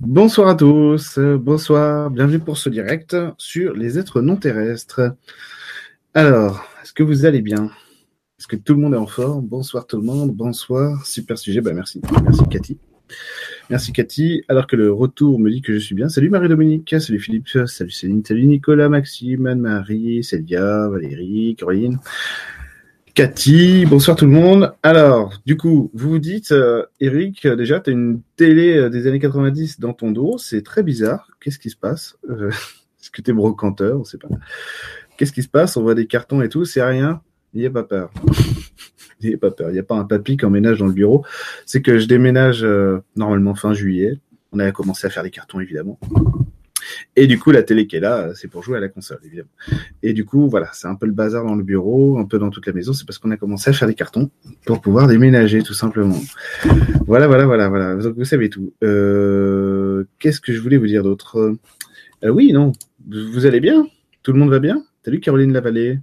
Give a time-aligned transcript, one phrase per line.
[0.00, 5.16] Bonsoir à tous, bonsoir, bienvenue pour ce direct sur les êtres non terrestres.
[6.14, 7.72] Alors, est-ce que vous allez bien?
[8.38, 9.44] Est-ce que tout le monde est en forme?
[9.44, 12.78] Bonsoir tout le monde, bonsoir, super sujet, bah merci, merci Cathy.
[13.70, 16.08] Merci Cathy, alors que le retour me dit que je suis bien.
[16.08, 21.98] Salut Marie-Dominique, salut Philippe, salut Céline, salut Nicolas, Maxime, Anne-Marie, Célia, Valérie, Caroline.
[23.18, 24.74] Cathy, bonsoir tout le monde.
[24.84, 28.90] Alors, du coup, vous vous dites, euh, Eric, euh, déjà, tu as une télé euh,
[28.90, 31.28] des années 90 dans ton dos, c'est très bizarre.
[31.40, 32.16] Qu'est-ce qui se passe?
[32.28, 33.98] Est-ce que tu es brocanteur?
[33.98, 34.28] On sait pas.
[35.16, 35.76] Qu'est-ce qui se passe?
[35.76, 37.20] On voit des cartons et tout, c'est rien.
[37.54, 38.12] N'ayez pas peur.
[39.20, 39.70] N'ayez pas peur.
[39.70, 41.24] Il n'y a pas un papy qui emménage dans le bureau.
[41.66, 42.64] C'est que je déménage
[43.16, 44.20] normalement fin juillet.
[44.52, 45.98] On a commencé à faire des cartons, évidemment.
[47.16, 49.48] Et du coup, la télé qui est là, c'est pour jouer à la console, évidemment.
[50.02, 52.50] Et du coup, voilà, c'est un peu le bazar dans le bureau, un peu dans
[52.50, 52.92] toute la maison.
[52.92, 54.30] C'est parce qu'on a commencé à faire des cartons
[54.66, 56.20] pour pouvoir déménager, tout simplement.
[57.06, 57.96] Voilà, voilà, voilà, voilà.
[57.96, 58.72] Vous savez tout.
[58.82, 61.56] Euh, Qu'est-ce que je voulais vous dire d'autre?
[62.24, 62.72] Euh, Oui, non.
[63.08, 63.86] Vous allez bien?
[64.22, 64.84] Tout le monde va bien?
[65.04, 66.00] Salut Caroline Lavallée?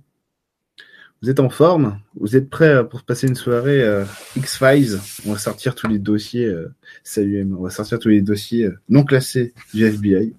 [1.22, 2.00] Vous êtes en forme?
[2.20, 4.04] Vous êtes prêts pour passer une soirée euh,
[4.36, 5.00] X-Files?
[5.26, 6.46] On va sortir tous les dossiers.
[6.46, 6.76] Euh,
[7.18, 10.34] on va sortir tous les dossiers euh, non classés du FBI.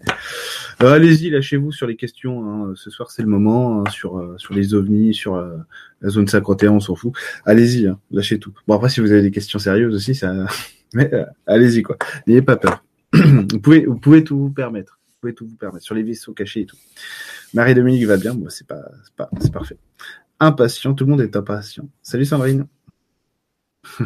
[0.78, 2.44] Allez-y, lâchez-vous sur les questions.
[2.44, 2.74] Hein.
[2.77, 6.94] Ce soir, c'est le moment hein, sur les ovnis, sur la zone 51, on s'en
[6.94, 7.14] fout.
[7.47, 8.52] Allez-y, hein, lâchez tout.
[8.69, 10.47] Bon après, si vous avez des questions sérieuses aussi, ça.
[10.94, 11.10] Mais
[11.47, 11.97] allez-y quoi.
[12.27, 12.84] N'ayez pas peur.
[13.12, 15.00] vous pouvez tout vous permettre.
[15.08, 16.77] Vous pouvez tout vous permettre sur les vaisseaux cachés et tout.
[17.54, 19.78] Marie-Dominique va bien, pas, c'est pas, c'est parfait
[20.40, 20.94] impatient.
[20.94, 21.88] Tout le monde est impatient.
[22.02, 22.66] Salut Sandrine.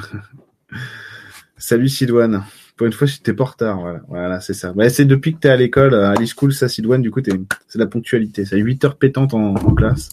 [1.57, 2.45] Salut Sidoine.
[2.77, 3.81] Pour une fois, j'étais pas en retard.
[3.81, 4.73] Voilà, voilà c'est ça.
[4.73, 7.21] Bah, c'est depuis que tu es à l'école, à l'e-school, ça, Sidoine, du coup,
[7.69, 8.45] c'est la ponctualité.
[8.45, 10.11] C'est 8 heures pétantes en, en classe.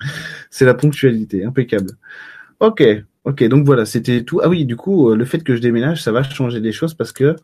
[0.50, 1.44] c'est la ponctualité.
[1.44, 1.90] Impeccable.
[2.60, 2.84] Ok.
[3.24, 3.42] Ok.
[3.44, 4.40] Donc voilà, c'était tout.
[4.42, 6.94] Ah oui, du coup, euh, le fait que je déménage, ça va changer des choses
[6.94, 7.34] parce que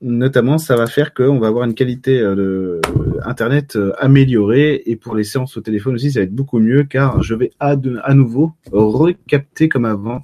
[0.00, 2.80] notamment, ça va faire qu'on va avoir une qualité euh,
[3.24, 6.84] Internet euh, améliorée et pour les séances au téléphone aussi, ça va être beaucoup mieux
[6.84, 7.76] car je vais à,
[8.14, 10.22] nouveau recapter comme avant.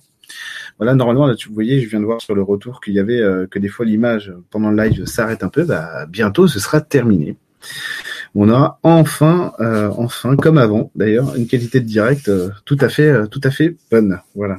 [0.79, 3.21] Voilà, normalement, là, tu voyais, je viens de voir sur le retour qu'il y avait
[3.21, 5.65] euh, que des fois l'image pendant le live s'arrête un peu.
[5.65, 7.37] Bah, bientôt, ce sera terminé.
[8.35, 9.53] On aura enfin,
[9.97, 12.31] enfin, comme avant, d'ailleurs, une qualité de direct
[12.65, 14.21] tout à fait, tout à fait bonne.
[14.35, 14.59] Voilà.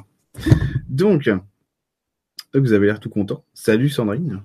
[0.88, 1.30] Donc,
[2.53, 3.44] vous avez l'air tout content.
[3.53, 4.42] Salut Sandrine.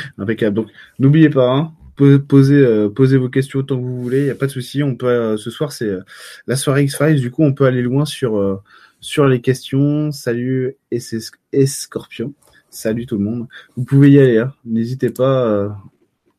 [0.18, 0.56] Impeccable.
[0.56, 4.20] Donc, n'oubliez pas, hein, posez, euh, posez vos questions autant que vous voulez.
[4.20, 4.82] Il n'y a pas de souci.
[4.82, 6.00] On peut, euh, ce soir, c'est euh,
[6.46, 7.20] la soirée X-Files.
[7.20, 8.62] Du coup, on peut aller loin sur,
[9.00, 10.12] sur les questions.
[10.12, 12.34] Salut, et Scorpion.
[12.70, 13.48] Salut tout le monde.
[13.76, 14.38] Vous pouvez y aller.
[14.38, 14.52] Hein.
[14.64, 15.76] N'hésitez pas.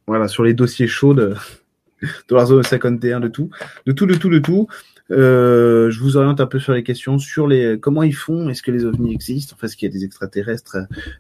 [0.08, 1.36] voilà, sur les dossiers chauds de,
[2.02, 3.50] de la zone 51, de tout.
[3.86, 4.68] De tout, de tout, de tout.
[5.14, 8.64] Euh, je vous oriente un peu sur les questions, sur les comment ils font, est-ce
[8.64, 10.78] que les ovnis existent, enfin est-ce qu'il y a des extraterrestres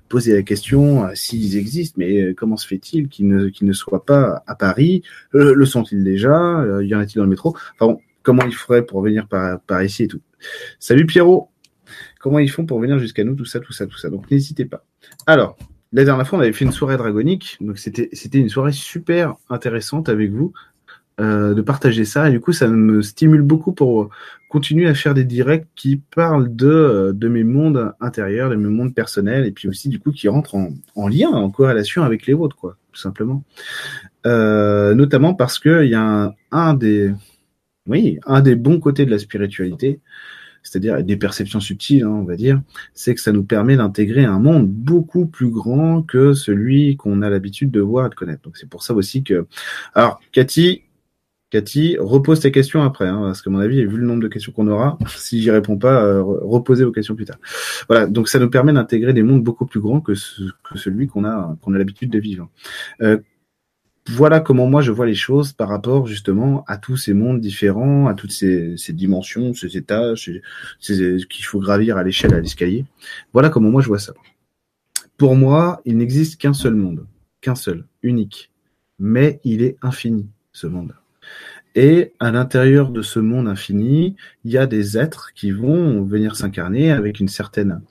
[0.10, 4.06] Poser la question, euh, s'ils existent, mais euh, comment se fait-il qu'ils ne, ne soient
[4.06, 5.04] pas à Paris?
[5.32, 6.66] Le sont-ils déjà?
[6.82, 7.56] Y en a-t-il dans le métro?
[7.80, 10.22] Enfin comment ils feraient pour venir par, par ici et tout.
[10.80, 11.50] Salut Pierrot!
[12.20, 14.10] Comment ils font pour venir jusqu'à nous, tout ça, tout ça, tout ça.
[14.10, 14.86] Donc n'hésitez pas.
[15.28, 15.58] Alors,
[15.92, 20.10] la dernière fois, on avait fait une soirée dragonique, donc c'était une soirée super intéressante
[20.10, 20.54] avec vous.
[21.22, 22.28] Euh, de partager ça.
[22.28, 24.10] Et du coup, ça me stimule beaucoup pour
[24.50, 28.68] continuer à faire des directs qui parlent de, euh, de mes mondes intérieurs, de mes
[28.68, 32.26] mondes personnels, et puis aussi du coup qui rentrent en, en lien, en corrélation avec
[32.26, 33.44] les vôtres, quoi, tout simplement.
[34.26, 37.14] Euh, notamment parce que il y a un, un, des,
[37.86, 40.00] oui, un des bons côtés de la spiritualité,
[40.64, 42.60] c'est-à-dire des perceptions subtiles, hein, on va dire,
[42.96, 47.30] c'est que ça nous permet d'intégrer un monde beaucoup plus grand que celui qu'on a
[47.30, 48.42] l'habitude de voir et de connaître.
[48.42, 49.46] Donc c'est pour ça aussi que,
[49.94, 50.82] alors Cathy,
[51.54, 54.52] Cathy, repose tes questions après, hein, parce que mon avis, vu le nombre de questions
[54.52, 57.38] qu'on aura, si j'y réponds pas, euh, reposez vos questions plus tard.
[57.88, 61.56] Voilà, donc ça nous permet d'intégrer des mondes beaucoup plus grands que, celui qu'on a
[61.62, 62.50] qu'on a l'habitude de vivre.
[63.04, 63.20] Euh,
[64.08, 68.08] voilà comment moi je vois les choses par rapport justement à tous ces mondes différents,
[68.08, 70.32] à toutes ces, dimensions, ces étages,
[70.80, 72.84] qu'il faut gravir à l'échelle, à l'escalier.
[73.32, 74.16] Voilà comment moi je vois ça.
[75.18, 77.06] Pour moi, il n'existe qu'un seul monde,
[77.42, 78.50] qu'un seul, unique,
[78.98, 80.96] mais il est infini, ce monde.
[81.76, 84.16] Et à l'intérieur de ce monde infini,
[84.46, 87.82] il y a des êtres qui vont venir s'incarner avec une certaine,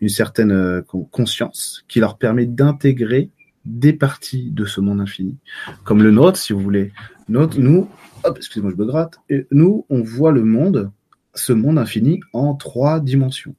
[0.00, 3.30] une certaine euh, conscience qui leur permet d'intégrer
[3.64, 5.36] des parties de ce monde infini,
[5.84, 6.92] comme le nôtre, si vous voulez.
[7.28, 7.88] Notre, nous,
[8.24, 9.18] hop, excusez-moi, je me gratte.
[9.50, 10.90] Nous, on voit le monde,
[11.34, 13.54] ce monde infini, en trois dimensions.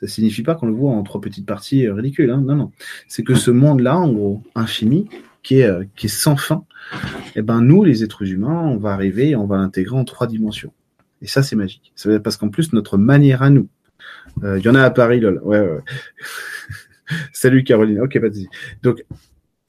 [0.00, 2.30] Ça signifie pas qu'on le voit en trois petites parties ridicules.
[2.30, 2.42] Hein.
[2.44, 2.72] Non, non.
[3.06, 5.08] C'est que ce monde-là, en gros, infini,
[5.42, 6.64] qui est, euh, qui est sans fin,
[7.36, 10.26] eh ben nous, les êtres humains, on va arriver et on va l'intégrer en trois
[10.26, 10.72] dimensions.
[11.22, 11.92] Et ça, c'est magique.
[12.24, 13.68] Parce qu'en plus, notre manière à nous,
[14.42, 15.40] euh, il y en a à Paris, lol.
[15.44, 15.80] Ouais, ouais.
[17.32, 18.00] Salut Caroline.
[18.00, 18.38] Ok, pas de
[18.82, 19.04] Donc,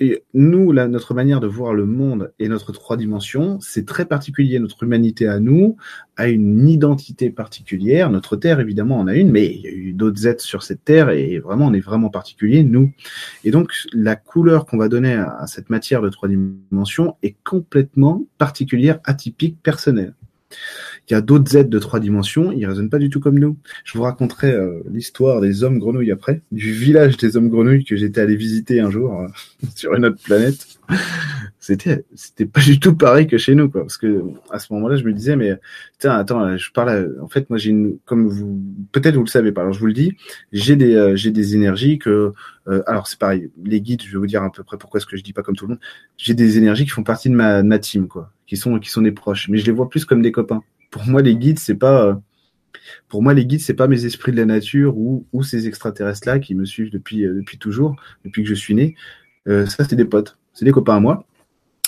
[0.02, 4.06] et nous, là, notre manière de voir le monde et notre trois dimensions, c'est très
[4.06, 4.58] particulier.
[4.58, 5.78] Notre humanité à nous
[6.18, 8.10] a une identité particulière.
[8.10, 10.84] Notre Terre, évidemment, en a une, mais il y a eu d'autres êtres sur cette
[10.84, 12.92] Terre et vraiment, on est vraiment particulier, nous.
[13.44, 18.26] Et donc, la couleur qu'on va donner à cette matière de trois dimensions est complètement
[18.40, 20.16] particulière, atypique, personnelle.
[21.10, 23.58] Il y a d'autres êtres de trois dimensions, ils raisonnent pas du tout comme nous.
[23.84, 27.98] Je vous raconterai euh, l'histoire des hommes grenouilles après, du village des hommes grenouilles que
[27.98, 29.28] j'étais allé visiter un jour euh,
[29.76, 30.80] sur une autre planète.
[31.60, 34.96] C'était c'était pas du tout pareil que chez nous quoi, parce que à ce moment-là,
[34.96, 35.60] je me disais mais
[36.00, 38.62] tiens, attends, je parle en fait moi j'ai une comme vous
[38.92, 40.16] peut-être vous le savez pas, alors je vous le dis,
[40.54, 42.32] j'ai des euh, j'ai des énergies que
[42.88, 45.18] alors c'est pareil, les guides, je vais vous dire à peu près pourquoi est-ce que
[45.18, 45.82] je dis pas comme tout le monde.
[46.18, 48.90] J'ai des énergies qui font partie de ma, de ma team quoi, qui sont qui
[48.90, 51.58] sont des proches, mais je les vois plus comme des copains pour moi, les guides,
[51.58, 52.16] c'est pas, euh,
[53.08, 56.54] pour moi, les guides, c'est pas mes esprits de la nature ou, ces extraterrestres-là qui
[56.54, 57.96] me suivent depuis, euh, depuis toujours,
[58.26, 58.96] depuis que je suis né.
[59.48, 61.26] Euh, ça, c'est des potes, c'est des copains à moi.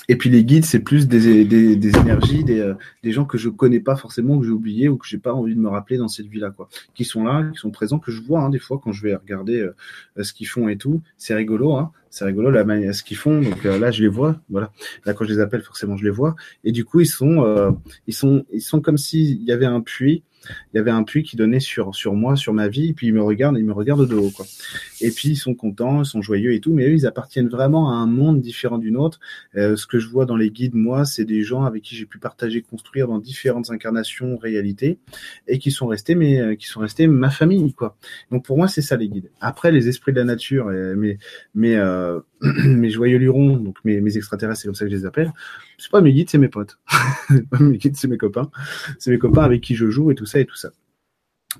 [0.09, 2.73] Et puis les guides, c'est plus des, des, des énergies, des, euh,
[3.03, 5.55] des, gens que je connais pas forcément, que j'ai oublié ou que j'ai pas envie
[5.55, 6.67] de me rappeler dans cette vie-là, quoi.
[6.93, 9.15] Qui sont là, qui sont présents, que je vois hein, des fois quand je vais
[9.15, 9.75] regarder euh,
[10.17, 11.01] euh, ce qu'ils font et tout.
[11.17, 11.91] C'est rigolo, hein.
[12.09, 13.41] C'est rigolo la manière, ce qu'ils font.
[13.41, 14.71] Donc là, je les vois, voilà.
[15.05, 16.35] Là, quand je les appelle, forcément, je les vois.
[16.63, 17.75] Et du coup, ils sont,
[18.05, 20.21] ils sont, ils sont comme s'il y avait un puits
[20.73, 23.07] il y avait un puits qui donnait sur, sur moi, sur ma vie, et puis
[23.07, 24.45] ils me regardent, ils me regardent de haut, quoi.
[25.01, 27.91] Et puis ils sont contents, ils sont joyeux et tout, mais eux, ils appartiennent vraiment
[27.91, 29.19] à un monde différent du nôtre.
[29.55, 32.05] Euh, ce que je vois dans les guides, moi, c'est des gens avec qui j'ai
[32.05, 34.97] pu partager, construire dans différentes incarnations, réalités,
[35.47, 37.97] et qui sont restés, mais euh, qui sont restés ma famille, quoi.
[38.31, 39.29] Donc pour moi, c'est ça les guides.
[39.41, 41.17] Après, les esprits de la nature, euh, mais,
[41.55, 42.19] mais euh,
[42.65, 45.31] mes joyeux lurons, donc mes, mes extraterrestres, c'est comme ça que je les appelle.
[45.77, 46.77] C'est pas mes guides, c'est mes potes.
[47.59, 48.51] mes guides, c'est mes copains.
[48.99, 50.71] C'est mes copains avec qui je joue et tout ça et tout ça.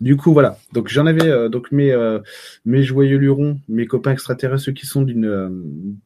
[0.02, 0.58] Du coup, voilà.
[0.74, 2.20] Donc j'en avais euh, donc mes euh,
[2.66, 5.50] mes joyeux lurons, mes copains extraterrestres, ceux qui sont d'une euh,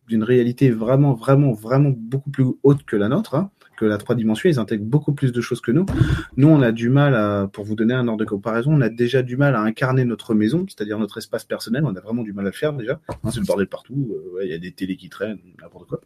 [0.08, 3.36] d'une réalité vraiment vraiment vraiment beaucoup plus haute que la nôtre.
[3.36, 5.86] Hein, que la trois dimensions, ils intègrent beaucoup plus de choses que nous.
[6.36, 8.90] Nous, on a du mal à, pour vous donner un ordre de comparaison, on a
[8.90, 11.84] déjà du mal à incarner notre maison, c'est-à-dire notre espace personnel.
[11.86, 13.00] On a vraiment du mal à le faire déjà.
[13.10, 14.14] Hein, c'est le bordel partout.
[14.44, 16.02] Il y a des télés qui traînent, n'importe quoi.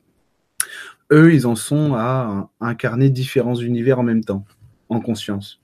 [1.12, 4.46] Eux, ils en sont à incarner différents univers en même temps,
[4.90, 5.60] en conscience.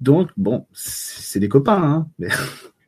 [0.00, 1.82] Donc, bon, c'est des copains,
[2.20, 2.28] hein,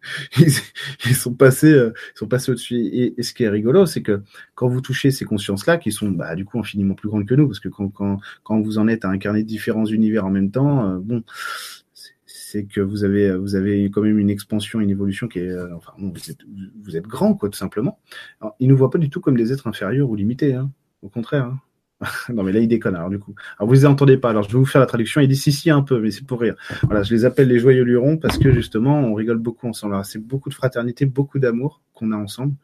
[0.38, 2.76] ils, sont passés, euh, ils sont passés au-dessus.
[2.76, 4.22] Et, ce qui est rigolo, c'est que
[4.54, 7.46] quand vous touchez ces consciences-là, qui sont bah, du coup infiniment plus grandes que nous,
[7.46, 10.88] parce que quand, quand, quand vous en êtes à incarner différents univers en même temps,
[10.88, 11.22] euh, bon,
[12.24, 15.74] c'est que vous avez, vous avez quand même une expansion, une évolution qui est, euh,
[15.76, 16.40] enfin, vous êtes,
[16.82, 18.00] vous êtes grand, quoi, tout simplement.
[18.40, 20.70] Alors, ils nous voient pas du tout comme des êtres inférieurs ou limités, hein,
[21.02, 21.46] au contraire.
[21.46, 21.60] Hein.
[22.32, 23.34] non, mais là, il déconne, alors, du coup.
[23.58, 24.30] Alors, vous les entendez pas.
[24.30, 25.20] Alors, je vais vous faire la traduction.
[25.20, 26.54] Il dit si, si, un peu, mais c'est pour rire.
[26.84, 30.00] Voilà, je les appelle les joyeux lurons parce que, justement, on rigole beaucoup ensemble.
[30.04, 32.54] C'est beaucoup de fraternité, beaucoup d'amour qu'on a ensemble.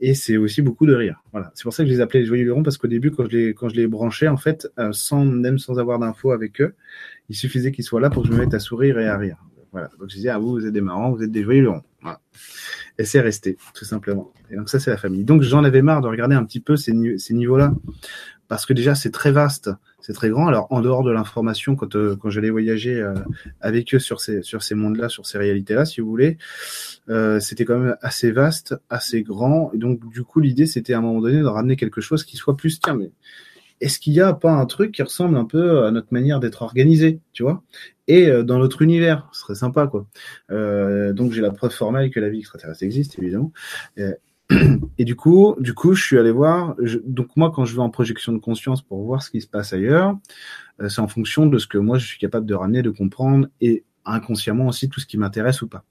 [0.00, 1.22] Et c'est aussi beaucoup de rire.
[1.32, 1.52] Voilà.
[1.54, 3.36] C'est pour ça que je les appelais les joyeux lurons parce qu'au début, quand je
[3.36, 6.74] les, quand je les branchais, en fait, euh, sans, même sans avoir d'infos avec eux,
[7.28, 9.36] il suffisait qu'ils soient là pour que je me mette à sourire et à rire.
[9.70, 9.88] Voilà.
[9.98, 11.82] Donc, je disais, ah, vous, vous êtes des marrants, vous êtes des joyeux lurons.
[12.00, 12.20] Voilà.
[12.98, 14.32] Et c'est resté, tout simplement.
[14.50, 15.24] Et donc, ça, c'est la famille.
[15.24, 17.74] Donc, j'en avais marre de regarder un petit peu ces, ces niveaux-là
[18.48, 19.70] parce que déjà c'est très vaste,
[20.00, 20.46] c'est très grand.
[20.48, 23.14] Alors en dehors de l'information, quand euh, quand j'allais voyager euh,
[23.60, 26.38] avec eux sur ces sur ces mondes-là, sur ces réalités-là, si vous voulez,
[27.08, 29.70] euh, c'était quand même assez vaste, assez grand.
[29.72, 32.36] Et donc du coup l'idée c'était à un moment donné de ramener quelque chose qui
[32.36, 33.10] soit plus tiens mais
[33.80, 36.62] est-ce qu'il n'y a pas un truc qui ressemble un peu à notre manière d'être
[36.62, 37.62] organisé, tu vois?
[38.06, 40.06] Et dans notre univers, ce serait sympa, quoi.
[40.48, 43.52] donc j'ai la preuve formelle que la vie extraterrestre existe, évidemment.
[44.98, 46.76] Et du coup, du coup, je suis allé voir.
[47.04, 49.72] donc moi, quand je vais en projection de conscience pour voir ce qui se passe
[49.72, 50.16] ailleurs,
[50.80, 53.48] euh, c'est en fonction de ce que moi je suis capable de ramener, de comprendre,
[53.60, 55.84] et inconsciemment aussi tout ce qui m'intéresse ou pas.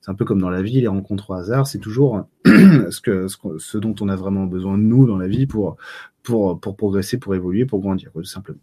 [0.00, 3.26] C'est un peu comme dans la vie, les rencontres au hasard, c'est toujours ce que,
[3.58, 5.76] ce, dont on a vraiment besoin nous dans la vie pour
[6.22, 8.60] pour pour progresser, pour évoluer, pour grandir, tout simplement.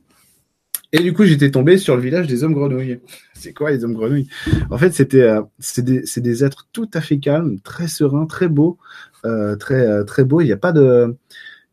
[0.95, 3.01] Et du coup, j'étais tombé sur le village des hommes grenouilles.
[3.33, 4.29] C'est quoi les hommes grenouilles?
[4.69, 8.47] En fait, c'était euh, c'est des, des êtres tout à fait calmes, très sereins, très
[8.47, 8.77] beaux,
[9.25, 10.39] euh, très euh, très beaux.
[10.39, 11.13] Il n'y a pas de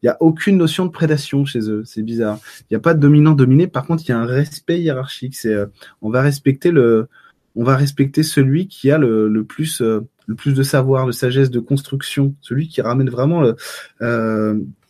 [0.03, 2.41] il y a aucune notion de prédation chez eux, c'est bizarre.
[2.63, 3.69] Il n'y a pas de dominant dominé.
[3.69, 5.37] Par contre, il y a un respect hiérarchique.
[5.37, 5.55] C'est
[6.01, 7.07] on va respecter le
[7.55, 11.51] on va respecter celui qui a le, le plus le plus de savoir, de sagesse,
[11.51, 13.45] de construction, celui qui ramène vraiment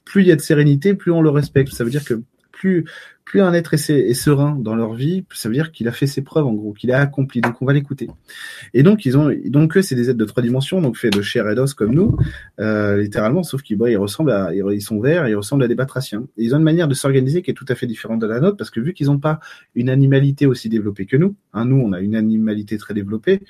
[0.06, 1.74] plus il y a de sérénité, plus on le respecte.
[1.74, 2.86] Ça veut dire que plus
[3.24, 6.22] plus un être est, serein dans leur vie, ça veut dire qu'il a fait ses
[6.22, 7.40] preuves en gros, qu'il a accompli.
[7.40, 8.08] Donc on va l'écouter.
[8.74, 11.22] Et donc ils ont, donc eux c'est des êtres de trois dimensions, donc faits de
[11.22, 12.16] chair et d'os comme nous,
[12.60, 15.74] euh, littéralement, sauf qu'ils bah, ils ressemblent à, ils sont verts, ils ressemblent à des
[15.74, 16.26] batraciens.
[16.36, 18.56] Ils ont une manière de s'organiser qui est tout à fait différente de la nôtre,
[18.56, 19.40] parce que vu qu'ils n'ont pas
[19.74, 23.40] une animalité aussi développée que nous, hein, nous on a une animalité très développée.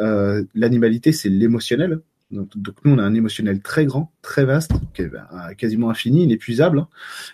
[0.00, 2.00] Euh, L'animalité c'est l'émotionnel,
[2.34, 6.80] Donc, nous, on a un émotionnel très grand, très vaste, ben, quasiment infini, inépuisable.
[6.80, 6.88] Hein.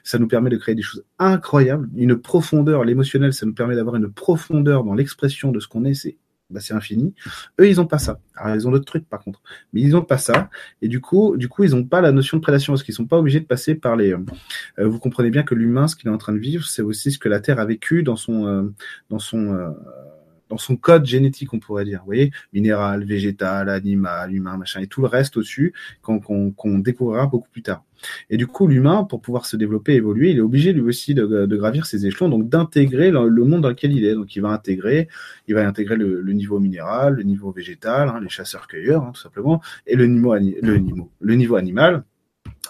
[0.05, 2.85] Ça nous permet de créer des choses incroyables, une profondeur.
[2.85, 5.95] L'émotionnel, ça nous permet d'avoir une profondeur dans l'expression de ce qu'on est.
[5.95, 6.17] C'est
[6.51, 7.15] bah, c'est infini.
[7.61, 8.19] Eux, ils ont pas ça.
[8.35, 9.41] Alors, ils ont d'autres trucs, par contre.
[9.73, 10.51] Mais ils ont pas ça.
[10.83, 13.07] Et du coup, du coup, ils ont pas la notion de prédation parce qu'ils sont
[13.07, 14.13] pas obligés de passer par les.
[14.13, 17.13] Euh, vous comprenez bien que l'humain, ce qu'il est en train de vivre, c'est aussi
[17.13, 18.63] ce que la Terre a vécu dans son, euh,
[19.11, 19.71] dans son, euh,
[20.51, 22.01] dans son code génétique, on pourrait dire.
[22.01, 27.49] Vous voyez, minéral, végétal, animal, humain, machin, et tout le reste au-dessus qu'on découvrira beaucoup
[27.49, 27.85] plus tard.
[28.31, 31.47] Et du coup, l'humain, pour pouvoir se développer, évoluer, il est obligé lui aussi de,
[31.57, 34.15] gravir ses échelons, donc d'intégrer le, monde dans lequel il est.
[34.15, 35.09] Donc, il va intégrer,
[35.47, 39.61] il va intégrer le, niveau minéral, le niveau végétal, hein, les chasseurs-cueilleurs, hein, tout simplement,
[39.87, 42.05] et le niveau animal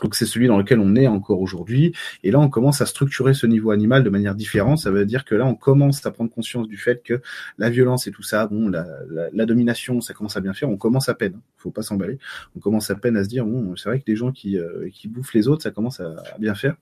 [0.02, 1.92] donc c'est celui dans lequel on est encore aujourd'hui.
[2.23, 4.78] Et là, on commence à structurer ce niveau animal de manière différente.
[4.78, 7.21] Ça veut dire que là, on commence à prendre conscience du fait que
[7.59, 10.69] la violence et tout ça, bon, la, domination, ça commence à bien faire.
[10.69, 11.40] On commence à peine.
[11.57, 12.19] Faut pas s'emballer.
[12.57, 14.88] On commence à peine à se dire bon, c'est vrai que les gens qui euh,
[14.92, 16.76] qui bouffent les autres, ça commence à, bien faire.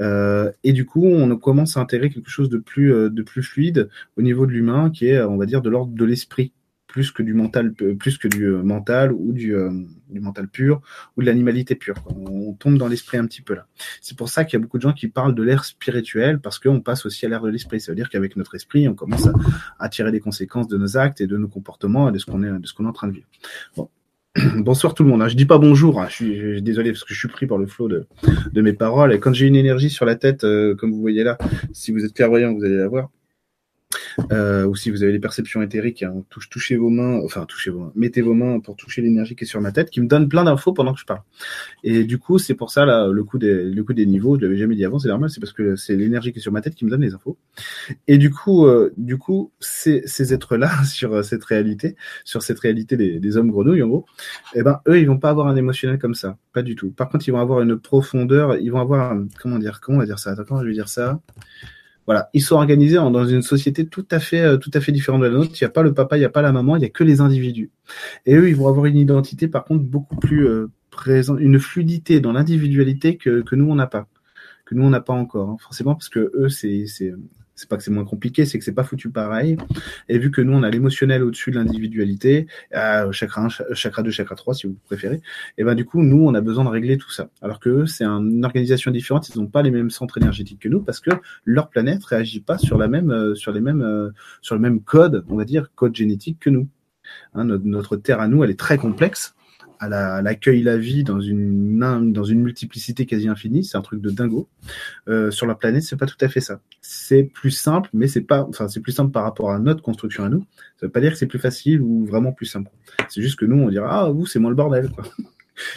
[0.00, 3.42] Euh, et du coup, on commence à intégrer quelque chose de plus euh, de plus
[3.42, 6.52] fluide au niveau de l'humain, qui est, on va dire, de l'ordre de l'esprit
[6.86, 9.70] plus que du mental, plus que du euh, mental ou du, euh,
[10.08, 10.80] du mental pur
[11.16, 11.96] ou de l'animalité pure.
[12.06, 13.66] On, tombe dans l'esprit un petit peu là.
[14.00, 16.58] C'est pour ça qu'il y a beaucoup de gens qui parlent de l'ère spirituelle parce
[16.58, 17.80] qu'on passe aussi à l'ère de l'esprit.
[17.80, 19.28] Ça veut dire qu'avec notre esprit, on commence
[19.78, 22.42] à, tirer des conséquences de nos actes et de nos comportements et de ce qu'on
[22.42, 23.26] est, de ce qu'on est en train de vivre.
[23.76, 23.90] Bon.
[24.56, 25.22] Bonsoir tout le monde.
[25.22, 25.28] Hein.
[25.28, 26.00] Je dis pas bonjour.
[26.00, 26.08] Hein.
[26.10, 28.06] Je, suis, désolé parce que je suis pris par le flot de,
[28.52, 29.12] de mes paroles.
[29.12, 31.38] Et quand j'ai une énergie sur la tête, euh, comme vous voyez là,
[31.72, 33.10] si vous êtes clairvoyant, vous allez la voir.
[34.32, 37.70] Euh, ou si vous avez les perceptions éthériques, hein, touche, touchez vos mains, enfin touchez
[37.70, 40.06] vos mains, mettez vos mains pour toucher l'énergie qui est sur ma tête, qui me
[40.06, 41.22] donne plein d'infos pendant que je parle.
[41.84, 44.42] Et du coup, c'est pour ça là, le coup des, le coup des niveaux, je
[44.42, 46.60] l'avais jamais dit avant, c'est normal, c'est parce que c'est l'énergie qui est sur ma
[46.60, 47.36] tête qui me donne les infos.
[48.08, 52.58] Et du coup, euh, du coup, ces, ces êtres-là sur euh, cette réalité, sur cette
[52.60, 54.06] réalité des, des hommes grenouilles en gros,
[54.54, 56.90] eh ben eux, ils vont pas avoir un émotionnel comme ça, pas du tout.
[56.90, 60.06] Par contre, ils vont avoir une profondeur, ils vont avoir, comment dire, comment on va
[60.06, 60.32] dire ça?
[60.32, 61.20] Attends, je vais dire ça?
[62.06, 65.22] Voilà, ils sont organisés dans une société tout à fait, euh, tout à fait différente
[65.22, 65.50] de la nôtre.
[65.60, 66.90] Il n'y a pas le papa, il n'y a pas la maman, il n'y a
[66.90, 67.70] que les individus.
[68.26, 72.20] Et eux, ils vont avoir une identité, par contre, beaucoup plus euh, présente, une fluidité
[72.20, 74.06] dans l'individualité que, que nous on n'a pas,
[74.66, 75.56] que nous on n'a pas encore, hein.
[75.58, 77.12] forcément, parce que eux, c'est, c'est,
[77.56, 79.56] c'est pas que c'est moins compliqué, c'est que c'est pas foutu pareil.
[80.08, 84.10] Et vu que nous on a l'émotionnel au-dessus de l'individualité, euh, chakra 1, chakra 2,
[84.10, 85.22] chakra 3 si vous préférez,
[85.58, 87.30] et ben du coup nous on a besoin de régler tout ça.
[87.40, 90.82] Alors que c'est une organisation différente, ils n'ont pas les mêmes centres énergétiques que nous
[90.82, 91.10] parce que
[91.44, 94.10] leur planète réagit pas sur la même euh, sur les mêmes euh,
[94.42, 96.68] sur le même code, on va dire code génétique que nous.
[97.34, 99.35] Hein, notre, notre terre à nous, elle est très complexe
[99.80, 104.10] à l'accueil la, vie dans une dans une multiplicité quasi infinie, c'est un truc de
[104.10, 104.48] dingo.
[105.08, 106.60] Euh, sur la planète, c'est pas tout à fait ça.
[106.80, 110.24] C'est plus simple, mais c'est pas, enfin c'est plus simple par rapport à notre construction
[110.24, 110.44] à nous.
[110.80, 112.70] Ça veut pas dire que c'est plus facile ou vraiment plus simple.
[113.08, 115.04] C'est juste que nous on dira ah vous c'est moins le bordel quoi.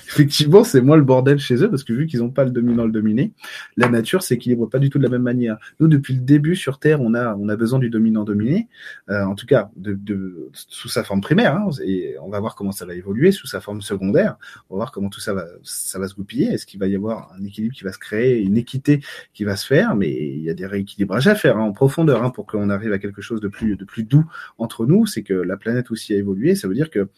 [0.07, 2.86] Effectivement, c'est moins le bordel chez eux parce que vu qu'ils n'ont pas le dominant
[2.86, 3.33] le dominé,
[3.77, 5.57] la nature s'équilibre pas du tout de la même manière.
[5.79, 8.67] Nous, depuis le début sur Terre, on a on a besoin du dominant dominé,
[9.09, 11.55] euh, en tout cas de, de, sous sa forme primaire.
[11.55, 14.38] Hein, et on va voir comment ça va évoluer sous sa forme secondaire.
[14.69, 16.48] On va voir comment tout ça va ça va se goupiller.
[16.48, 19.01] Est-ce qu'il va y avoir un équilibre qui va se créer, une équité
[19.33, 19.95] qui va se faire?
[19.95, 22.93] Mais il y a des rééquilibrages à faire hein, en profondeur hein, pour qu'on arrive
[22.93, 24.25] à quelque chose de plus de plus doux
[24.57, 25.05] entre nous.
[25.05, 26.55] C'est que la planète aussi a évolué.
[26.55, 27.09] Ça veut dire que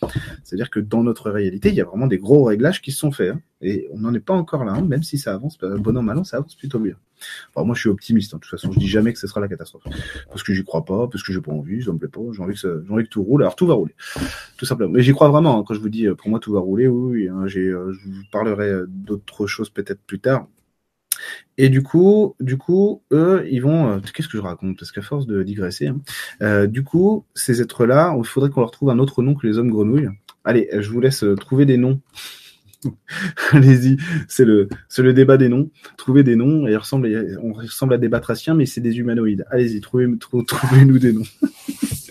[0.44, 2.92] c'est à dire que dans notre réalité, il y a vraiment des gros réglages qui
[2.92, 3.34] se sont faits.
[3.34, 3.42] Hein.
[3.62, 6.02] et on n'en est pas encore là, hein, même si ça avance, euh, bon an,
[6.02, 6.96] mal an, ça avance plutôt bien.
[7.56, 8.34] moi, je suis optimiste.
[8.34, 8.38] Hein.
[8.38, 9.84] De toute façon, je dis jamais que ce sera la catastrophe.
[10.30, 12.42] Parce que j'y crois pas, parce que j'ai pas envie, ça me plaît pas, j'ai
[12.42, 13.44] envie, que j'ai envie que tout roule.
[13.44, 13.96] Alors, tout va rouler.
[14.58, 14.92] Tout simplement.
[14.92, 15.64] Mais j'y crois vraiment.
[15.64, 18.24] Quand je vous dis, euh, pour moi, tout va rouler, oui, j'ai, euh, je vous
[18.32, 20.48] parlerai d'autres choses peut-être plus tard.
[21.58, 24.02] Et du coup, du coup, eux, ils vont.
[24.02, 24.80] Qu'est-ce que je raconte?
[24.80, 25.92] Parce qu'à force de digresser,
[26.68, 29.70] du coup, ces êtres-là, il faudrait qu'on leur trouve un autre nom que les hommes
[29.70, 30.10] grenouilles.
[30.44, 32.02] Allez, je vous laisse trouver des noms
[33.52, 34.68] Allez-y, c'est le,
[34.98, 35.70] le débat des noms.
[35.98, 39.46] Trouvez des noms, ressemble, on ressemble à des batraciens, mais c'est des humanoïdes.
[39.50, 40.08] Allez-y, trouvez,
[40.48, 41.26] trouvez-nous des noms.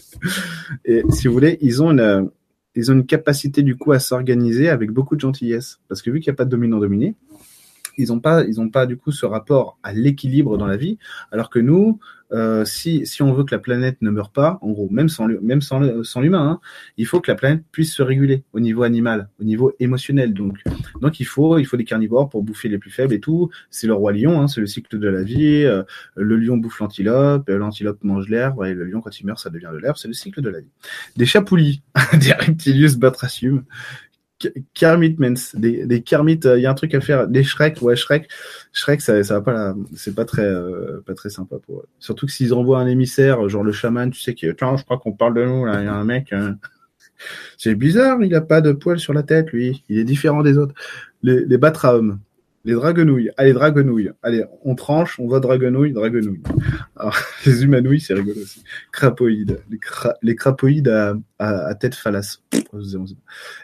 [0.85, 2.31] et si vous voulez, ils ont une,
[2.75, 6.21] ils ont une capacité du coup à s'organiser avec beaucoup de gentillesse, parce que vu
[6.21, 7.17] qu'il n'y a pas de dominant dominé,
[8.00, 10.99] ils n'ont pas, ils ont pas du coup ce rapport à l'équilibre dans la vie,
[11.33, 11.99] alors que nous,
[12.33, 15.26] euh, si, si on veut que la planète ne meure pas, en gros, même sans,
[15.42, 16.61] même sans, sans l'humain, hein,
[16.97, 20.33] il faut que la planète puisse se réguler au niveau animal, au niveau émotionnel.
[20.33, 20.62] Donc,
[21.00, 23.50] donc il faut, il faut des carnivores pour bouffer les plus faibles et tout.
[23.71, 25.64] C'est le roi lion, hein, c'est le cycle de la vie.
[25.64, 25.83] Euh,
[26.14, 29.50] le lion bouffe l'antilope, euh, l'antilope mange l'herbe, et le lion quand il meurt, ça
[29.50, 29.97] devient de l'herbe.
[29.97, 30.71] C'est le cycle de la vie.
[31.16, 31.83] Des chapoulis,
[32.21, 33.64] des reptilius batracium,
[34.75, 35.17] Kermit
[35.55, 38.29] des, des Kermit, il euh, y a un truc à faire, des Shrek, ouais Shrek,
[38.73, 41.85] Shrek ça, ça va pas c'est pas très euh, pas très sympa pour.
[41.99, 44.99] Surtout que s'ils envoient un émissaire, genre le chaman, tu sais que tiens, je crois
[44.99, 46.57] qu'on parle de nous là, il y a un mec, hein.
[47.59, 49.85] C'est bizarre, il a pas de poils sur la tête, lui.
[49.91, 50.75] Il est différent des autres.
[51.23, 52.19] Les, les batraums,
[52.65, 53.31] les dragonouilles.
[53.37, 54.11] Allez, dragonouilles.
[54.23, 56.43] Allez, on tranche, on va dragonouille, dragonouille.
[56.97, 57.17] Alors,
[57.47, 58.63] les humanouilles, c'est rigolo aussi.
[58.93, 59.61] Crapoïdes.
[59.71, 59.79] Les,
[60.23, 62.43] les crapoïdes à, à, tête phalace.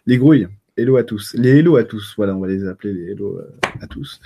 [0.07, 0.49] Les grouilles.
[0.79, 1.33] Hello à tous.
[1.33, 2.13] Les hello à tous.
[2.19, 4.21] Voilà, on va les appeler les hello euh, à tous.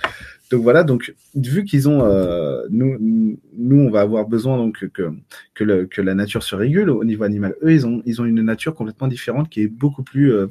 [0.49, 5.13] Donc voilà, donc vu qu'ils ont, euh, nous, nous, on va avoir besoin donc que
[5.53, 7.55] que, le, que la nature se régule au niveau animal.
[7.63, 10.47] Eux, ils ont, ils ont une nature complètement différente qui est beaucoup plus euh,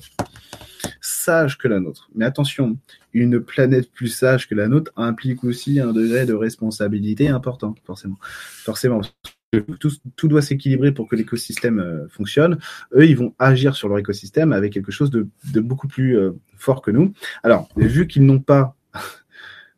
[1.02, 2.08] sage que la nôtre.
[2.14, 2.78] Mais attention,
[3.12, 8.16] une planète plus sage que la nôtre implique aussi un degré de responsabilité important, forcément.
[8.22, 9.02] Forcément.
[9.80, 12.58] Tout, tout doit s'équilibrer pour que l'écosystème euh, fonctionne.
[12.94, 16.32] Eux, ils vont agir sur leur écosystème avec quelque chose de, de beaucoup plus euh,
[16.56, 17.12] fort que nous.
[17.42, 18.76] Alors, vu qu'ils n'ont pas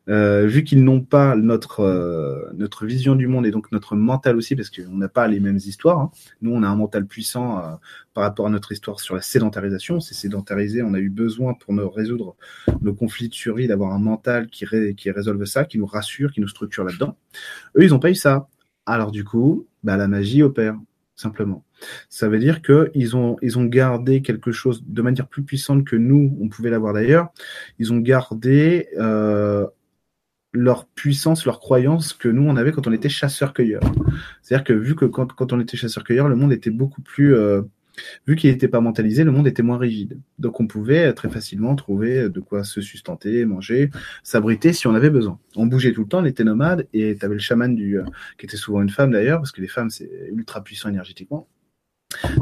[0.09, 4.37] euh, vu qu'ils n'ont pas notre euh, notre vision du monde et donc notre mental
[4.37, 6.01] aussi, parce qu'on n'a pas les mêmes histoires.
[6.01, 6.11] Hein.
[6.41, 7.63] Nous, on a un mental puissant euh,
[8.15, 10.01] par rapport à notre histoire sur la sédentarisation.
[10.01, 12.37] C'est sédentarisé, on a eu besoin pour nous résoudre
[12.81, 16.41] nos conflits de survie d'avoir un mental qui, qui résolve ça, qui nous rassure, qui
[16.41, 17.17] nous structure là-dedans.
[17.77, 18.49] Eux, ils n'ont pas eu ça.
[18.87, 20.77] Alors du coup, bah, la magie opère
[21.15, 21.65] simplement.
[22.09, 25.97] Ça veut dire qu'ils ont, ils ont gardé quelque chose de manière plus puissante que
[25.97, 27.29] nous, on pouvait l'avoir d'ailleurs.
[27.79, 29.67] Ils ont gardé euh,
[30.53, 33.83] leur puissance, leur croyance que nous on avait quand on était chasseur-cueilleur.
[34.43, 37.63] C'est-à-dire que vu que quand, quand on était chasseur-cueilleur, le monde était beaucoup plus, euh,
[38.27, 40.19] vu qu'il n'était pas mentalisé, le monde était moins rigide.
[40.39, 43.91] Donc on pouvait très facilement trouver de quoi se sustenter, manger,
[44.23, 45.39] s'abriter si on avait besoin.
[45.57, 48.05] On bougeait tout le temps, on était nomade et tu avais le chaman du, euh,
[48.39, 51.49] qui était souvent une femme d'ailleurs, parce que les femmes c'est ultra puissant énergétiquement.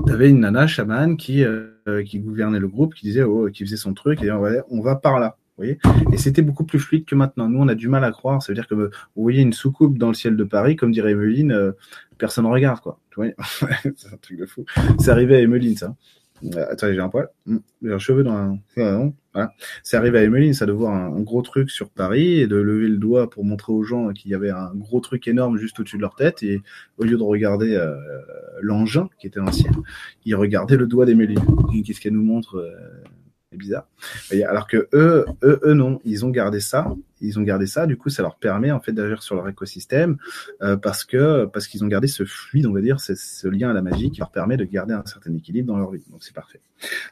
[0.07, 3.65] Tu avais une nana chaman qui, euh, qui gouvernait le groupe, qui disait, oh, qui
[3.65, 7.05] faisait son truc, et on va, on va par là et c'était beaucoup plus fluide
[7.05, 7.49] que maintenant.
[7.49, 8.43] Nous, on a du mal à croire.
[8.43, 11.13] Ça veut dire que vous voyez une soucoupe dans le ciel de Paris, comme dirait
[11.13, 11.73] Emeline, euh,
[12.19, 12.99] personne ne regarde, quoi.
[13.17, 14.65] c'est un truc de fou.
[14.99, 15.95] C'est arrivé à Emeline, ça.
[16.43, 17.29] Euh, attendez, j'ai un poil.
[17.47, 19.13] Hmm, j'ai un cheveu dans un.
[19.33, 19.53] Voilà.
[19.83, 22.89] C'est arrivé à Emeline, ça de voir un, gros truc sur Paris et de lever
[22.89, 25.97] le doigt pour montrer aux gens qu'il y avait un gros truc énorme juste au-dessus
[25.97, 26.43] de leur tête.
[26.43, 26.63] Et
[26.99, 27.95] au lieu de regarder euh,
[28.61, 29.71] l'engin qui était ancien,
[30.25, 31.41] ils regardaient le doigt d'Emeline.
[31.85, 32.67] Qu'est-ce qu'elle nous montre
[33.51, 33.89] c'est bizarre.
[34.49, 36.95] Alors que eux, eux, eux, non, ils ont gardé ça.
[37.21, 37.87] Ils ont gardé ça.
[37.87, 40.19] Du coup, ça leur permet en fait d'agir sur leur écosystème
[40.63, 43.73] euh, parce que parce qu'ils ont gardé ce fluide, on va dire, ce lien à
[43.73, 46.05] la magie qui leur permet de garder un certain équilibre dans leur vie.
[46.11, 46.61] Donc c'est parfait.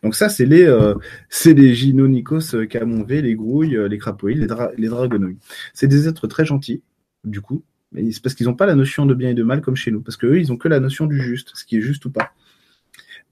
[0.03, 0.95] Donc ça, c'est les euh,
[1.29, 5.37] c'est les gynonicos, euh, camon-v, les grouilles, euh, les crapoïdes, les, dra les.
[5.75, 6.83] C'est des êtres très gentils,
[7.25, 7.65] du coup.
[7.95, 10.03] C'est parce qu'ils n'ont pas la notion de bien et de mal comme chez nous.
[10.03, 12.11] Parce que eux, ils ont que la notion du juste, ce qui est juste ou
[12.11, 12.33] pas.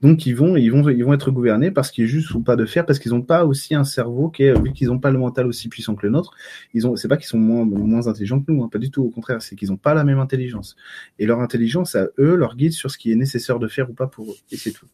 [0.01, 2.65] Donc ils vont, ils vont, ils vont être gouvernés parce qu'ils juste ou pas de
[2.65, 5.17] faire, parce qu'ils n'ont pas aussi un cerveau qui est, vu qu'ils n'ont pas le
[5.17, 6.33] mental aussi puissant que le nôtre,
[6.73, 9.03] ils ont, c'est pas qu'ils sont moins, moins intelligents que nous, hein, pas du tout.
[9.03, 10.75] Au contraire, c'est qu'ils n'ont pas la même intelligence.
[11.17, 13.93] Et leur intelligence à eux leur guide sur ce qui est nécessaire de faire ou
[13.93, 14.35] pas pour eux.
[14.51, 14.87] Et c'est tout.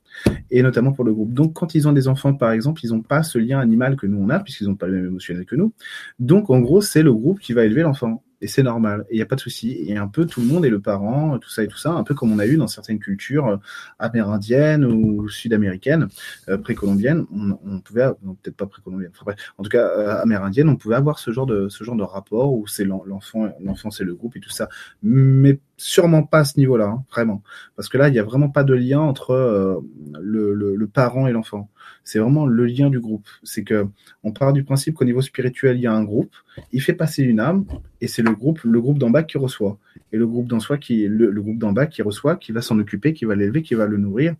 [0.51, 1.33] Et notamment pour le groupe.
[1.33, 4.07] Donc quand ils ont des enfants, par exemple, ils n'ont pas ce lien animal que
[4.07, 5.73] nous on a, puisqu'ils n'ont pas le même émotionnel que nous.
[6.19, 9.21] Donc en gros, c'est le groupe qui va élever l'enfant et c'est normal, il n'y
[9.21, 9.85] a pas de souci.
[9.87, 12.03] Et un peu tout le monde est le parent, tout ça et tout ça, un
[12.03, 13.57] peu comme on a eu dans certaines cultures euh,
[13.99, 16.09] amérindiennes ou sud-américaines,
[16.49, 18.09] euh, précolombiennes, on, on pouvait,
[18.41, 21.69] peut-être pas précolombiennes, enfin, en tout cas euh, amérindiennes, on pouvait avoir ce genre de
[21.69, 24.67] ce genre de rapport où c'est l'enfant, l'enfant c'est le groupe et tout ça,
[25.01, 27.41] mais sûrement pas à ce niveau-là, hein, vraiment,
[27.75, 29.79] parce que là il n'y a vraiment pas de lien entre euh,
[30.19, 31.69] le, parent et l'enfant
[32.03, 33.27] c'est vraiment le lien du groupe.
[33.43, 33.87] C'est que
[34.23, 36.33] on part du principe qu'au niveau spirituel, il y a un groupe,
[36.71, 37.65] il fait passer une âme,
[38.01, 39.77] et c'est le groupe, le groupe d'en bas qui reçoit.
[40.11, 42.77] Et le groupe d'en soi qui, le, groupe d'en bas qui reçoit, qui va s'en
[42.79, 44.35] occuper, qui va l'élever, qui va le nourrir,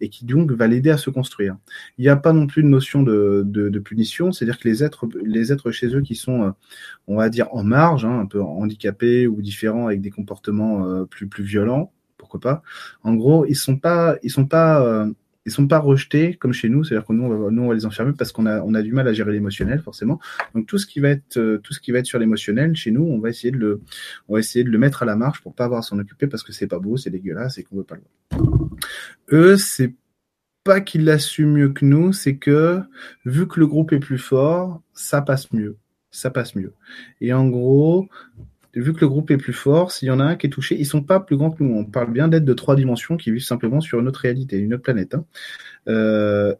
[0.00, 1.56] et qui donc va l'aider à se construire.
[1.98, 5.52] Il n'y a pas non plus de notion de punition, c'est-à-dire que les êtres, les
[5.52, 6.50] êtres chez eux qui sont, euh,
[7.06, 11.04] on va dire, en marge, hein, un peu handicapés ou différents avec des comportements euh,
[11.04, 12.62] plus, plus violents, pourquoi pas.
[13.02, 15.10] En gros, ils sont pas, ils sont pas, euh,
[15.46, 17.86] ils sont pas rejetés comme chez nous, c'est-à-dire que nous on, va, nous on les
[17.86, 20.20] enfermer parce qu'on a on a du mal à gérer l'émotionnel forcément.
[20.54, 22.90] Donc tout ce qui va être euh, tout ce qui va être sur l'émotionnel chez
[22.90, 23.80] nous, on va essayer de le
[24.28, 26.26] on va essayer de le mettre à la marche pour pas avoir à s'en occuper
[26.26, 28.68] parce que c'est pas beau, c'est dégueulasse et qu'on veut pas le voir.
[29.32, 29.94] Eux, c'est
[30.64, 32.82] pas qu'ils l'assument mieux que nous, c'est que
[33.24, 35.78] vu que le groupe est plus fort, ça passe mieux.
[36.10, 36.74] Ça passe mieux.
[37.22, 38.08] Et en gros,
[38.80, 40.76] vu que le groupe est plus fort, s'il y en a un qui est touché,
[40.78, 41.74] ils sont pas plus grands que nous.
[41.74, 44.74] On parle bien d'êtres de trois dimensions qui vivent simplement sur une autre réalité, une
[44.74, 45.14] autre planète.
[45.14, 45.24] Hein.
[45.88, 46.54] Euh,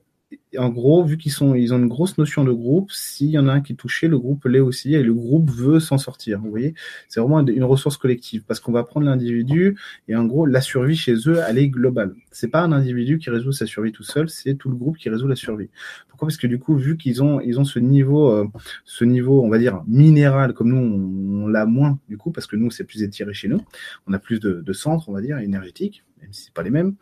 [0.58, 3.48] en gros, vu qu'ils sont, ils ont une grosse notion de groupe, s'il y en
[3.48, 6.40] a un qui est touché, le groupe l'est aussi, et le groupe veut s'en sortir.
[6.40, 6.74] Vous voyez,
[7.08, 10.96] c'est vraiment une ressource collective, parce qu'on va prendre l'individu, et en gros, la survie
[10.96, 12.14] chez eux, elle est globale.
[12.30, 15.08] C'est pas un individu qui résout sa survie tout seul, c'est tout le groupe qui
[15.08, 15.68] résout la survie.
[16.08, 16.28] Pourquoi?
[16.28, 18.46] Parce que du coup, vu qu'ils ont, ils ont ce niveau, euh,
[18.84, 22.56] ce niveau, on va dire minéral, comme nous, on, l'a moins, du coup, parce que
[22.56, 23.60] nous, c'est plus étiré chez nous,
[24.06, 26.70] on a plus de, de centres, on va dire, énergétiques, même si c'est pas les
[26.70, 26.94] mêmes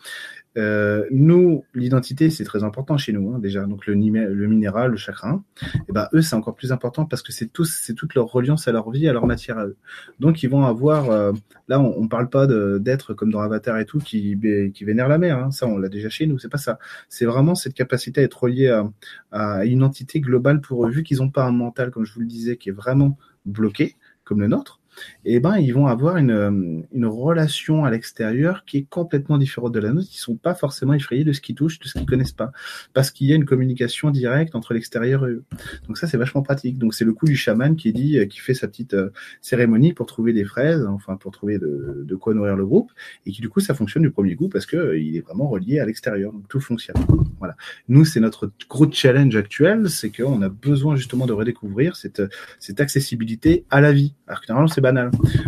[0.57, 3.65] euh, nous, l'identité, c'est très important chez nous, hein, déjà.
[3.67, 7.23] Donc le, le minéral, le chakra, et eh ben eux, c'est encore plus important parce
[7.23, 9.77] que c'est tous, c'est toute leur reliance à leur vie, à leur matière à eux.
[10.21, 11.33] Donc ils vont avoir, euh,
[11.69, 14.39] là, on, on parle pas d'être comme dans Avatar et tout qui
[14.73, 15.39] qui vénère la mer.
[15.39, 15.51] Hein.
[15.51, 16.39] Ça, on l'a déjà chez nous.
[16.39, 16.79] C'est pas ça.
[17.09, 18.91] C'est vraiment cette capacité à être relié à,
[19.33, 22.21] à une entité globale pour eux, vu qu'ils ont pas un mental, comme je vous
[22.21, 24.81] le disais, qui est vraiment bloqué comme le nôtre
[25.25, 29.73] eh ben ils vont avoir une, euh, une relation à l'extérieur qui est complètement différente
[29.73, 30.09] de la nôtre.
[30.13, 32.53] Ils sont pas forcément effrayés de ce qu'ils touchent, de ce qu'ils connaissent pas,
[32.95, 35.45] parce qu'il y a une communication directe entre l'extérieur et eux.
[35.87, 36.79] Donc ça c'est vachement pratique.
[36.79, 39.93] Donc c'est le coup du chaman qui dit, euh, qui fait sa petite euh, cérémonie
[39.93, 42.93] pour trouver des fraises, enfin pour trouver de, de, quoi nourrir le groupe,
[43.27, 45.79] et qui du coup ça fonctionne du premier coup parce que il est vraiment relié
[45.81, 46.33] à l'extérieur.
[46.33, 46.97] Donc tout fonctionne.
[47.39, 47.57] Voilà.
[47.89, 52.23] Nous c'est notre gros challenge actuel, c'est qu'on a besoin justement de redécouvrir cette
[52.59, 54.15] cette accessibilité à la vie.
[54.27, 54.81] Alors que normalement c'est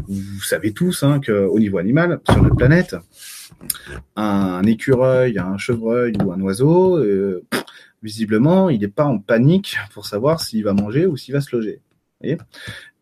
[0.06, 2.96] Vous savez tous hein, qu'au niveau animal, sur notre planète,
[4.16, 7.44] un écureuil, un chevreuil ou un oiseau, euh,
[8.02, 11.54] visiblement, il n'est pas en panique pour savoir s'il va manger ou s'il va se
[11.54, 11.80] loger.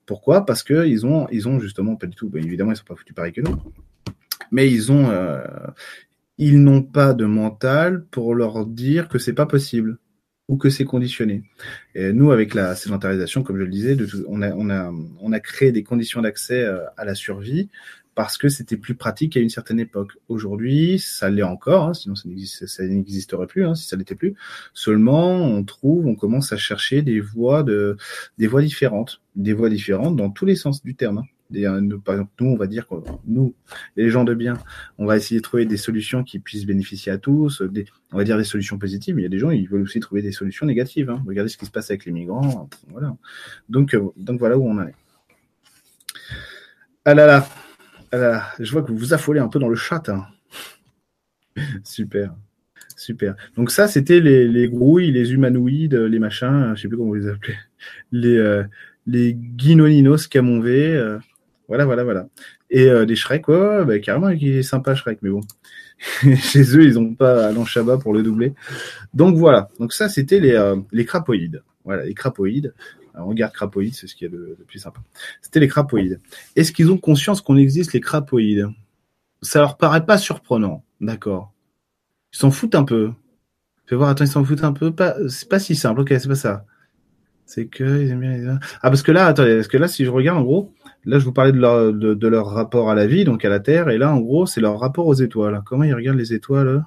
[0.04, 0.46] Pourquoi?
[0.46, 2.30] Parce que ils ont, ils ont justement pas du tout.
[2.34, 3.56] évidemment, ils sont pas foutus pareil que nous,
[4.50, 5.44] mais ils ont, euh,
[6.38, 9.98] ils n'ont pas de mental pour leur dire que c'est pas possible
[10.48, 11.42] ou que c'est conditionné.
[11.94, 13.96] Et nous, avec la sédentarisation, comme je le disais,
[14.28, 17.68] on, a, on, a, on a créé des conditions d'accès euh, à la survie
[18.14, 20.12] parce que c'était plus pratique à une certaine époque.
[20.28, 24.34] Aujourd'hui, ça l'est encore, hein, sinon ça n'existerait plus, hein, si ça l'était plus.
[24.72, 27.98] Seulement, on trouve, on commence à chercher des voies de,
[28.38, 31.18] des voies différentes, des voies différentes dans tous les sens du terme.
[31.18, 31.24] Hein.
[31.54, 32.94] Euh, par exemple, nous, on va dire que
[33.26, 33.54] nous,
[33.96, 34.58] les gens de bien,
[34.98, 38.24] on va essayer de trouver des solutions qui puissent bénéficier à tous, des, on va
[38.24, 40.32] dire des solutions positives, mais il y a des gens, ils veulent aussi trouver des
[40.32, 41.10] solutions négatives.
[41.10, 41.22] Hein.
[41.26, 43.16] Regardez ce qui se passe avec les migrants, voilà.
[43.68, 44.94] Donc, euh, donc voilà où on en est.
[47.04, 47.48] Ah là là,
[48.10, 48.44] ah là, là.
[48.58, 50.08] je vois que vous vous affolez un peu dans le chat.
[50.08, 50.26] Hein.
[51.84, 52.34] Super.
[52.96, 53.36] Super.
[53.56, 57.14] Donc ça, c'était les, les grouilles, les humanoïdes, les machins, je sais plus comment vous
[57.14, 57.54] les appelez,
[58.10, 58.64] les, euh,
[59.06, 61.18] les guinoninos camonvés, euh,
[61.68, 62.28] voilà, voilà, voilà.
[62.70, 65.40] Et euh, des Shrek, ouais, bah, carrément, il est sympa Shrek, mais bon.
[66.36, 68.54] Chez eux, ils n'ont pas Alain Chabat pour le doubler.
[69.14, 69.68] Donc voilà.
[69.80, 71.62] Donc ça, c'était les, euh, les crapoïdes.
[71.84, 72.74] Voilà, les crapoïdes.
[73.14, 75.00] Alors, on regarde crapoïdes, c'est ce qui est le, plus sympa.
[75.40, 76.20] C'était les crapoïdes.
[76.54, 78.68] Est-ce qu'ils ont conscience qu'on existe, les crapoïdes?
[79.42, 81.52] Ça leur paraît pas surprenant, d'accord
[82.34, 83.12] Ils s'en foutent un peu.
[83.86, 84.92] Fais voir, attends, ils s'en foutent un peu.
[84.92, 86.66] Pas, c'est pas si simple, ok, c'est pas ça.
[87.46, 88.46] C'est que ils aiment bien les...
[88.82, 90.74] Ah, parce que là, attendez, parce que là, si je regarde, en gros,
[91.06, 93.60] Là, je vous parlais de leur, de, leur rapport à la vie, donc à la
[93.60, 95.62] Terre, et là, en gros, c'est leur rapport aux étoiles.
[95.64, 96.84] Comment ils regardent les étoiles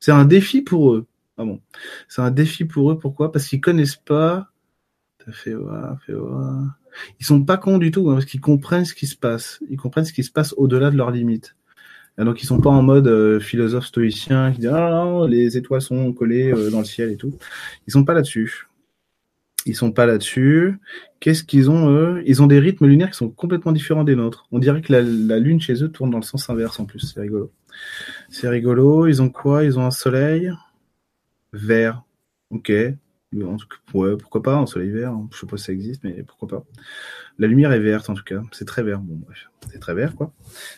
[0.00, 1.06] C'est un défi pour eux.
[1.38, 1.60] Ah bon
[2.08, 2.98] C'est un défi pour eux.
[2.98, 3.32] Pourquoi?
[3.32, 4.50] Parce qu'ils connaissent pas.
[5.30, 6.76] Fait voir, fait voir.
[7.18, 9.60] Ils sont pas cons du tout, hein, parce qu'ils comprennent ce qui se passe.
[9.70, 11.56] Ils comprennent ce qui se passe au-delà de leurs limites.
[12.18, 15.56] Et donc ils sont pas en mode euh, philosophe stoïcien qui dit ah non, les
[15.56, 17.36] étoiles sont collées euh, dans le ciel et tout.
[17.88, 18.68] Ils sont pas là-dessus.
[19.66, 20.78] Ils sont pas là-dessus.
[21.20, 22.22] Qu'est-ce qu'ils ont eux?
[22.26, 24.46] Ils ont des rythmes lunaires qui sont complètement différents des nôtres.
[24.52, 27.00] On dirait que la, lune chez eux tourne dans le sens inverse en plus.
[27.00, 27.50] C'est rigolo.
[28.28, 29.06] C'est rigolo.
[29.06, 29.64] Ils ont quoi?
[29.64, 30.52] Ils ont un soleil
[31.52, 32.02] vert.
[32.50, 32.70] Ok.
[33.94, 35.14] Ouais, pourquoi pas un soleil vert?
[35.32, 36.64] Je sais pas si ça existe, mais pourquoi pas.
[37.38, 38.40] La lumière est verte en tout cas.
[38.52, 39.00] C'est très vert.
[39.00, 40.32] Bon bref, c'est très vert quoi.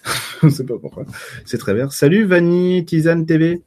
[0.42, 1.05] Je sais pas pourquoi.
[1.44, 1.92] C'est très vert.
[1.92, 3.62] Salut Vanny Tisane TV.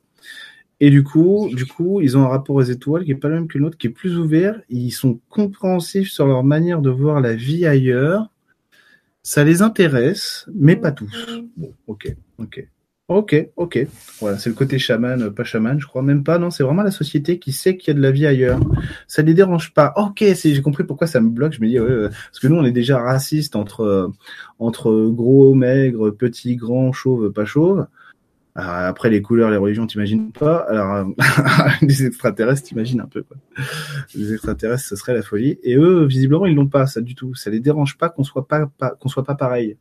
[0.81, 3.35] Et du coup, du coup, ils ont un rapport aux étoiles qui est pas le
[3.35, 4.61] même que le nôtre, qui est plus ouvert.
[4.69, 8.29] Ils sont compréhensifs sur leur manière de voir la vie ailleurs.
[9.21, 11.27] Ça les intéresse, mais pas tous.
[11.57, 12.67] Bon, ok, ok.
[13.09, 13.87] Ok, ok.
[14.19, 16.37] Voilà, c'est le côté chaman, pas chaman, je crois même pas.
[16.37, 18.59] Non, c'est vraiment la société qui sait qu'il y a de la vie ailleurs.
[19.07, 19.93] Ça les dérange pas.
[19.97, 21.53] Ok, j'ai compris pourquoi ça me bloque.
[21.53, 24.11] Je me dis, ouais, parce que nous, on est déjà raciste entre
[24.59, 27.87] entre gros, maigre, petit, grand, chauve, pas chauve.
[28.61, 30.65] Après, les couleurs, les religions, t'imagines pas.
[30.69, 31.07] Alors,
[31.81, 33.23] des extraterrestres, t'imagines un peu.
[34.15, 35.59] Les extraterrestres, ce serait la folie.
[35.63, 37.35] Et eux, visiblement, ils l'ont pas, ça du tout.
[37.35, 38.67] Ça les dérange pas qu'on soit pas
[38.99, 39.77] qu'on soit pas pareil.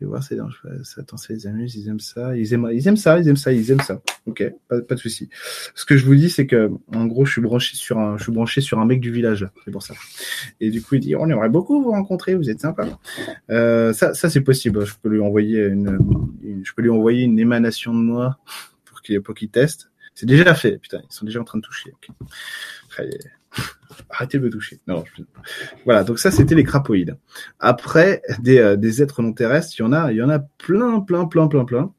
[0.00, 0.38] Et voir, c'est
[0.98, 3.52] attends, ça les amuse, ils aiment ça, ils aiment, ils aiment ça, ils aiment ça,
[3.52, 4.00] ils aiment ça.
[4.26, 5.28] Ok, pas, de souci.
[5.74, 8.22] Ce que je vous dis, c'est que, en gros, je suis branché sur un, je
[8.22, 9.94] suis branché sur un mec du village, c'est pour ça.
[10.60, 12.86] Et du coup, il dit, on aimerait beaucoup vous rencontrer, vous êtes sympa.
[13.50, 14.86] Euh, ça, ça c'est possible.
[14.86, 15.98] Je peux lui envoyer une,
[16.62, 18.38] je peux lui envoyer une émanation de moi
[18.84, 19.90] pour qu'il, pour qu'il teste.
[20.14, 21.92] C'est déjà fait, putain, ils sont déjà en train de toucher.
[21.96, 22.12] Okay.
[24.10, 24.80] Arrêtez de me toucher.
[25.84, 27.16] Voilà, donc ça c'était les crapoïdes.
[27.60, 30.38] Après, des, euh, des êtres non terrestres, il y en a, il y en a
[30.38, 31.92] plein, plein, plein, plein, plein.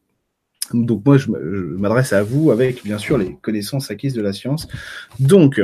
[0.74, 4.67] Donc moi, je m'adresse à vous avec bien sûr les connaissances acquises de la science.
[5.19, 5.60] Donc,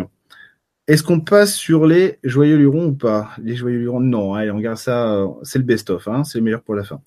[0.87, 3.31] Est-ce qu'on passe sur les joyeux lurons ou pas?
[3.41, 4.35] Les joyeux lurons, non.
[4.35, 5.15] Allez, on regarde ça.
[5.15, 7.01] Euh, c'est le best-of, hein, c'est le meilleur pour la fin.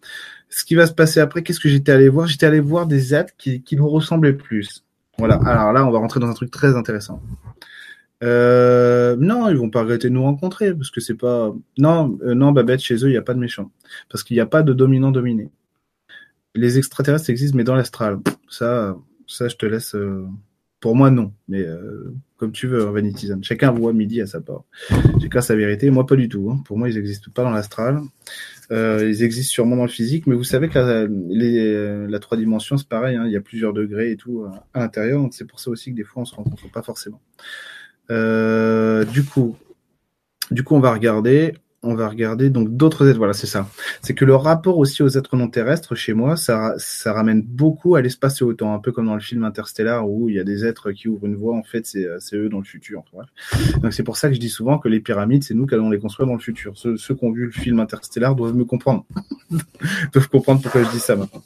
[0.49, 2.27] Ce qui va se passer après, qu'est-ce que j'étais allé voir?
[2.27, 4.85] J'étais allé voir des ads qui, qui nous ressemblaient plus.
[5.17, 5.37] Voilà.
[5.47, 7.23] Alors là, on va rentrer dans un truc très intéressant.
[8.25, 11.55] Euh, non, ils vont pas regretter de nous rencontrer parce que c'est pas.
[11.79, 13.71] Non, euh, non, Babette, chez eux, il n'y a pas de méchants
[14.09, 15.51] parce qu'il n'y a pas de dominant dominé.
[16.55, 18.19] Les extraterrestres existent, mais dans l'astral.
[18.49, 19.95] Ça, ça, je te laisse.
[19.95, 20.27] Euh,
[20.81, 21.33] pour moi, non.
[21.49, 23.41] Mais euh, comme tu veux, Vanitizan.
[23.43, 24.65] Chacun voit midi à sa part.
[25.21, 25.91] Chacun sa vérité.
[25.91, 26.51] Moi, pas du tout.
[26.51, 26.63] Hein.
[26.65, 28.01] Pour moi, ils n'existent pas dans l'astral.
[28.71, 31.09] Ils existent sûrement dans le physique, mais vous savez que
[32.11, 33.17] la, trois dimensions, c'est pareil.
[33.17, 33.25] Hein.
[33.27, 35.21] Il y a plusieurs degrés et tout à l'intérieur.
[35.23, 37.21] Donc c'est pour ça aussi que des fois, on se rencontre pas forcément.
[38.11, 39.57] Euh, du coup,
[40.51, 43.19] du coup, on va regarder on va regarder donc d'autres êtres.
[43.19, 43.69] Voilà, c'est ça.
[44.03, 47.95] C'est que le rapport aussi aux êtres non terrestres chez moi, ça, ça ramène beaucoup
[47.95, 50.41] à l'espace et au temps, un peu comme dans le film Interstellar où il y
[50.41, 51.57] a des êtres qui ouvrent une voie.
[51.57, 53.05] En fait, c'est eux dans le futur.
[53.83, 55.91] Donc c'est pour ça que je dis souvent que les pyramides, c'est nous qui allons
[55.91, 56.77] les construire dans le futur.
[56.77, 59.07] Ceux, ceux qui ont vu le film Interstellar doivent me comprendre,
[60.13, 61.43] doivent comprendre pourquoi je dis ça maintenant.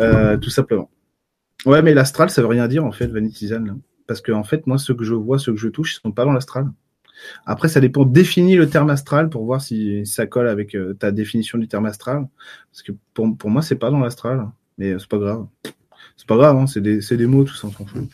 [0.00, 0.88] Euh, tout simplement.
[1.66, 3.78] Ouais, mais l'astral, ça veut rien dire en fait, Vanitizan.
[4.08, 6.10] Parce que en fait, moi, ceux que je vois, ceux que je touche, ils sont
[6.10, 6.66] pas dans l'astral.
[7.46, 8.04] Après, ça dépend.
[8.04, 11.86] Définis le terme astral pour voir si ça colle avec euh, ta définition du terme
[11.86, 12.26] astral.
[12.72, 15.46] Parce que pour, pour moi, c'est pas dans l'astral, mais c'est pas grave.
[16.16, 18.08] C'est pas grave, hein, c'est des, des, mots, tout ça, on s'en fout.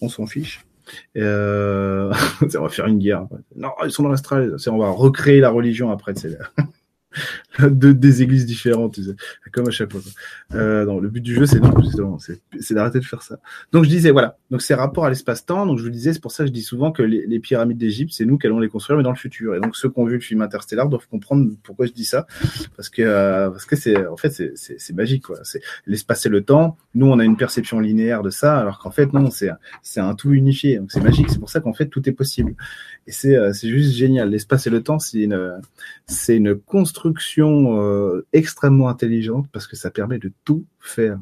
[0.00, 0.64] On s'en fiche.
[1.16, 2.12] Euh...
[2.40, 3.26] on va faire une guerre.
[3.54, 4.56] Non, ils sont dans l'astral.
[4.68, 6.14] On va recréer la religion après.
[6.16, 6.38] C'est
[7.58, 9.16] de, des églises différentes, tu sais,
[9.52, 10.00] comme à chaque fois.
[10.54, 11.60] Euh, non, le but du jeu, c'est
[12.74, 13.38] d'arrêter de faire ça.
[13.72, 15.66] Donc je disais, voilà, donc c'est rapport à l'espace-temps.
[15.66, 17.78] Donc je vous disais, c'est pour ça que je dis souvent que les, les pyramides
[17.78, 19.54] d'Égypte, c'est nous qui allons les construire, mais dans le futur.
[19.54, 22.26] Et donc ceux qui ont vu le film Interstellar doivent comprendre pourquoi je dis ça,
[22.76, 25.38] parce que euh, parce que c'est en fait c'est magique quoi.
[25.42, 26.76] C'est l'espace et le temps.
[26.94, 29.50] Nous, on a une perception linéaire de ça, alors qu'en fait non, c'est
[29.82, 30.78] c'est un tout unifié.
[30.78, 31.30] Donc c'est magique.
[31.30, 32.54] C'est pour ça qu'en fait tout est possible.
[33.06, 34.30] Et c'est euh, c'est juste génial.
[34.30, 35.60] L'espace et le temps, c'est une
[36.06, 41.18] c'est une construction euh, extrêmement intelligente parce que ça permet de tout faire.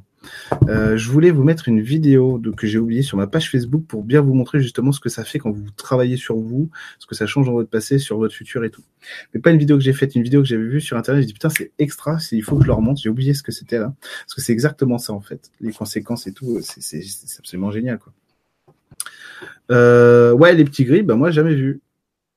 [0.68, 3.84] Euh, je voulais vous mettre une vidéo de, que j'ai oublié sur ma page Facebook
[3.86, 7.06] pour bien vous montrer justement ce que ça fait quand vous travaillez sur vous, ce
[7.06, 8.82] que ça change dans votre passé, sur votre futur et tout.
[9.32, 11.22] Mais pas une vidéo que j'ai faite, une vidéo que j'avais vue sur internet.
[11.22, 12.98] J'ai dit putain c'est extra, il faut que je le remonte.
[12.98, 16.26] J'ai oublié ce que c'était là parce que c'est exactement ça en fait, les conséquences
[16.26, 16.60] et tout.
[16.62, 17.02] C'est
[17.38, 18.12] absolument génial quoi.
[19.70, 21.80] Euh, ouais les petits gris, bah moi jamais vu,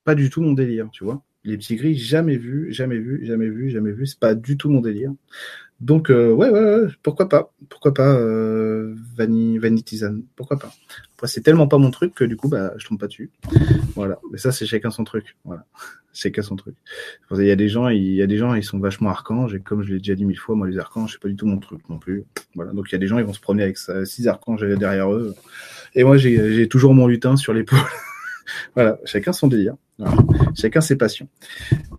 [0.04, 1.22] pas du tout mon délire, tu vois.
[1.48, 4.06] Les petits gris, jamais vu, jamais vu, jamais vu, jamais vu.
[4.06, 5.14] C'est pas du tout mon délire.
[5.80, 10.74] Donc euh, ouais, ouais, ouais, pourquoi pas, pourquoi pas euh, Vanny, Vanitisan, pourquoi pas.
[11.16, 13.30] Après c'est tellement pas mon truc que du coup bah je tombe pas dessus.
[13.96, 15.38] Voilà, mais ça c'est chacun son truc.
[15.46, 15.66] Voilà,
[16.14, 16.76] chacun son truc.
[17.32, 19.62] Il y a des gens, il y a des gens ils sont vachement archanges et
[19.62, 21.60] comme je l'ai déjà dit mille fois, moi les archanges c'est pas du tout mon
[21.60, 22.26] truc non plus.
[22.56, 25.14] Voilà, donc il y a des gens ils vont se promener avec six archanges derrière
[25.14, 25.36] eux
[25.96, 27.80] et moi j'ai toujours mon lutin sur l'épaule.
[28.76, 29.76] voilà, chacun son délire.
[30.56, 31.28] Chacun ses passions.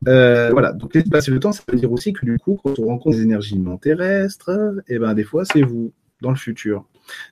[0.07, 2.79] Euh, voilà, donc l'espace et le temps, ça veut dire aussi que du coup, quand
[2.79, 4.51] on rencontre des énergies non terrestres,
[4.89, 6.85] eh ben des fois c'est vous dans le futur.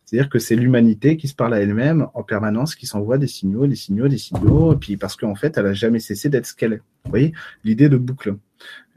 [0.05, 3.67] C'est-à-dire que c'est l'humanité qui se parle à elle-même en permanence, qui s'envoie des signaux,
[3.67, 6.55] des signaux, des signaux, et puis parce qu'en fait, elle a jamais cessé d'être ce
[6.55, 6.83] qu'elle est.
[7.05, 7.33] Vous voyez,
[7.65, 8.37] l'idée de boucle.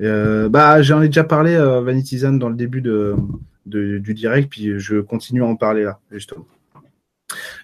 [0.02, 3.16] Euh, bah, j'en ai déjà parlé, euh, Vanitizan, dans le début de,
[3.66, 6.46] du direct, puis je continue à en parler là, justement.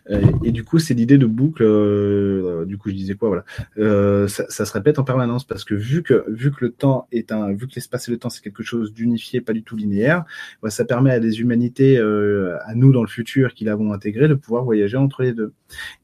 [0.09, 1.63] Euh, et du coup, c'est l'idée de boucle.
[1.63, 3.45] Euh, du coup, je disais quoi Voilà,
[3.77, 7.07] euh, ça, ça, se répète en permanence parce que vu que vu que le temps
[7.11, 9.75] est un, vu que l'espace et le temps c'est quelque chose d'unifié, pas du tout
[9.75, 10.25] linéaire,
[10.61, 14.33] bah, ça permet à des humanités, à nous dans le futur qui l'avons intégré, de
[14.35, 15.53] pouvoir voyager entre les deux.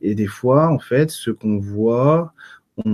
[0.01, 2.33] Et des fois, en fait, ce qu'on voit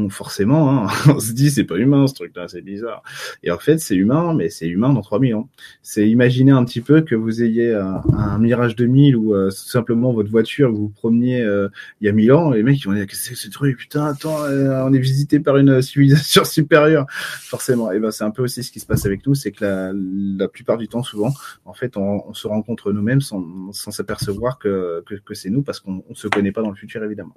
[0.09, 3.03] forcément, hein, on se dit c'est pas humain ce truc-là, c'est bizarre.
[3.43, 5.49] Et en fait, c'est humain, mais c'est humain dans 3000 ans.
[5.81, 10.11] C'est imaginer un petit peu que vous ayez un, un Mirage 2000 ou euh, simplement
[10.13, 11.69] votre voiture, vous vous promeniez euh,
[12.01, 13.49] il y a 1000 ans, et les mecs ils vont dire qu'est-ce que c'est ce
[13.49, 17.91] truc, putain, attends, euh, on est visité par une civilisation supérieure, forcément.
[17.91, 19.91] Et ben c'est un peu aussi ce qui se passe avec nous, c'est que la,
[19.93, 21.31] la, plupart du temps, souvent,
[21.65, 25.79] en fait, on, on se rencontre nous-mêmes sans s'apercevoir que, que, que c'est nous parce
[25.79, 27.35] qu'on se connaît pas dans le futur évidemment.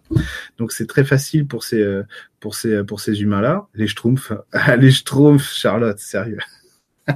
[0.59, 2.03] Donc c'est très facile pour ces
[2.41, 3.69] pour ces, pour ces humains-là.
[3.75, 4.33] Les Schtroumpfs.
[4.79, 6.41] les Schtroumpfs, Charlotte, sérieux.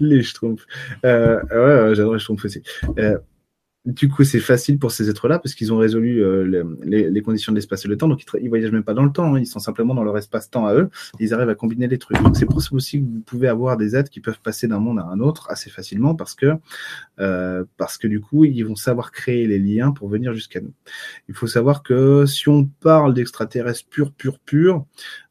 [0.00, 0.66] les Schtroumpfs.
[1.04, 2.62] Euh, ouais, j'adore les Schtroumpfs aussi.
[2.98, 3.18] Euh,
[3.86, 7.52] du coup, c'est facile pour ces êtres-là parce qu'ils ont résolu euh, les, les, conditions
[7.52, 8.08] de l'espace et le temps.
[8.08, 9.34] Donc, ils, ils voyagent même pas dans le temps.
[9.34, 9.38] Hein.
[9.38, 10.90] Ils sont simplement dans leur espace-temps à eux.
[11.20, 12.20] ils arrivent à combiner les trucs.
[12.20, 14.80] Donc, c'est pour ça aussi que vous pouvez avoir des êtres qui peuvent passer d'un
[14.80, 16.54] monde à un autre assez facilement parce que
[17.20, 20.72] euh, parce que du coup, ils vont savoir créer les liens pour venir jusqu'à nous.
[21.28, 24.84] Il faut savoir que si on parle d'extraterrestres pur, pur, pur,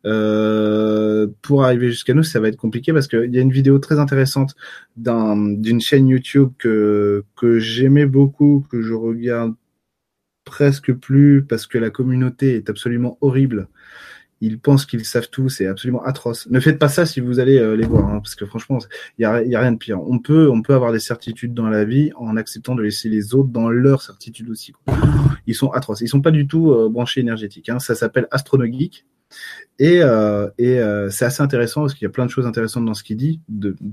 [0.06, 3.80] euh, pour arriver jusqu'à nous, ça va être compliqué parce qu'il y a une vidéo
[3.80, 4.56] très intéressante
[4.98, 7.24] d'une chaîne YouTube que,
[7.58, 9.56] j'aimais beaucoup, que je regarde
[10.44, 13.68] presque plus parce que la communauté est absolument horrible
[14.42, 16.48] ils pensent qu'ils savent tout, c'est absolument atroce.
[16.50, 18.80] Ne faites pas ça si vous allez euh, les voir, hein, parce que franchement,
[19.18, 20.00] il y a, rien de pire.
[20.02, 23.34] On peut, on peut avoir des certitudes dans la vie en acceptant de laisser les
[23.34, 24.74] autres dans leurs certitudes aussi.
[25.48, 26.02] Ils sont atroces.
[26.02, 27.70] Ils sont pas du tout euh, branchés énergétiques.
[27.70, 27.80] Hein.
[27.80, 29.06] Ça s'appelle astronogeek.
[29.78, 32.94] Et, euh, euh, c'est assez intéressant parce qu'il y a plein de choses intéressantes dans
[32.94, 33.42] ce qu'il dit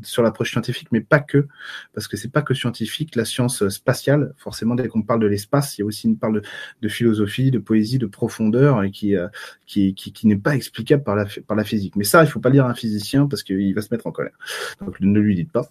[0.02, 1.48] sur l'approche scientifique, mais pas que,
[1.92, 3.16] parce que c'est pas que scientifique.
[3.16, 6.42] La science spatiale, forcément, dès qu'on parle de l'espace, il y a aussi une parle
[6.82, 9.28] de, philosophie, de poésie, de profondeur, et qui euh,
[9.66, 11.96] qui, qui, qui n'est pas explicable par la par la physique.
[11.96, 14.36] Mais ça, il faut pas lire un physicien parce qu'il va se mettre en colère.
[14.80, 15.68] Donc ne lui dites pas.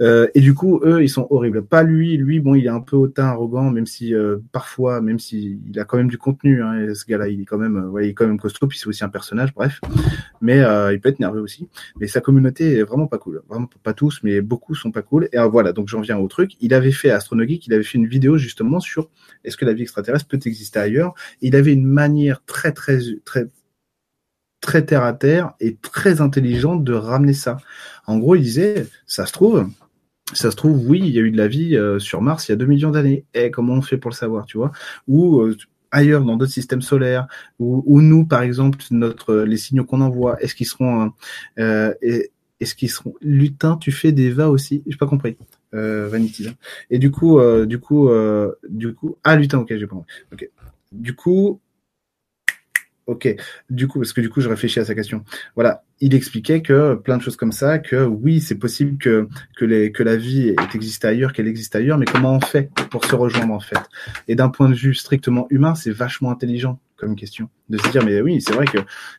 [0.00, 1.64] Euh, et du coup, eux, ils sont horribles.
[1.64, 5.18] Pas lui, lui, bon, il est un peu hautain, arrogant, même si euh, parfois, même
[5.18, 6.62] si a quand même du contenu.
[6.62, 8.66] Hein, ce gars-là, il est quand même, euh, ouais, il est quand même costaud.
[8.66, 9.80] Puis c'est aussi un personnage, bref.
[10.40, 11.68] Mais euh, il peut être nerveux aussi.
[12.00, 13.42] Mais sa communauté est vraiment pas cool.
[13.48, 15.28] Vraiment pas tous, mais beaucoup sont pas cool.
[15.32, 16.52] Et voilà, donc j'en viens au truc.
[16.60, 19.10] Il avait fait Astronogeek, il avait fait une vidéo justement sur
[19.44, 21.14] est-ce que la vie extraterrestre peut exister ailleurs?
[21.40, 23.48] il avait une manière très, très, très
[24.60, 27.58] très terre à terre et très intelligente de ramener ça.
[28.06, 29.68] En gros, il disait, ça se trouve,
[30.32, 32.52] ça se trouve, oui, il y a eu de la vie euh, sur Mars il
[32.52, 33.24] y a 2 millions d'années.
[33.34, 34.72] Et comment on fait pour le savoir, tu vois?
[35.06, 35.56] Ou euh,
[35.92, 37.26] ailleurs dans d'autres systèmes solaires,
[37.58, 41.12] ou, nous, par exemple, notre les signaux qu'on envoie, est-ce qu'ils seront,
[41.58, 44.82] euh, est-ce qu'ils seront lutin Tu fais des va aussi?
[44.86, 45.36] J'ai pas compris.
[45.74, 46.48] Euh, Vanity.
[46.48, 46.54] Hein.
[46.90, 48.10] Et du coup, du coup,
[48.68, 50.12] du coup, ah lutin, ok, j'ai pas compris.
[50.32, 50.50] Ok.
[50.92, 51.60] Du coup,
[53.06, 53.32] Ok,
[53.70, 55.22] du coup, parce que du coup, je réfléchis à sa question.
[55.54, 59.64] Voilà, il expliquait que plein de choses comme ça, que oui, c'est possible que que,
[59.64, 63.04] les, que la vie ait existé ailleurs, qu'elle existe ailleurs, mais comment on fait pour
[63.04, 63.78] se rejoindre en fait?
[64.26, 68.04] Et d'un point de vue strictement humain, c'est vachement intelligent comme question de se dire
[68.04, 68.78] mais oui, c'est vrai que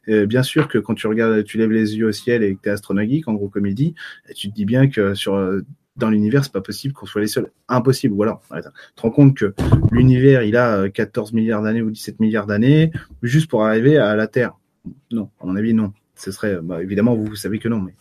[0.10, 2.62] euh, bien sûr que quand tu regardes, tu lèves les yeux au ciel et que
[2.62, 3.96] tu es astronomique, en gros comme il dit,
[4.36, 5.62] tu te dis bien que sur euh,
[5.98, 7.52] dans l'univers, c'est pas possible qu'on soit les seuls.
[7.68, 8.14] Impossible.
[8.14, 8.62] Ou alors, tu
[8.96, 9.54] te rends compte que
[9.92, 12.92] l'univers, il a 14 euh, milliards d'années ou 17 milliards d'années
[13.24, 14.54] juste pour arriver à la Terre.
[15.12, 15.94] Non, à mon avis, non.
[16.16, 17.94] Ce serait, bah, évidemment, vous, vous savez que non, mais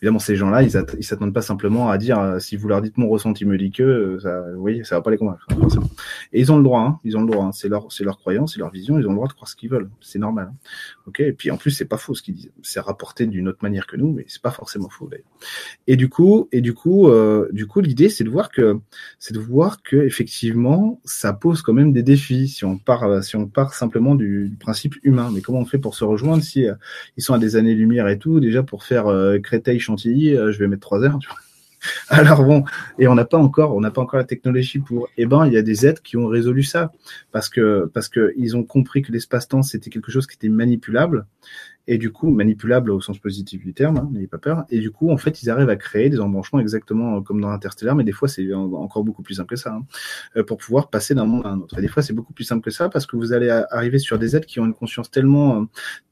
[0.00, 2.96] évidemment, ces gens-là, ils, ils s'attendent pas simplement à dire euh, si vous leur dites
[2.98, 5.46] mon ressenti me dit que, euh, ça, voyez, ça va pas les convaincre.
[6.32, 7.46] Et ils ont le droit, hein, ils ont le droit.
[7.46, 8.98] Hein, c'est leur, c'est leur croyance, c'est leur vision.
[8.98, 9.90] Ils ont le droit de croire ce qu'ils veulent.
[10.00, 10.50] C'est normal.
[10.50, 10.56] Hein.
[11.06, 11.20] Ok.
[11.20, 12.52] Et puis en plus, c'est pas faux ce qu'ils disent.
[12.62, 15.24] C'est rapporté d'une autre manière que nous, mais c'est pas forcément faux d'ailleurs.
[15.86, 18.78] Et du coup, et du coup, euh, du coup, l'idée, c'est de voir que,
[19.18, 22.48] c'est de voir que effectivement, ça pose quand même des défis.
[22.48, 25.94] Si on part, si on part simplement du, principe humain, mais comment on fait pour
[25.94, 26.66] se rejoindre si
[27.16, 29.06] ils sont à des années-lumière et tout, déjà pour faire
[29.64, 31.18] Créteil Chantilly, euh, je vais mettre trois heures.
[31.18, 31.38] Tu vois.
[32.08, 32.64] Alors bon,
[32.98, 35.08] et on n'a pas encore, on n'a pas encore la technologie pour.
[35.16, 36.92] Eh ben, il y a des êtres qui ont résolu ça
[37.32, 41.26] parce que parce que ils ont compris que l'espace-temps c'était quelque chose qui était manipulable
[41.86, 44.64] et du coup manipulable au sens positif du terme, hein, n'ayez pas peur.
[44.70, 47.94] Et du coup, en fait, ils arrivent à créer des embranchements exactement comme dans Interstellar,
[47.94, 49.82] mais des fois c'est encore beaucoup plus simple que ça, hein,
[50.36, 51.78] euh, pour pouvoir passer d'un monde à un autre.
[51.78, 54.18] Et des fois, c'est beaucoup plus simple que ça parce que vous allez arriver sur
[54.18, 55.64] des êtres qui ont une conscience tellement euh,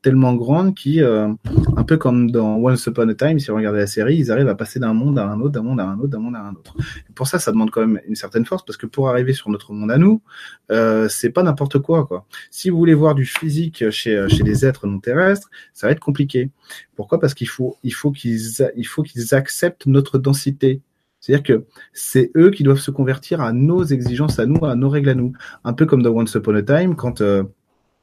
[0.03, 1.29] tellement grande qui, euh,
[1.77, 4.49] un peu comme dans Once Upon a Time, si vous regardez la série, ils arrivent
[4.49, 6.41] à passer d'un monde à un autre, d'un monde à un autre, d'un monde à
[6.41, 6.77] un autre.
[7.15, 9.73] Pour ça, ça demande quand même une certaine force parce que pour arriver sur notre
[9.73, 10.21] monde à nous,
[10.73, 12.27] euh, c'est pas n'importe quoi, quoi.
[12.51, 16.01] Si vous voulez voir du physique chez chez les êtres non terrestres ça va être
[16.01, 16.51] compliqué.
[16.97, 17.21] Pourquoi?
[17.21, 18.41] Parce qu'il faut, il faut qu'ils,
[18.77, 20.81] il faut qu'ils acceptent notre densité.
[21.21, 24.89] C'est-à-dire que c'est eux qui doivent se convertir à nos exigences, à nous, à nos
[24.89, 25.33] règles à nous.
[25.63, 27.45] Un peu comme dans Once Upon a Time, quand euh,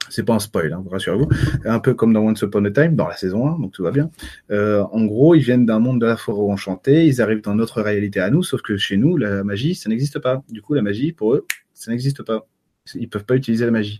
[0.10, 1.28] c'est pas un spoil, hein, rassurez-vous.
[1.65, 3.91] Un peu comme dans Once Upon a Time, dans la saison 1, donc tout va
[3.91, 4.10] bien.
[4.52, 7.82] Euh, en gros, ils viennent d'un monde de la forêt enchantée, ils arrivent dans notre
[7.82, 10.41] réalité à nous, sauf que chez nous, la magie, ça n'existe pas.
[10.50, 12.48] Du coup, la magie, pour eux, ça n'existe pas.
[12.95, 14.00] Ils peuvent pas utiliser la magie.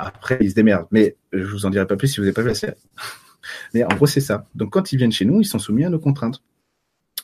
[0.00, 0.86] Après, ils se démerdent.
[0.90, 2.74] Mais je vous en dirai pas plus si vous n'avez pas vu la série.
[3.74, 4.46] Mais en gros, c'est ça.
[4.54, 6.42] Donc, quand ils viennent chez nous, ils sont soumis à nos contraintes.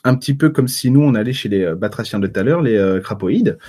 [0.03, 2.43] Un petit peu comme si nous, on allait chez les euh, batraciens de tout à
[2.43, 3.59] l'heure, les euh, crapoïdes,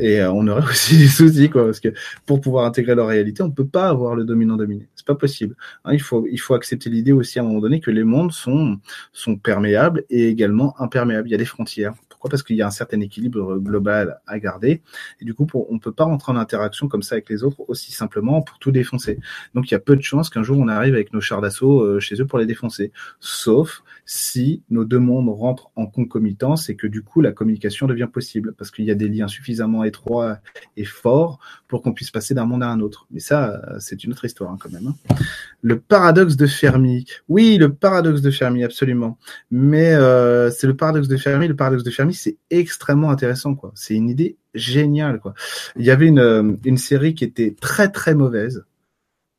[0.00, 1.64] et euh, on aurait aussi des soucis, quoi.
[1.64, 1.92] Parce que
[2.24, 4.88] pour pouvoir intégrer leur réalité, on peut pas avoir le dominant-dominé.
[4.96, 5.54] C'est pas possible.
[5.84, 8.32] Hein, il, faut, il faut accepter l'idée aussi à un moment donné que les mondes
[8.32, 8.78] sont,
[9.12, 11.28] sont perméables et également imperméables.
[11.28, 11.94] Il y a des frontières.
[12.08, 12.30] Pourquoi?
[12.30, 14.82] Parce qu'il y a un certain équilibre global à garder.
[15.20, 17.92] Et du coup, on peut pas rentrer en interaction comme ça avec les autres aussi
[17.92, 19.18] simplement pour tout défoncer.
[19.54, 21.82] Donc, il y a peu de chances qu'un jour on arrive avec nos chars d'assaut
[21.82, 22.90] euh, chez eux pour les défoncer.
[23.20, 28.08] Sauf si nos deux mondes rentrent en concomitance et que du coup la communication devient
[28.10, 30.38] possible parce qu'il y a des liens suffisamment étroits
[30.76, 33.06] et forts pour qu'on puisse passer d'un monde à un autre.
[33.10, 34.88] Mais ça, euh, c'est une autre histoire hein, quand même.
[34.88, 35.14] Hein.
[35.62, 37.06] Le paradoxe de Fermi.
[37.28, 39.18] Oui, le paradoxe de Fermi, absolument.
[39.50, 41.46] Mais euh, c'est le paradoxe de Fermi.
[41.46, 43.72] Le paradoxe de Fermi, c'est extrêmement intéressant, quoi.
[43.74, 45.34] C'est une idée géniale, quoi.
[45.76, 48.64] Il y avait une, euh, une série qui était très très mauvaise,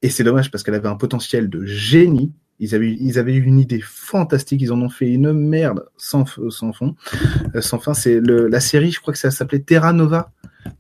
[0.01, 2.31] et c'est dommage parce qu'elle avait un potentiel de génie.
[2.59, 4.61] Ils avaient, ils avaient eu une idée fantastique.
[4.61, 6.95] Ils en ont fait une merde sans, sans fond,
[7.55, 7.93] euh, sans fin.
[7.93, 10.31] C'est la série, je crois que ça s'appelait Terra Nova.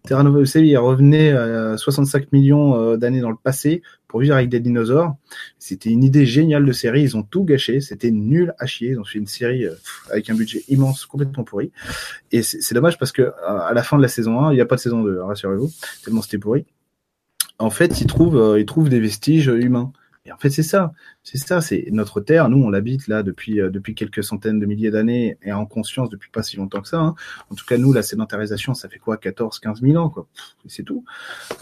[0.05, 4.49] Terra Nova Eucélie revenait à 65 millions euh, d'années dans le passé pour vivre avec
[4.49, 5.15] des dinosaures.
[5.59, 7.03] C'était une idée géniale de série.
[7.03, 7.79] Ils ont tout gâché.
[7.79, 8.89] C'était nul à chier.
[8.91, 9.73] Ils ont fait une série euh,
[10.11, 11.71] avec un budget immense, complètement pourri.
[12.31, 14.65] Et c'est dommage parce que à la fin de la saison 1, il n'y a
[14.65, 15.71] pas de saison 2, rassurez-vous,
[16.03, 16.65] tellement c'était pourri.
[17.59, 19.91] En fait, ils trouvent, ils trouvent des vestiges humains.
[20.31, 22.49] En fait, c'est ça, c'est ça, c'est notre terre.
[22.49, 26.09] Nous, on l'habite là depuis euh, depuis quelques centaines de milliers d'années et en conscience
[26.09, 26.99] depuis pas si longtemps que ça.
[26.99, 27.15] Hein.
[27.49, 30.13] En tout cas, nous, la sédentarisation, ça fait quoi, 14, 15 000 ans.
[30.67, 31.03] C'est tout.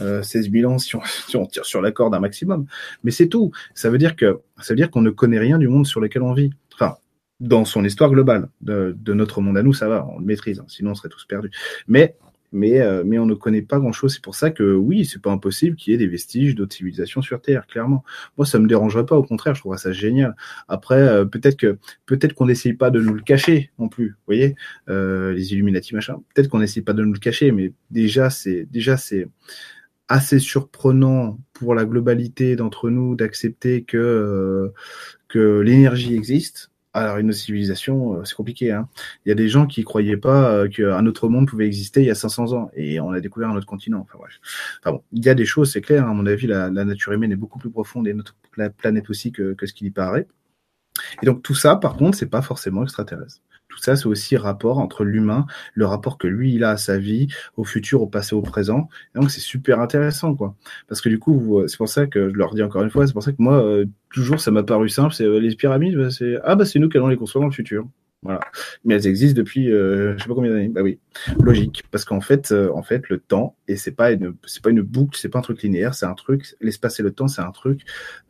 [0.01, 2.65] Euh, 16 000 ans si on, tire sur la corde un maximum.
[3.03, 3.51] Mais c'est tout.
[3.73, 6.21] Ça veut dire que ça veut dire qu'on ne connaît rien du monde sur lequel
[6.21, 6.51] on vit.
[6.73, 6.97] Enfin,
[7.39, 10.59] dans son histoire globale de, de notre monde à nous, ça va, on le maîtrise.
[10.59, 10.65] Hein.
[10.67, 11.51] sinon, on serait tous perdus.
[11.87, 12.15] Mais
[12.51, 14.13] mais, euh, mais on ne connaît pas grand-chose.
[14.13, 17.21] C'est pour ça que oui, c'est pas impossible qu'il y ait des vestiges d'autres civilisations
[17.21, 18.03] sur Terre, clairement.
[18.37, 20.35] Moi, ça me dérangerait pas, au contraire, je trouverais ça génial.
[20.67, 24.09] Après, euh, peut-être que peut-être qu'on n'essaye pas de nous le cacher non plus.
[24.09, 24.55] Vous voyez,
[24.89, 26.21] euh, les Illuminati machin.
[26.33, 29.27] Peut-être qu'on n'essaye pas de nous le cacher, mais déjà c'est déjà c'est
[30.07, 34.71] assez surprenant pour la globalité d'entre nous d'accepter que
[35.27, 38.71] que l'énergie existe alors une civilisation, euh, c'est compliqué.
[38.71, 38.87] Hein.
[39.25, 42.07] Il y a des gens qui croyaient pas euh, qu'un autre monde pouvait exister il
[42.07, 43.99] y a 500 ans, et on a découvert un autre continent.
[43.99, 44.39] Enfin bref.
[44.79, 46.05] Enfin bon, il y a des choses, c'est clair.
[46.05, 46.11] Hein.
[46.11, 48.35] À mon avis, la, nature humaine est beaucoup plus profonde et notre
[48.77, 50.27] planète aussi que, que ce qu'il y paraît.
[51.21, 53.41] Et donc tout ça, par contre, c'est pas forcément extraterrestre.
[53.75, 56.97] Tout ça, c'est aussi rapport entre l'humain, le rapport que lui il a à sa
[56.97, 58.87] vie, au futur, au passé, au présent.
[59.13, 60.55] Et donc c'est super intéressant, quoi.
[60.87, 63.13] Parce que du coup, c'est pour ça que je leur dis encore une fois, c'est
[63.13, 65.13] pour ça que moi, euh, toujours, ça m'a paru simple.
[65.13, 67.49] C'est euh, les pyramides, bah, c'est ah bah c'est nous qui allons les construire dans
[67.49, 67.85] le futur.
[68.25, 68.39] Voilà.
[68.83, 70.69] Mais elles existent depuis euh, je sais pas combien d'années.
[70.69, 70.99] Bah oui,
[71.39, 71.83] logique.
[71.91, 74.81] Parce qu'en fait, euh, en fait, le temps et c'est pas une c'est pas une
[74.81, 76.55] boucle, c'est pas un truc linéaire, c'est un truc.
[76.59, 77.81] L'espace et le temps, c'est un truc.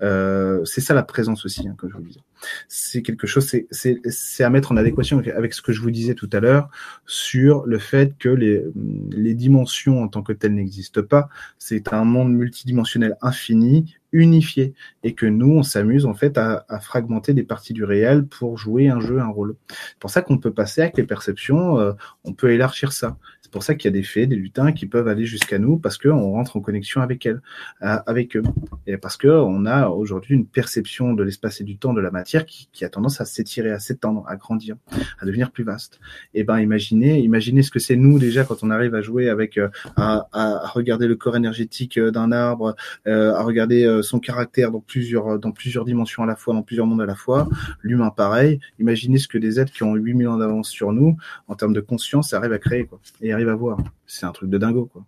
[0.01, 2.19] Euh, c'est ça la présence aussi, hein, comme je vous disais.
[2.67, 3.53] C'est quelque chose.
[3.71, 6.69] C'est à mettre en adéquation avec ce que je vous disais tout à l'heure
[7.05, 8.63] sur le fait que les
[9.11, 11.29] les dimensions en tant que telles n'existent pas.
[11.59, 14.73] C'est un monde multidimensionnel infini unifié
[15.03, 18.57] et que nous, on s'amuse en fait à, à, fragmenter des parties du réel pour
[18.57, 19.55] jouer un jeu, un rôle.
[19.69, 21.91] C'est pour ça qu'on peut passer avec les perceptions, euh,
[22.23, 23.17] on peut élargir ça.
[23.41, 25.77] C'est pour ça qu'il y a des fées, des lutins qui peuvent aller jusqu'à nous
[25.77, 27.41] parce qu'on rentre en connexion avec elles,
[27.83, 28.43] euh, avec eux,
[28.87, 32.11] et parce que on a aujourd'hui une perception de l'espace et du temps de la
[32.11, 34.75] matière qui, a tendance à s'étirer, à s'étendre, à grandir,
[35.19, 35.99] à devenir plus vaste.
[36.33, 39.29] Et eh ben imaginez, imaginez ce que c'est nous déjà quand on arrive à jouer
[39.29, 40.27] avec, euh, à,
[40.73, 46.23] regarder le corps énergétique d'un arbre, à regarder son caractère dans plusieurs, dans plusieurs dimensions
[46.23, 47.47] à la fois, dans plusieurs mondes à la fois.
[47.81, 48.59] L'humain pareil.
[48.79, 51.17] Imaginez ce que des êtres qui ont 8000 ans d'avance sur nous,
[51.47, 52.99] en termes de conscience, arrivent à créer, quoi.
[53.21, 53.77] Et arrivent à voir.
[54.07, 55.05] C'est un truc de dingo, quoi.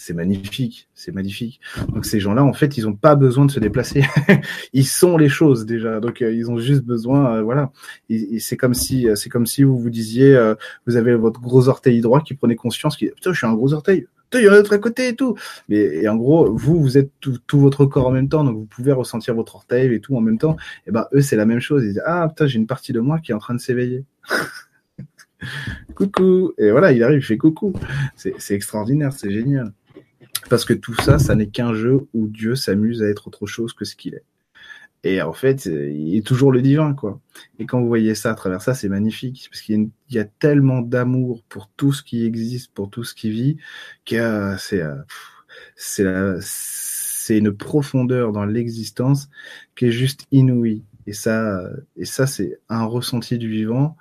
[0.00, 0.88] C'est magnifique.
[0.94, 1.60] C'est magnifique.
[1.88, 4.04] Donc ces gens-là, en fait, ils n'ont pas besoin de se déplacer.
[4.72, 5.98] ils sont les choses déjà.
[5.98, 7.72] Donc euh, ils ont juste besoin, euh, voilà.
[8.08, 10.38] Et, c'est comme si, euh, c'est comme si vous vous disiez,
[10.86, 13.74] vous avez votre gros orteil droit qui prenait conscience, qui, putain, je suis un gros
[13.74, 15.36] orteil il y en a d'autres à côté et tout.
[15.68, 18.56] Mais et en gros, vous, vous êtes tout, tout, votre corps en même temps, donc
[18.56, 20.56] vous pouvez ressentir votre orteil et tout en même temps.
[20.86, 21.82] Et ben eux, c'est la même chose.
[21.82, 24.04] Ils disent ah putain, j'ai une partie de moi qui est en train de s'éveiller.
[25.94, 26.52] coucou.
[26.58, 27.72] Et voilà, il arrive, il fait coucou.
[28.16, 29.72] C'est extraordinaire, c'est génial.
[30.48, 33.72] Parce que tout ça, ça n'est qu'un jeu où Dieu s'amuse à être autre chose
[33.72, 34.24] que ce qu'il est.
[35.04, 37.20] Et en fait, il est toujours le divin, quoi.
[37.58, 40.80] Et quand vous voyez ça à travers ça, c'est magnifique, parce qu'il y, a tellement
[40.80, 43.56] d'amour pour tout ce qui existe, pour tout ce qui vit,
[44.04, 44.82] que c'est
[46.00, 49.28] euh, c'est une profondeur dans l'existence
[49.76, 50.82] qui est juste inouïe.
[51.06, 51.62] Et ça,
[51.96, 53.96] et ça, c'est un ressenti du vivant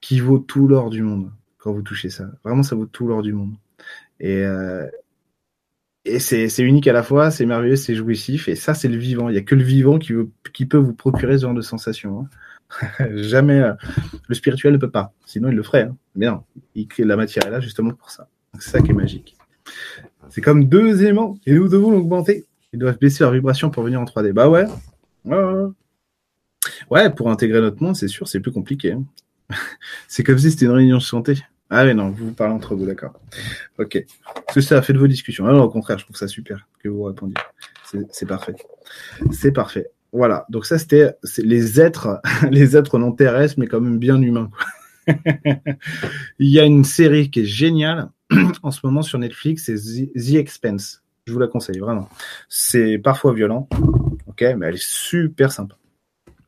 [0.00, 2.30] qui vaut tout l'or du monde quand vous touchez ça.
[2.44, 3.54] Vraiment, ça vaut tout l'or du monde.
[4.20, 4.86] Et, euh,
[6.04, 9.28] et c'est unique à la fois, c'est merveilleux, c'est jouissif, et ça, c'est le vivant.
[9.28, 10.14] Il n'y a que le vivant qui,
[10.52, 12.28] qui peut vous procurer ce genre de sensation.
[13.00, 13.08] Hein.
[13.14, 13.74] Jamais euh,
[14.28, 15.82] le spirituel ne peut pas, sinon il le ferait.
[15.82, 15.96] Hein.
[16.16, 16.42] Non,
[16.74, 18.28] il la matière est là justement pour ça.
[18.58, 19.36] C'est ça qui est magique.
[20.28, 22.46] C'est comme deux éléments, et nous devons l'augmenter.
[22.72, 24.32] Ils doivent baisser leur vibration pour venir en 3D.
[24.32, 24.66] Bah ouais.
[25.24, 25.38] Ouais,
[26.90, 27.10] ouais.
[27.10, 28.92] pour intégrer notre monde, c'est sûr, c'est plus compliqué.
[28.92, 29.04] Hein.
[30.08, 31.34] c'est comme si c'était une réunion de santé.
[31.74, 33.18] Ah mais non, vous parlez entre vous, d'accord.
[33.78, 34.04] Ok.
[34.50, 35.46] Ce que ça a fait de vos discussions.
[35.46, 37.38] Alors, au contraire, je trouve ça super que vous répondiez.
[38.10, 38.54] C'est parfait.
[39.30, 39.90] C'est parfait.
[40.12, 40.44] Voilà.
[40.50, 42.20] Donc ça, c'était les êtres,
[42.50, 44.50] les êtres non terrestres, mais quand même bien humains.
[46.38, 48.10] Il y a une série qui est géniale
[48.62, 51.02] en ce moment sur Netflix, c'est The Expense.
[51.26, 52.10] Je vous la conseille vraiment.
[52.50, 53.66] C'est parfois violent,
[54.26, 55.76] ok, mais elle est super sympa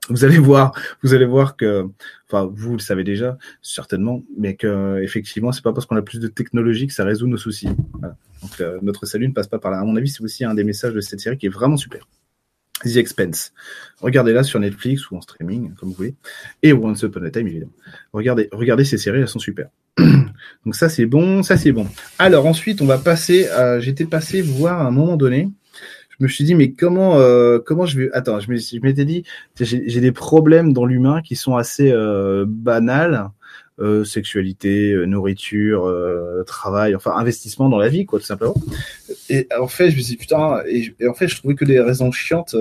[0.09, 1.87] vous allez voir, vous allez voir que,
[2.29, 6.21] enfin, vous le savez déjà, certainement, mais que effectivement, c'est pas parce qu'on a plus
[6.21, 7.69] de technologie que ça résout nos soucis.
[7.69, 9.81] Donc, euh, notre salut ne passe pas par là.
[9.81, 12.07] À mon avis, c'est aussi un des messages de cette série qui est vraiment super.
[12.83, 13.53] The Expense.
[14.01, 16.15] Regardez-la sur Netflix ou en streaming, comme vous voulez.
[16.63, 17.73] Et Once Upon a Time, évidemment.
[18.13, 19.69] Regardez, regardez ces séries, elles sont super.
[19.99, 21.87] Donc ça c'est bon, ça c'est bon.
[22.19, 23.49] Alors ensuite on va passer.
[23.49, 23.79] À...
[23.79, 25.51] J'étais passé voir à un moment donné.
[26.19, 29.25] Je me suis dit mais comment euh, comment je vais attends je m'étais dit
[29.61, 33.31] j'ai des problèmes dans l'humain qui sont assez euh, banals
[33.81, 38.55] euh, sexualité, euh, nourriture, euh, travail, enfin investissement dans la vie, quoi, tout simplement.
[39.29, 41.81] Et en fait, je me suis dit, putain, et, en fait, je trouvais que des
[41.81, 42.55] raisons chiantes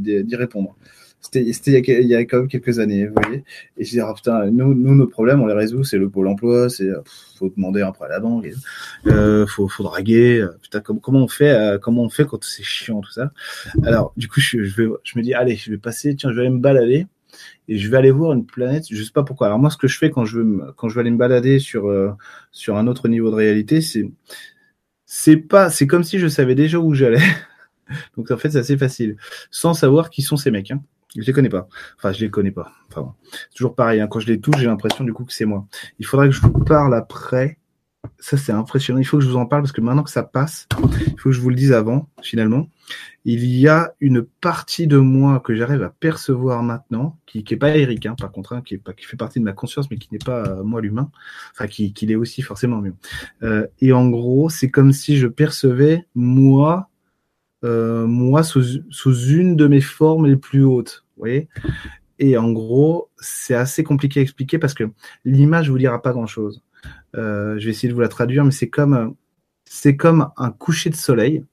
[0.00, 0.74] d'y répondre.
[1.20, 3.42] C'était il, y a quand même quelques années, vous voyez.
[3.76, 6.28] Et je dis, ah, putain, nous, nous, nos problèmes, on les résout, c'est le pôle
[6.28, 6.88] emploi, c'est
[7.36, 8.46] faut demander un prêt à la banque,
[9.08, 10.46] euh, faut, faut draguer.
[10.62, 13.32] Putain, comment on fait, comment on fait quand c'est chiant tout ça
[13.82, 16.36] Alors, du coup, je, je, vais, je me dis, allez, je vais passer, tiens, je
[16.36, 17.06] vais aller me balader
[17.68, 19.48] et je vais aller voir une planète, je sais pas pourquoi.
[19.48, 21.58] Alors moi, ce que je fais quand je veux, quand je vais aller me balader
[21.58, 22.12] sur euh,
[22.52, 24.10] sur un autre niveau de réalité, c'est
[25.04, 27.22] c'est pas, c'est comme si je savais déjà où j'allais.
[28.16, 29.16] Donc en fait, c'est assez facile,
[29.50, 30.70] sans savoir qui sont ces mecs.
[30.70, 30.82] Hein.
[31.16, 31.68] Je les connais pas.
[31.96, 32.72] Enfin, je les connais pas.
[32.90, 33.14] Enfin,
[33.54, 34.00] toujours pareil.
[34.00, 34.08] Hein.
[34.08, 35.66] Quand je les touche, j'ai l'impression du coup que c'est moi.
[35.98, 37.58] Il faudrait que je vous parle après
[38.18, 39.00] ça c'est impressionnant.
[39.00, 40.68] Il faut que je vous en parle parce que maintenant que ça passe,
[41.06, 42.68] il faut que je vous le dise avant, finalement.
[43.24, 47.76] Il y a une partie de moi que j'arrive à percevoir maintenant, qui n'est pas
[47.76, 49.98] Eric, hein, par contre, hein, qui, est pas, qui fait partie de ma conscience, mais
[49.98, 51.10] qui n'est pas euh, moi l'humain,
[51.52, 52.94] enfin qui, qui l'est aussi forcément mieux.
[53.42, 56.88] Euh, et en gros, c'est comme si je percevais moi,
[57.64, 61.05] euh, moi sous, sous une de mes formes les plus hautes.
[62.18, 64.84] Et en gros, c'est assez compliqué à expliquer parce que
[65.24, 66.62] l'image vous dira pas grand chose.
[67.16, 69.14] Euh, je vais essayer de vous la traduire, mais c'est comme,
[69.64, 71.44] c'est comme un coucher de soleil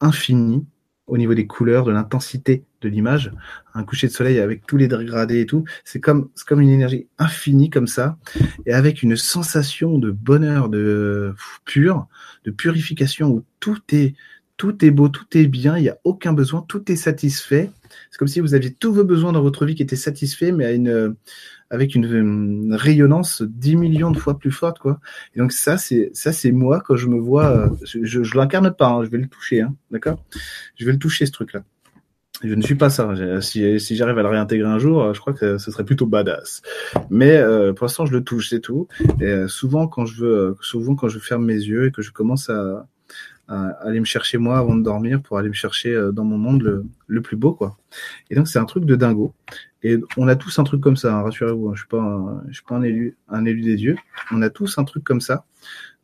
[0.00, 0.66] infini
[1.06, 3.32] au niveau des couleurs, de l'intensité de l'image.
[3.74, 5.64] Un coucher de soleil avec tous les dégradés et tout.
[5.84, 8.18] C'est comme, c'est comme une énergie infinie comme ça,
[8.66, 11.34] et avec une sensation de bonheur, de
[11.64, 12.08] pur,
[12.44, 14.14] de purification où tout est,
[14.56, 17.70] tout est beau, tout est bien, il n'y a aucun besoin, tout est satisfait.
[18.10, 20.64] C'est comme si vous aviez tous vos besoins dans votre vie qui étaient satisfaits, mais
[20.64, 21.16] à une,
[21.70, 25.00] avec une, rayonnance 10 millions de fois plus forte, quoi.
[25.34, 27.70] Et donc ça, c'est ça, c'est moi quand je me vois.
[27.84, 30.22] Je, je, l'incarne pas, hein, je vais le toucher, hein, d'accord?
[30.76, 31.62] Je vais le toucher ce truc-là.
[32.42, 33.14] Je ne suis pas ça.
[33.40, 36.60] Si, si j'arrive à le réintégrer un jour, je crois que ce serait plutôt badass.
[37.08, 38.88] Mais euh, pour l'instant, je le touche, c'est tout.
[39.20, 42.12] Et euh, souvent, quand je veux, souvent quand je ferme mes yeux et que je
[42.12, 42.86] commence à,
[43.48, 46.38] à aller me chercher moi avant de dormir pour aller me chercher euh, dans mon
[46.38, 47.76] monde le, le plus beau quoi.
[48.30, 49.34] Et donc c'est un truc de dingo.
[49.82, 51.68] Et on a tous un truc comme ça, hein, rassurez-vous.
[51.68, 53.96] Hein, je suis pas, je suis pas un élu, un élu des dieux.
[54.32, 55.44] On a tous un truc comme ça.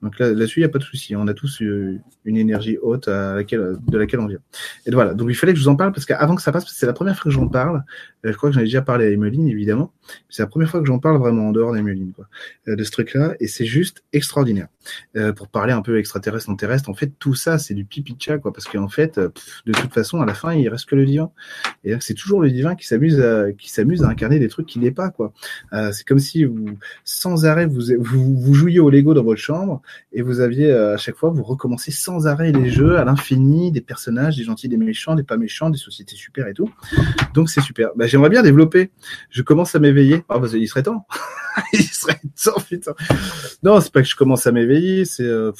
[0.03, 1.15] Donc là, là-dessus, il n'y a pas de souci.
[1.15, 4.41] On a tous euh, une énergie haute à laquelle, de laquelle on vient.
[4.85, 5.15] Et voilà.
[5.15, 6.93] Donc il fallait que je vous en parle parce qu'avant que ça passe, c'est la
[6.93, 7.85] première fois que j'en parle.
[8.27, 9.93] Euh, je crois que j'en ai déjà parlé à Emeline, évidemment.
[10.29, 12.27] C'est la première fois que j'en parle vraiment en dehors d'Emeline, quoi,
[12.67, 13.37] euh, de ce truc-là.
[13.39, 14.67] Et c'est juste extraordinaire.
[15.37, 18.39] pour parler un peu extraterrestre, non terrestre, en fait, tout ça, c'est du pipi chat,
[18.39, 18.53] quoi.
[18.53, 21.31] Parce qu'en fait, de toute façon, à la fin, il reste que le divin.
[21.85, 24.81] Et c'est toujours le divin qui s'amuse à, qui s'amuse à incarner des trucs qui
[24.81, 25.33] n'est pas, quoi.
[25.93, 29.83] c'est comme si vous, sans arrêt, vous, vous, vous jouiez au Lego dans votre chambre
[30.13, 33.73] et vous aviez euh, à chaque fois, vous recommencez sans arrêt les jeux à l'infini,
[33.73, 36.71] des personnages, des gentils, des méchants, des pas méchants, des sociétés super et tout.
[37.35, 37.91] Donc c'est super.
[37.97, 38.91] Bah, J'aimerais bien développer.
[39.31, 40.25] Je commence à m'éveiller.
[40.29, 41.07] Ah, bah, il serait temps.
[41.73, 42.95] il serait temps, putain.
[43.63, 45.25] Non, c'est pas que je commence à m'éveiller, c'est...
[45.25, 45.53] Euh,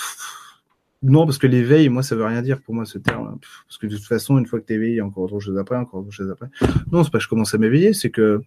[1.03, 3.39] non, parce que l'éveil, moi, ça veut rien dire pour moi ce terme.
[3.67, 5.41] Parce que de toute façon, une fois que tu éveillé, il y a encore autre
[5.41, 6.47] chose après, encore autre chose après.
[6.93, 8.41] Non, c'est pas que je commence à m'éveiller, c'est que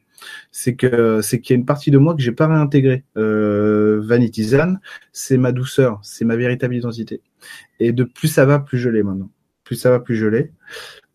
[0.51, 3.03] c'est que c'est qu'il y a une partie de moi que j'ai pas réintégrée.
[3.17, 4.49] Euh, Vanity
[5.11, 7.21] c'est ma douceur, c'est ma véritable identité.
[7.81, 9.29] Et de plus ça va, plus je l'ai maintenant.
[9.65, 10.53] Plus ça va, plus je l'ai.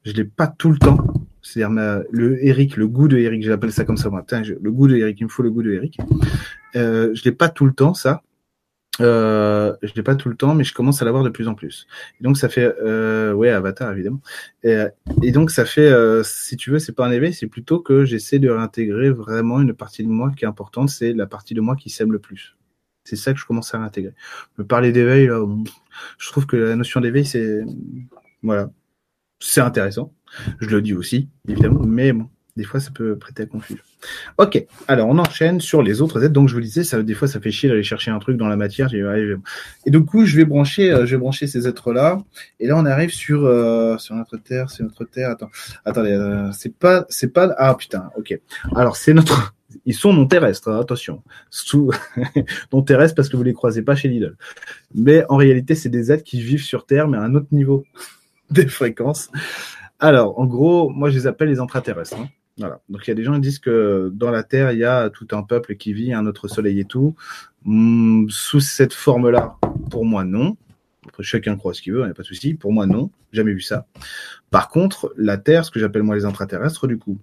[0.05, 0.99] Je l'ai pas tout le temps.
[1.41, 4.25] C'est-à-dire le Eric, le goût de Eric, j'appelle ça comme ça moi.
[4.31, 5.99] le goût de Eric, il me faut le goût de Eric.
[6.77, 8.23] Euh, je l'ai pas tout le temps ça
[9.01, 11.55] euh, je l'ai pas tout le temps, mais je commence à l'avoir de plus en
[11.55, 11.87] plus.
[12.21, 14.21] Donc ça fait, euh, ouais, Avatar évidemment.
[14.63, 14.77] Et,
[15.23, 18.05] et donc ça fait, euh, si tu veux, c'est pas un éveil, c'est plutôt que
[18.05, 21.61] j'essaie de réintégrer vraiment une partie de moi qui est importante, c'est la partie de
[21.61, 22.57] moi qui s'aime le plus.
[23.05, 24.13] C'est ça que je commence à réintégrer.
[24.59, 25.45] Me parler d'éveil, là,
[26.19, 27.63] je trouve que la notion d'éveil, c'est,
[28.43, 28.71] voilà,
[29.41, 30.15] c'est intéressant.
[30.61, 33.83] Je le dis aussi, évidemment, mais bon, des fois, ça peut prêter à confusion.
[34.39, 36.33] Ok, alors on enchaîne sur les autres aides.
[36.33, 38.49] Donc je vous disais, ça, des fois, ça fait chier d'aller chercher un truc dans
[38.49, 38.89] la matière.
[38.93, 42.23] Et du coup, je vais brancher, euh, je vais brancher ces êtres-là.
[42.59, 45.31] Et là, on arrive sur euh, sur notre terre, c'est notre terre.
[45.31, 45.51] Attends,
[45.85, 47.55] attendez, euh, c'est pas, c'est pas.
[47.59, 48.39] Ah putain, ok.
[48.75, 49.55] Alors c'est notre.
[49.87, 51.23] Ils sont non terrestres, hein, attention.
[51.49, 51.93] Sous...
[52.73, 54.37] non terrestres parce que vous les croisez pas chez Lidl.
[54.95, 57.85] Mais en réalité, c'est des êtres qui vivent sur Terre, mais à un autre niveau
[58.51, 59.31] des fréquences.
[60.01, 62.17] Alors, en gros, moi, je les appelle les intraterrestres.
[62.19, 62.29] Hein.
[62.61, 62.81] Voilà.
[62.91, 65.09] Donc il y a des gens qui disent que dans la Terre, il y a
[65.09, 67.17] tout un peuple qui vit, un autre soleil et tout.
[67.65, 69.57] Hmm, sous cette forme-là,
[69.91, 70.57] pour moi, non.
[71.21, 72.55] Chacun croit ce qu'il veut, il n'y a pas de souci.
[72.55, 73.11] Pour moi, non.
[73.33, 73.87] Jamais vu ça.
[74.51, 77.19] Par contre, la Terre, ce que j'appelle moi les intraterrestres, du coup,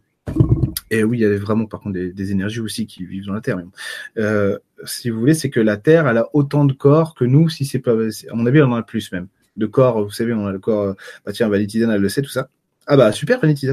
[0.90, 3.42] Et oui, il y avait vraiment par contre des, énergies aussi qui vivent dans la
[3.42, 3.62] Terre.
[4.18, 7.48] Euh, si vous voulez, c'est que la Terre, elle a autant de corps que nous,
[7.50, 9.28] si c'est pas, à mon avis, elle en a plus même.
[9.56, 12.30] De corps, vous savez, on a le corps, bah tiens, Valentine, elle le sait, tout
[12.30, 12.50] ça.
[12.90, 13.68] Ah bah super Vanity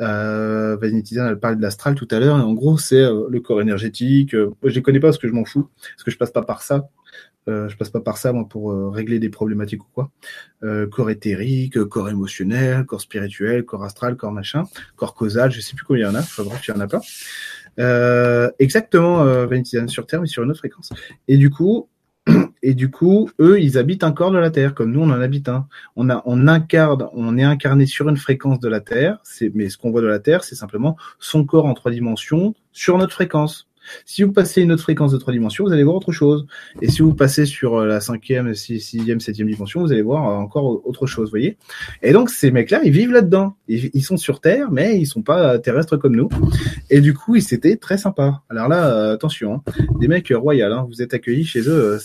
[0.00, 2.34] Euh, Vanity elle parle de l'astral tout à l'heure.
[2.34, 4.34] En gros, c'est euh, le corps énergétique.
[4.34, 6.42] Euh, je les connais pas parce que je m'en fous, parce que je passe pas
[6.42, 6.88] par ça.
[7.48, 10.10] Euh, je passe pas par ça moi pour régler des problématiques ou quoi.
[10.90, 14.64] corps éthérique, corps émotionnel, corps spirituel, corps astral, corps machin,
[14.96, 15.52] corps causal.
[15.52, 16.20] Je sais plus combien il y en a.
[16.20, 18.50] Enfin bref, il y en a pas.
[18.58, 20.90] exactement Vanity sur Terre, mais sur une autre fréquence.
[21.28, 21.88] Et du coup,
[22.62, 25.20] et du coup, eux, ils habitent un corps de la Terre, comme nous, on en
[25.20, 25.66] habite un.
[25.96, 29.18] On a, on incarne, on est incarné sur une fréquence de la Terre.
[29.54, 32.98] Mais ce qu'on voit de la Terre, c'est simplement son corps en trois dimensions sur
[32.98, 33.67] notre fréquence.
[34.04, 36.46] Si vous passez une autre fréquence de trois dimensions, vous allez voir autre chose.
[36.82, 40.34] Et si vous passez sur euh, la cinquième, sixième, septième dimension, vous allez voir euh,
[40.34, 41.56] encore autre chose, voyez.
[42.02, 43.56] Et donc ces mecs-là, ils vivent là-dedans.
[43.68, 46.28] Ils, sont sur Terre, mais ils sont pas terrestres comme nous.
[46.90, 48.42] Et du coup, c'était très sympa.
[48.48, 49.72] Alors là, euh, attention, hein.
[50.00, 51.98] des mecs royaux, hein, vous êtes accueillis chez eux.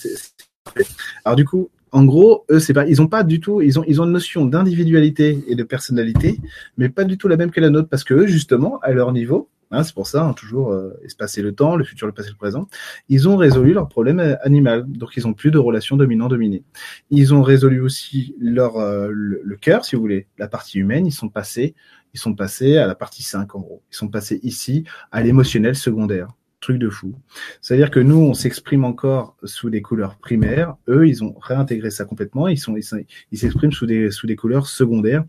[1.26, 3.84] Alors du coup, en gros, eux, c'est pas, ils ont pas du tout, ils ont,
[3.88, 6.40] ils ont une notion d'individualité et de personnalité,
[6.76, 9.12] mais pas du tout la même que la nôtre, parce que eux, justement, à leur
[9.12, 12.30] niveau, Hein, c'est pour ça, hein, toujours euh, espacer le temps, le futur, le passé,
[12.30, 12.68] le présent.
[13.10, 16.64] Ils ont résolu leur problème euh, animal, donc ils ont plus de relations dominant-dominé.
[17.10, 21.08] Ils ont résolu aussi leur euh, le, le cœur, si vous voulez, la partie humaine.
[21.08, 21.74] Ils sont passés,
[22.14, 23.82] ils sont passés à la partie 5 en gros.
[23.92, 26.28] Ils sont passés ici à l'émotionnel secondaire
[26.64, 27.14] truc de fou.
[27.62, 30.76] C'est-à-dire que nous, on s'exprime encore sous des couleurs primaires.
[30.88, 32.48] Eux, ils ont réintégré ça complètement.
[32.48, 35.26] Ils sont, ils s'expriment sous des, sous des couleurs secondaires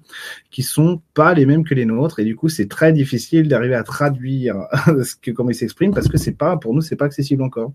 [0.50, 2.20] qui sont pas les mêmes que les nôtres.
[2.20, 4.56] Et du coup, c'est très difficile d'arriver à traduire
[4.86, 7.72] ce que, comment ils s'expriment parce que c'est pas, pour nous, c'est pas accessible encore.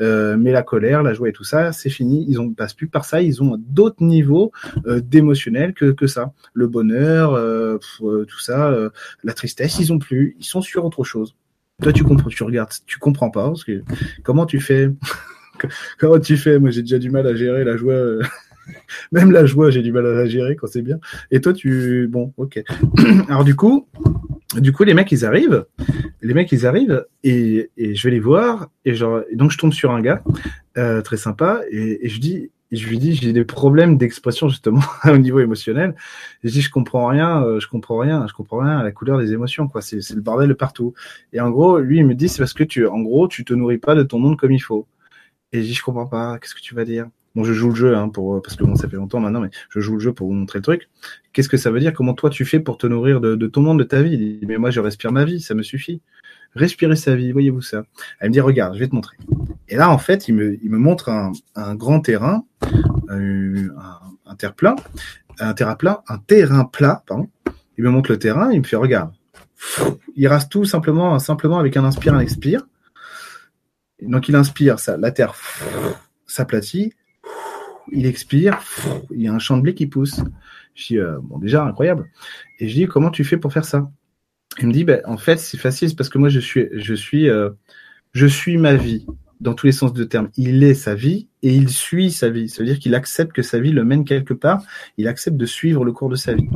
[0.00, 2.24] Euh, mais la colère, la joie et tout ça, c'est fini.
[2.28, 3.20] Ils ont passent plus par ça.
[3.20, 4.52] Ils ont d'autres niveaux
[4.86, 6.32] euh, d'émotionnel que, que ça.
[6.54, 8.90] Le bonheur, euh, euh tout ça, euh,
[9.22, 10.36] la tristesse, ils ont plus.
[10.38, 11.34] Ils sont sur autre chose.
[11.82, 13.52] Toi, tu comprends, tu regardes, tu comprends pas
[14.22, 14.90] comment tu fais
[15.98, 17.92] Comment tu fais Moi, j'ai déjà du mal à gérer la joie.
[17.92, 18.22] Euh,
[19.12, 20.98] même la joie, j'ai du mal à la gérer quand c'est bien.
[21.30, 22.62] Et toi, tu bon, ok.
[23.28, 23.88] Alors du coup,
[24.56, 25.64] du coup, les mecs, ils arrivent.
[26.22, 29.58] Les mecs, ils arrivent et, et je vais les voir et genre, et donc je
[29.58, 30.22] tombe sur un gars
[30.78, 35.18] euh, très sympa et je dis je lui dis j'ai des problèmes d'expression justement au
[35.18, 35.94] niveau émotionnel.
[36.42, 39.18] je dis je comprends rien, euh, je comprends rien, je comprends rien à la couleur
[39.18, 39.82] des émotions quoi.
[39.82, 40.94] C'est le bordel de partout.
[41.32, 43.54] Et en gros, lui il me dit c'est parce que tu, en gros, tu te
[43.54, 44.86] nourris pas de ton monde comme il faut.
[45.52, 46.38] Et je dis je comprends pas.
[46.38, 47.08] Qu'est-ce que tu vas dire?
[47.34, 49.50] Bon, je joue le jeu hein, pour parce que bon ça fait longtemps maintenant, mais
[49.68, 50.88] je joue le jeu pour vous montrer le truc.
[51.32, 51.92] Qu'est-ce que ça veut dire?
[51.92, 54.12] Comment toi tu fais pour te nourrir de, de ton monde, de ta vie?
[54.12, 56.00] Il dit, Mais moi je respire ma vie, ça me suffit
[56.54, 57.84] respirer sa vie, voyez-vous ça?
[58.20, 59.16] Elle me dit, regarde, je vais te montrer.
[59.68, 62.44] Et là, en fait, il me, il me montre un, un grand terrain,
[63.10, 64.76] euh, un, un, terre plat,
[65.38, 67.28] un terrain plat, un terrain plat, pardon.
[67.76, 69.12] Il me montre le terrain, il me fait, regarde.
[70.14, 72.66] Il rase tout simplement, simplement avec un inspire, un expire.
[74.00, 75.34] Donc il inspire, ça, la terre
[76.26, 76.92] s'aplatit.
[77.92, 78.60] Il expire,
[79.10, 80.20] il y a un champ de blé qui pousse.
[80.74, 82.10] Je dis, euh, bon, déjà, incroyable.
[82.58, 83.90] Et je dis, comment tu fais pour faire ça?
[84.60, 86.94] Il me dit, ben, en fait, c'est facile, c'est parce que moi, je suis, je
[86.94, 87.50] suis, euh,
[88.12, 89.06] je suis ma vie
[89.40, 90.30] dans tous les sens de terme.
[90.36, 92.48] Il est sa vie et il suit sa vie.
[92.48, 94.64] Ça veut dire qu'il accepte que sa vie le mène quelque part.
[94.96, 96.48] Il accepte de suivre le cours de sa vie.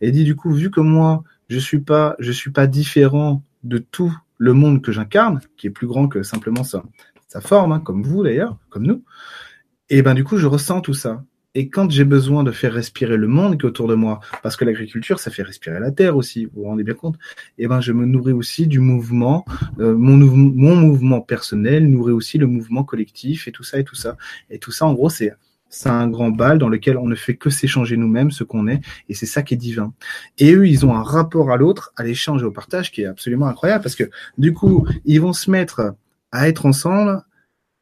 [0.00, 3.42] Et il dit, du coup, vu que moi, je suis pas, je suis pas différent
[3.64, 6.84] de tout le monde que j'incarne, qui est plus grand que simplement sa,
[7.26, 9.02] sa forme, hein, comme vous d'ailleurs, comme nous.
[9.88, 11.22] Et ben, du coup, je ressens tout ça.
[11.54, 14.56] Et quand j'ai besoin de faire respirer le monde qui est autour de moi, parce
[14.56, 17.16] que l'agriculture, ça fait respirer la terre aussi, vous vous rendez bien compte,
[17.56, 19.46] et ben je me nourris aussi du mouvement,
[19.80, 23.94] euh, mon, mon mouvement personnel nourrit aussi le mouvement collectif et tout ça et tout
[23.94, 24.18] ça.
[24.50, 25.32] Et tout ça, en gros, c'est
[25.68, 28.80] c'est un grand bal dans lequel on ne fait que s'échanger nous-mêmes, ce qu'on est,
[29.08, 29.94] et c'est ça qui est divin.
[30.38, 33.06] Et eux, ils ont un rapport à l'autre, à l'échange et au partage qui est
[33.06, 35.94] absolument incroyable, parce que du coup, ils vont se mettre
[36.32, 37.22] à être ensemble,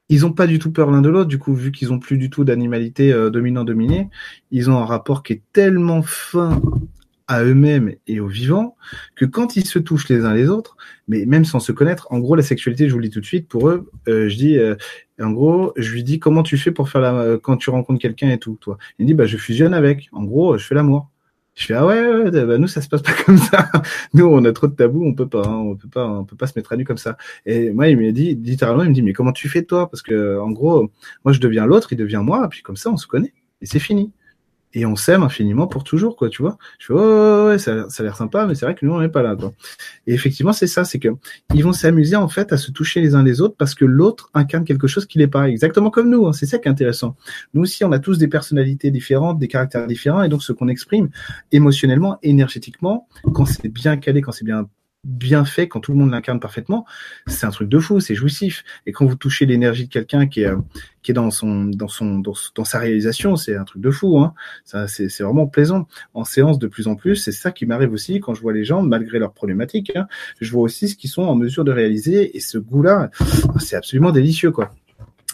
[0.09, 1.29] ils ont pas du tout peur l'un de l'autre.
[1.29, 4.09] Du coup, vu qu'ils ont plus du tout d'animalité euh, dominant-dominée,
[4.51, 6.61] ils ont un rapport qui est tellement fin
[7.27, 8.77] à eux-mêmes et aux vivants
[9.17, 10.77] que quand ils se touchent les uns les autres,
[11.09, 13.27] mais même sans se connaître, en gros la sexualité, je vous le dis tout de
[13.27, 14.77] suite, pour eux, euh, je dis, euh,
[15.19, 18.29] en gros, je lui dis comment tu fais pour faire la, quand tu rencontres quelqu'un
[18.29, 18.77] et tout, toi?
[18.99, 20.09] Il dit bah je fusionne avec.
[20.13, 21.09] En gros, je fais l'amour.
[21.55, 23.71] Je fais ah ouais, ouais bah nous ça se passe pas comme ça.
[24.13, 26.37] Nous on a trop de tabous, on peut pas, hein, on peut pas, on peut
[26.37, 27.17] pas se mettre à nu comme ça.
[27.47, 29.89] Et moi il m'a dit littéralement, il me dit mais comment tu fais toi?
[29.89, 30.91] Parce que en gros,
[31.25, 33.79] moi je deviens l'autre, il devient moi, puis comme ça on se connaît et c'est
[33.79, 34.13] fini
[34.75, 36.59] et on s'aime infiniment pour toujours, quoi, tu vois.
[36.79, 39.01] Je fais, oh, ouais, ça, ça a l'air sympa, mais c'est vrai que nous, on
[39.01, 39.53] n'est pas là, quoi.
[40.07, 41.09] Et effectivement, c'est ça, c'est que
[41.55, 44.31] ils vont s'amuser, en fait, à se toucher les uns les autres parce que l'autre
[44.35, 46.27] incarne quelque chose qui n'est pas exactement comme nous.
[46.27, 46.33] Hein.
[46.33, 47.17] C'est ça qui est intéressant.
[47.55, 50.69] Nous aussi, on a tous des personnalités différentes, des caractères différents, et donc ce qu'on
[50.69, 51.09] exprime
[51.53, 54.69] émotionnellement, énergétiquement, quand c'est bien calé, quand c'est bien
[55.05, 56.87] bien fait, quand tout le monde l'incarne parfaitement,
[57.27, 58.65] c'est un truc de fou, c'est jouissif.
[58.87, 60.57] Et quand vous touchez l'énergie de quelqu'un qui est euh,
[61.03, 64.19] qui est dans son dans son dans, sa réalisation, c'est un truc de fou.
[64.19, 64.35] Hein.
[64.65, 65.87] Ça, c'est c'est vraiment plaisant.
[66.15, 68.65] En séance, de plus en plus, c'est ça qui m'arrive aussi quand je vois les
[68.65, 69.93] gens, malgré leurs problématiques.
[69.95, 70.07] Hein,
[70.41, 72.37] je vois aussi ce qu'ils sont en mesure de réaliser.
[72.37, 73.11] Et ce goût-là,
[73.61, 74.73] c'est absolument délicieux, quoi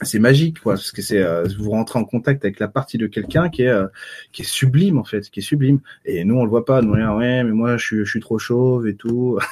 [0.02, 3.06] c'est magique quoi parce que c'est euh, vous rentrez en contact avec la partie de
[3.06, 3.86] quelqu'un qui est euh,
[4.32, 5.80] qui est sublime en fait qui est sublime.
[6.04, 8.20] Et nous on le voit pas nous rien ouais mais moi je suis je suis
[8.20, 9.38] trop chauve et tout.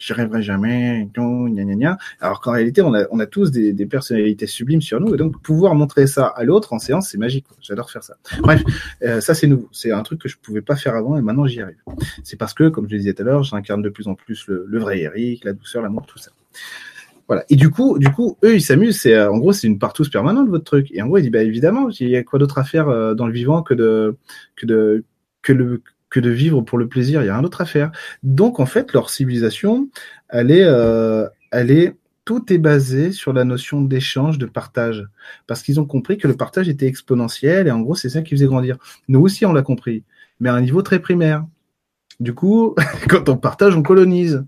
[0.00, 1.98] Je rêverai jamais gna, gna, gna.
[2.20, 5.14] alors qu'en réalité on a on a tous des, des personnalités sublimes sur nous.
[5.14, 8.16] Et donc pouvoir montrer ça à l'autre en séance c'est magique j'adore faire ça.
[8.40, 8.62] Bref
[9.02, 9.68] euh, ça c'est nouveau.
[9.72, 11.80] C'est un truc que je pouvais pas faire avant et maintenant j'y arrive.
[12.24, 14.46] C'est parce que comme je le disais tout à l'heure j'incarne de plus en plus
[14.48, 16.32] le, le vrai Eric la douceur l'amour tout ça
[17.28, 17.44] voilà.
[17.50, 19.00] Et du coup, du coup, eux, ils s'amusent.
[19.00, 20.88] C'est, euh, en gros, c'est une partouze permanente votre truc.
[20.92, 23.14] Et en gros, il dit, bah évidemment, il y a quoi d'autre à faire euh,
[23.14, 24.16] dans le vivant que de,
[24.54, 25.04] que de,
[25.42, 27.22] que le, que de vivre pour le plaisir.
[27.22, 27.90] Il y a rien d'autre à faire.
[28.22, 29.88] Donc, en fait, leur civilisation,
[30.28, 35.04] elle est, euh, elle est, tout est basé sur la notion d'échange, de partage,
[35.46, 38.30] parce qu'ils ont compris que le partage était exponentiel et en gros, c'est ça qui
[38.34, 38.78] faisait grandir.
[39.08, 40.04] Nous aussi, on l'a compris,
[40.40, 41.44] mais à un niveau très primaire.
[42.18, 42.74] Du coup,
[43.08, 44.44] quand on partage, on colonise.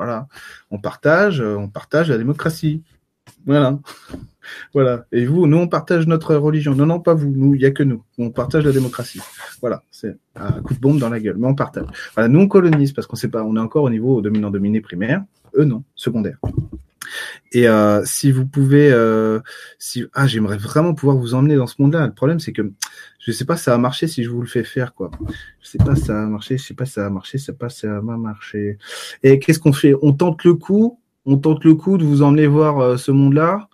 [0.00, 0.28] Voilà.
[0.70, 2.82] On partage, euh, on partage la démocratie.
[3.44, 3.78] Voilà.
[4.74, 5.04] Voilà.
[5.12, 6.74] Et vous, nous, on partage notre religion.
[6.74, 7.28] Non, non, pas vous.
[7.28, 8.02] Nous, il n'y a que nous.
[8.18, 9.20] On partage la démocratie.
[9.60, 9.84] Voilà.
[9.92, 11.36] C'est un coup de bombe dans la gueule.
[11.38, 11.84] Mais on partage.
[12.14, 12.28] Voilà.
[12.28, 15.22] Nous, on colonise parce qu'on sait pas, on est encore au niveau dominant-dominé primaire.
[15.56, 15.84] Eux, non.
[15.94, 16.38] Secondaire.
[17.52, 19.40] Et euh, si vous pouvez, euh,
[19.78, 22.06] si ah, j'aimerais vraiment pouvoir vous emmener dans ce monde-là.
[22.06, 22.72] Le problème, c'est que
[23.18, 25.10] je sais pas si ça va marcher si je vous le fais faire, quoi.
[25.60, 27.52] Je sais pas si ça va marcher, je sais pas si ça marcher, je sais
[27.52, 28.78] pas ça va marcher.
[29.22, 29.94] Et qu'est-ce qu'on fait?
[30.02, 33.68] On tente le coup, on tente le coup de vous emmener voir euh, ce monde-là?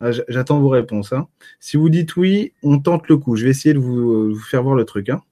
[0.00, 1.12] Ah, j'attends vos réponses.
[1.12, 1.28] Hein.
[1.60, 3.36] Si vous dites oui, on tente le coup.
[3.36, 5.08] Je vais essayer de vous, vous faire voir le truc.
[5.10, 5.22] Hein.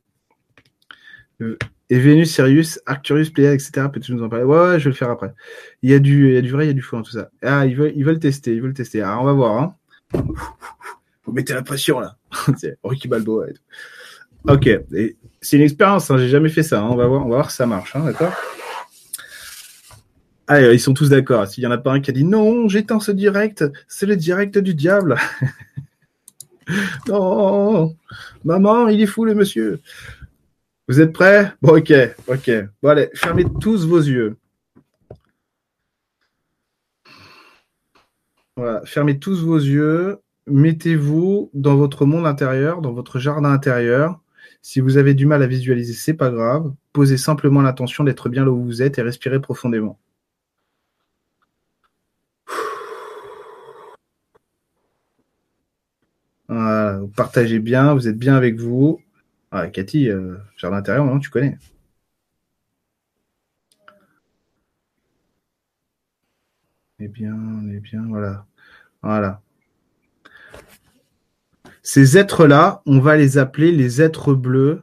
[1.91, 3.89] Et Vénus, Sirius, Arcturus, Pléiades, etc.
[3.93, 4.45] Peux-tu nous en parler?
[4.45, 5.35] Ouais, ouais, je vais le faire après.
[5.83, 7.03] Il y a du, il y a du vrai, il y a du faux dans
[7.03, 7.31] tout ça.
[7.43, 9.03] Ah, ils veulent, ils veulent tester, ils veulent tester.
[9.03, 9.61] Alors, on va voir.
[9.61, 9.75] Hein.
[11.25, 12.17] Vous mettez la pression là.
[12.57, 13.63] c'est Ricky Balboa et tout.
[14.49, 14.71] Ok,
[15.43, 16.11] c'est une expérience.
[16.11, 16.17] Hein.
[16.17, 16.81] J'ai jamais fait ça.
[16.81, 16.89] Hein.
[16.91, 17.95] On va voir, on va voir si ça marche.
[17.97, 18.33] Hein, d'accord?
[20.47, 21.47] Ah, ils sont tous d'accord.
[21.47, 24.17] S'il y en a pas un qui a dit non, j'éteins ce direct, c'est le
[24.17, 25.17] direct du diable.
[27.09, 27.95] non,
[28.45, 29.81] maman, il est fou le monsieur.
[30.91, 31.53] Vous êtes prêts?
[31.63, 31.93] Bon, ok,
[32.27, 32.51] ok.
[32.83, 34.37] Bon, allez, fermez tous vos yeux.
[38.57, 40.19] Voilà, fermez tous vos yeux.
[40.49, 44.21] Mettez-vous dans votre monde intérieur, dans votre jardin intérieur.
[44.63, 46.75] Si vous avez du mal à visualiser, c'est pas grave.
[46.93, 49.97] Posez simplement l'intention d'être bien là où vous êtes et respirez profondément.
[56.49, 59.01] Voilà, vous partagez bien, vous êtes bien avec vous.
[59.53, 61.59] Ah, Cathy, euh, jardin intérieur, non, tu connais.
[67.01, 67.35] Eh bien,
[67.73, 68.47] eh bien, voilà.
[69.03, 69.43] Voilà.
[71.83, 74.83] Ces êtres-là, on va les appeler les êtres bleus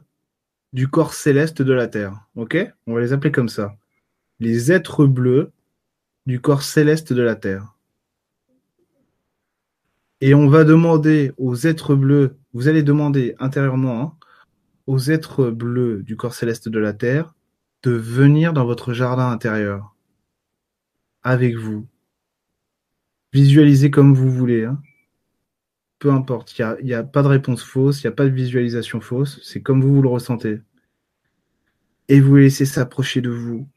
[0.72, 2.26] du corps céleste de la Terre.
[2.34, 2.56] Ok?
[2.86, 3.76] On va les appeler comme ça.
[4.40, 5.52] Les êtres bleus
[6.26, 7.74] du corps céleste de la Terre.
[10.20, 14.17] Et on va demander aux êtres bleus, vous allez demander intérieurement, hein,
[14.88, 17.34] aux êtres bleus du corps céleste de la Terre
[17.82, 19.94] de venir dans votre jardin intérieur
[21.22, 21.86] avec vous.
[23.34, 24.64] Visualisez comme vous voulez.
[24.64, 24.80] Hein.
[25.98, 28.30] Peu importe, il n'y a, a, pas de réponse fausse, il n'y a pas de
[28.30, 30.62] visualisation fausse, c'est comme vous, vous le ressentez.
[32.08, 33.68] Et vous les laissez s'approcher de vous.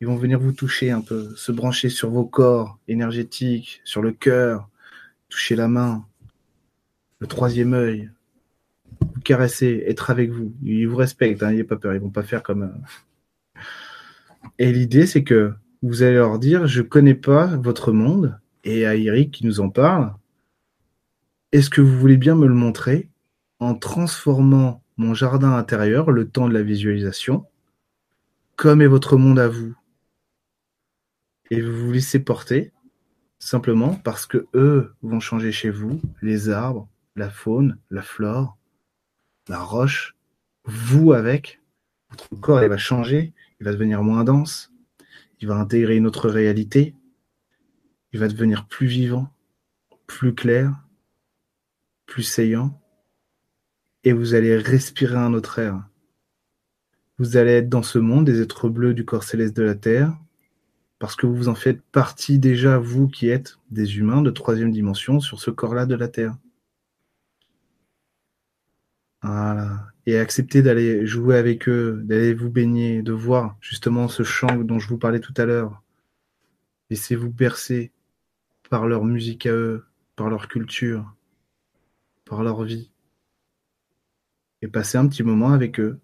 [0.00, 4.10] Ils vont venir vous toucher un peu, se brancher sur vos corps énergétiques, sur le
[4.10, 4.68] cœur,
[5.28, 6.04] toucher la main,
[7.20, 8.10] le troisième œil,
[9.24, 10.54] caresser, être avec vous.
[10.62, 12.62] Ils vous respectent, hein, n'ayez pas peur, ils vont pas faire comme.
[12.62, 13.60] Euh.
[14.58, 15.52] Et l'idée, c'est que
[15.82, 19.70] vous allez leur dire Je connais pas votre monde, et à Eric qui nous en
[19.70, 20.14] parle,
[21.52, 23.08] est-ce que vous voulez bien me le montrer
[23.60, 27.46] en transformant mon jardin intérieur, le temps de la visualisation,
[28.56, 29.74] comme est votre monde à vous?
[31.50, 32.72] Et vous vous laissez porter,
[33.38, 38.56] simplement parce que eux vont changer chez vous, les arbres, la faune, la flore,
[39.48, 40.16] la roche,
[40.64, 41.60] vous avec,
[42.10, 44.72] votre corps il va changer, il va devenir moins dense,
[45.40, 46.94] il va intégrer une autre réalité,
[48.12, 49.28] il va devenir plus vivant,
[50.06, 50.74] plus clair,
[52.06, 52.80] plus saillant,
[54.04, 55.88] et vous allez respirer un autre air.
[57.18, 60.16] Vous allez être dans ce monde des êtres bleus du corps céleste de la Terre,
[60.98, 65.20] parce que vous en faites partie déjà, vous qui êtes des humains de troisième dimension
[65.20, 66.36] sur ce corps-là de la Terre.
[69.24, 69.86] Voilà.
[70.04, 74.78] et accepter d'aller jouer avec eux, d'aller vous baigner, de voir justement ce chant dont
[74.78, 75.82] je vous parlais tout à l'heure.
[76.90, 77.90] Laissez-vous bercer
[78.68, 81.14] par leur musique à eux, par leur culture,
[82.26, 82.90] par leur vie.
[84.60, 86.00] Et passer un petit moment avec eux.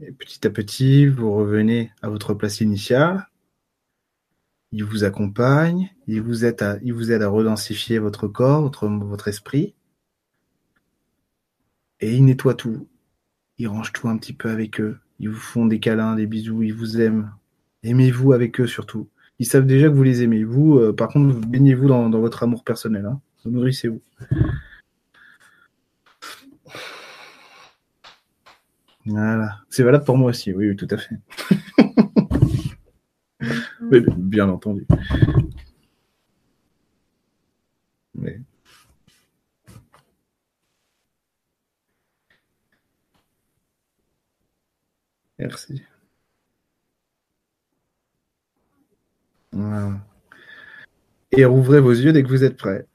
[0.00, 3.28] Et petit à petit, vous revenez à votre place initiale.
[4.72, 8.86] Il vous accompagne, il vous aide à, il vous aide à redensifier votre corps, votre,
[8.88, 9.74] votre esprit.
[12.00, 12.88] Et il nettoie tout.
[13.56, 14.98] Il range tout un petit peu avec eux.
[15.20, 17.32] Ils vous font des câlins, des bisous, ils vous aiment.
[17.82, 19.08] Aimez-vous avec eux surtout.
[19.38, 20.44] Ils savent déjà que vous les aimez.
[20.44, 23.06] Vous, euh, par contre, baignez-vous dans, votre amour personnel.
[23.06, 23.20] Hein.
[23.44, 24.00] Nourrissez-vous.
[29.06, 29.60] Voilà.
[29.68, 31.16] C'est valable pour moi aussi, oui, oui tout à fait.
[34.16, 34.86] bien entendu.
[38.14, 38.40] Mais...
[45.38, 45.82] Merci.
[51.32, 52.86] Et rouvrez vos yeux dès que vous êtes prêts.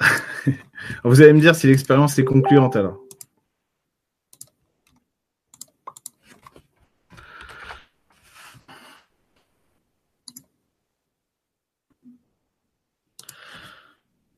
[1.04, 3.00] vous allez me dire si l'expérience est concluante alors.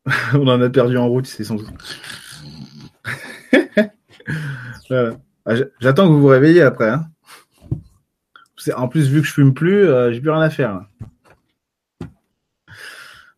[0.34, 1.68] On en a perdu en route, c'est sans doute.
[4.88, 5.16] voilà.
[5.46, 6.90] Ah, j'attends que vous vous réveillez après.
[6.90, 7.06] Hein.
[8.74, 10.80] En plus, vu que je fume plus, euh, j'ai plus rien à faire.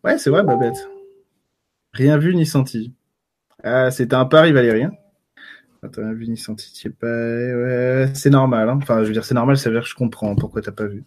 [0.03, 0.89] Ouais, c'est vrai, Babette.
[1.93, 2.95] Rien vu ni senti.
[3.63, 4.85] Ah, c'était un pari, Valérie.
[4.85, 4.93] Hein.
[5.83, 6.89] rien vu ni senti.
[6.89, 8.15] Pas...
[8.15, 8.71] c'est normal.
[8.71, 8.79] Hein.
[8.81, 10.87] Enfin, je veux dire, c'est normal, ça veut dire que je comprends pourquoi t'as pas
[10.87, 11.05] vu.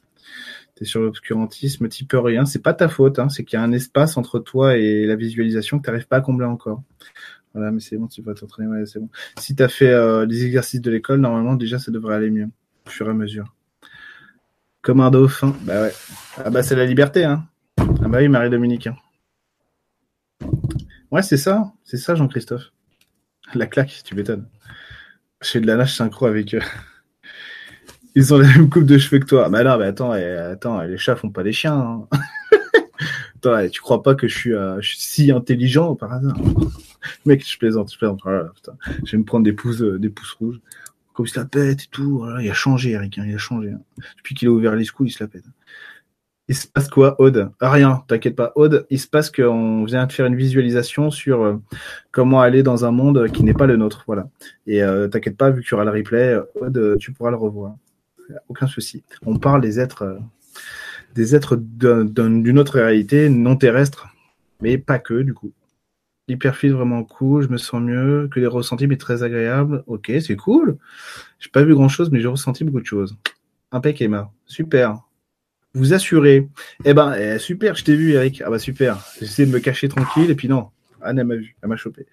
[0.75, 2.45] T'es sur l'obscurantisme, t'y peux rien.
[2.45, 3.17] C'est pas ta faute.
[3.17, 3.29] Hein.
[3.29, 6.21] C'est qu'il y a un espace entre toi et la visualisation que t'arrives pas à
[6.21, 6.83] combler encore.
[7.53, 8.67] Voilà, mais c'est bon, tu vas t'entraîner.
[8.69, 9.09] Ouais, c'est bon.
[9.37, 12.47] Si tu as fait euh, les exercices de l'école, normalement, déjà, ça devrait aller mieux,
[12.87, 13.53] au fur et à mesure.
[14.81, 15.55] Comme un dauphin.
[15.61, 15.93] Bah ouais.
[16.37, 17.45] Ah bah, c'est la liberté, hein.
[17.77, 18.87] Ah bah oui, Marie-Dominique.
[18.87, 18.95] Hein.
[21.11, 21.73] Ouais, c'est ça.
[21.83, 22.71] C'est ça, Jean-Christophe.
[23.53, 24.47] La claque, tu m'étonnes.
[25.41, 26.61] Je fais de la nage synchro avec eux.
[28.15, 29.49] Ils ont la même coupe de cheveux que toi.
[29.49, 31.73] Bah non, mais attends, eh, attends, les chats font pas les chiens.
[31.75, 32.07] Hein.
[33.63, 36.37] eh, tu crois pas que je suis, euh, je suis si intelligent par hasard?
[37.25, 38.21] Mec, je plaisante, je plaisante.
[39.03, 40.59] Je vais me prendre des pouces, euh, des pouces rouges.
[41.13, 42.25] Comme il se la pète et tout.
[42.39, 43.17] il a changé, Eric.
[43.17, 43.71] Hein, il a changé.
[43.71, 43.81] Hein.
[44.17, 45.43] Depuis qu'il a ouvert les schools, il se la pète.
[46.47, 47.51] Il se passe quoi, Aude?
[47.59, 48.51] Ah, Rien, t'inquiète pas.
[48.55, 51.57] Aude, il se passe qu'on vient de faire une visualisation sur euh,
[52.11, 54.03] comment aller dans un monde qui n'est pas le nôtre.
[54.07, 54.29] Voilà.
[54.67, 57.75] Et euh, t'inquiète pas, vu qu'il y aura le replay, Aude, tu pourras le revoir.
[58.47, 59.03] Aucun souci.
[59.25, 60.19] On parle des êtres,
[61.15, 64.07] des êtres d'une autre réalité non terrestre,
[64.61, 65.51] mais pas que, du coup.
[66.31, 69.83] Hyperfluide, vraiment cool, je me sens mieux, que les ressentis, mais très agréable.
[69.87, 70.77] Ok, c'est cool.
[71.39, 73.17] J'ai pas vu grand chose, mais j'ai ressenti beaucoup de choses.
[73.71, 74.31] Impec, Emma.
[74.45, 74.99] Super.
[75.73, 76.49] Vous assurez.
[76.83, 78.41] Eh ben, eh, super, je t'ai vu, Eric.
[78.45, 79.05] Ah bah super.
[79.21, 80.69] Essayé de me cacher tranquille, et puis non.
[81.01, 82.05] Anne, elle m'a vu, elle m'a chopé.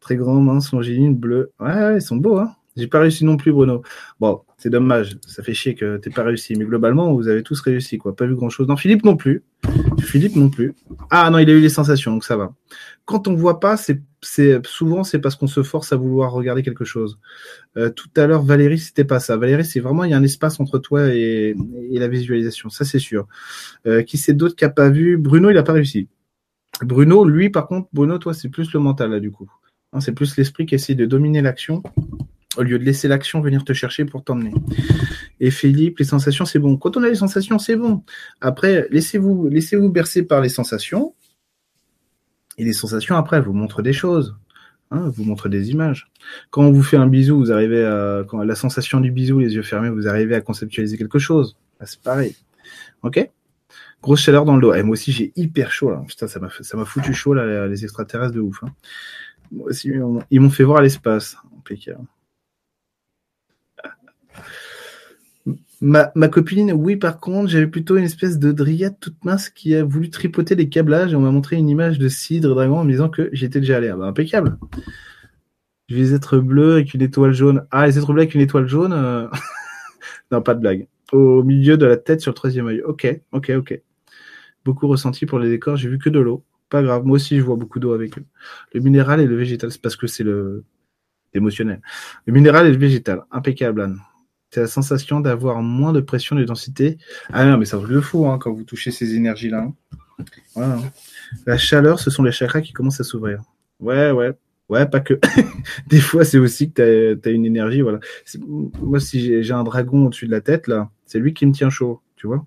[0.00, 1.52] Très grand, mince, longiligne, bleu.
[1.60, 2.54] Ouais, ils sont beaux, hein.
[2.76, 3.82] J'ai pas réussi non plus, Bruno.
[4.18, 5.16] Bon, c'est dommage.
[5.26, 6.56] Ça fait chier que t'aies pas réussi.
[6.56, 8.16] Mais globalement, vous avez tous réussi, quoi.
[8.16, 8.66] Pas vu grand chose.
[8.66, 9.44] Non, Philippe non plus.
[10.00, 10.74] Philippe non plus.
[11.10, 12.52] Ah non, il a eu les sensations, donc ça va.
[13.04, 14.02] Quand on voit pas, c'est,
[14.64, 17.18] souvent c'est parce qu'on se force à vouloir regarder quelque chose.
[17.76, 19.36] Euh, tout à l'heure, Valérie, c'était pas ça.
[19.36, 21.54] Valérie, c'est vraiment il y a un espace entre toi et,
[21.92, 22.70] la visualisation.
[22.70, 23.26] Ça, c'est sûr.
[23.86, 25.16] Euh, qui c'est d'autre qui a pas vu?
[25.16, 26.08] Bruno, il a pas réussi.
[26.82, 29.48] Bruno, lui, par contre, Bruno, toi, c'est plus le mental là, du coup.
[29.92, 31.82] Hein, c'est plus l'esprit qui essaie de dominer l'action
[32.56, 34.52] au lieu de laisser l'action venir te chercher pour t'emmener.
[35.40, 36.76] Et Philippe, les sensations, c'est bon.
[36.76, 38.02] Quand on a les sensations, c'est bon.
[38.40, 41.14] Après, laissez-vous laissez-vous bercer par les sensations.
[42.56, 44.36] Et les sensations, après, vous montrent des choses.
[44.90, 46.10] Hein, vous montrent des images.
[46.50, 49.54] Quand on vous fait un bisou, vous arrivez à, quand la sensation du bisou, les
[49.54, 51.56] yeux fermés, vous arrivez à conceptualiser quelque chose.
[51.84, 52.36] C'est pareil.
[53.02, 53.28] Ok?
[54.02, 54.74] Grosse chaleur dans le dos.
[54.74, 56.04] Et moi aussi, j'ai hyper chaud là.
[56.06, 58.62] Putain, ça m'a foutu chaud là, les extraterrestres de ouf.
[58.62, 58.68] Hein.
[59.50, 59.90] Moi aussi,
[60.30, 61.36] ils m'ont fait voir l'espace.
[65.80, 69.84] Ma, copine, oui, par contre, j'avais plutôt une espèce de dryade toute mince qui a
[69.84, 72.90] voulu tripoter les câblages et on m'a montré une image de Cidre Dragon en me
[72.90, 73.88] disant que j'étais déjà allé.
[73.88, 74.56] Ah impeccable.
[75.88, 77.66] Je vais être bleu avec une étoile jaune.
[77.70, 79.28] Ah, les êtres bleus avec une étoile jaune euh,
[80.30, 80.88] Non, pas de blague.
[81.12, 82.80] Au milieu de la tête sur le troisième œil.
[82.82, 83.82] Ok, ok, ok.
[84.64, 86.44] Beaucoup ressenti pour les décors, j'ai vu que de l'eau.
[86.70, 88.24] Pas grave, moi aussi je vois beaucoup d'eau avec eux.
[88.72, 90.64] Le minéral et le végétal, c'est parce que c'est le
[91.34, 91.82] émotionnel.
[92.24, 93.98] Le minéral et le végétal, impeccable, Anne
[94.54, 96.96] c'est la sensation d'avoir moins de pression de densité.
[97.32, 99.66] Ah non, mais ça vous le fou hein, quand vous touchez ces énergies-là.
[100.54, 100.80] Hein.
[101.44, 103.42] La chaleur, ce sont les chakras qui commencent à s'ouvrir.
[103.80, 104.30] Ouais, ouais.
[104.68, 105.18] Ouais, pas que.
[105.88, 107.80] Des fois, c'est aussi que tu as, une énergie.
[107.80, 107.98] Voilà.
[108.80, 111.68] Moi, si j'ai un dragon au-dessus de la tête, là, c'est lui qui me tient
[111.68, 112.00] chaud.
[112.14, 112.46] Tu vois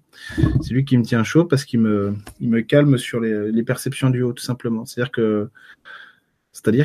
[0.61, 2.15] C'est lui qui me tient chaud parce qu'il me,
[2.61, 4.85] calme sur les, perceptions du haut, tout simplement.
[4.85, 5.11] C'est-à-dire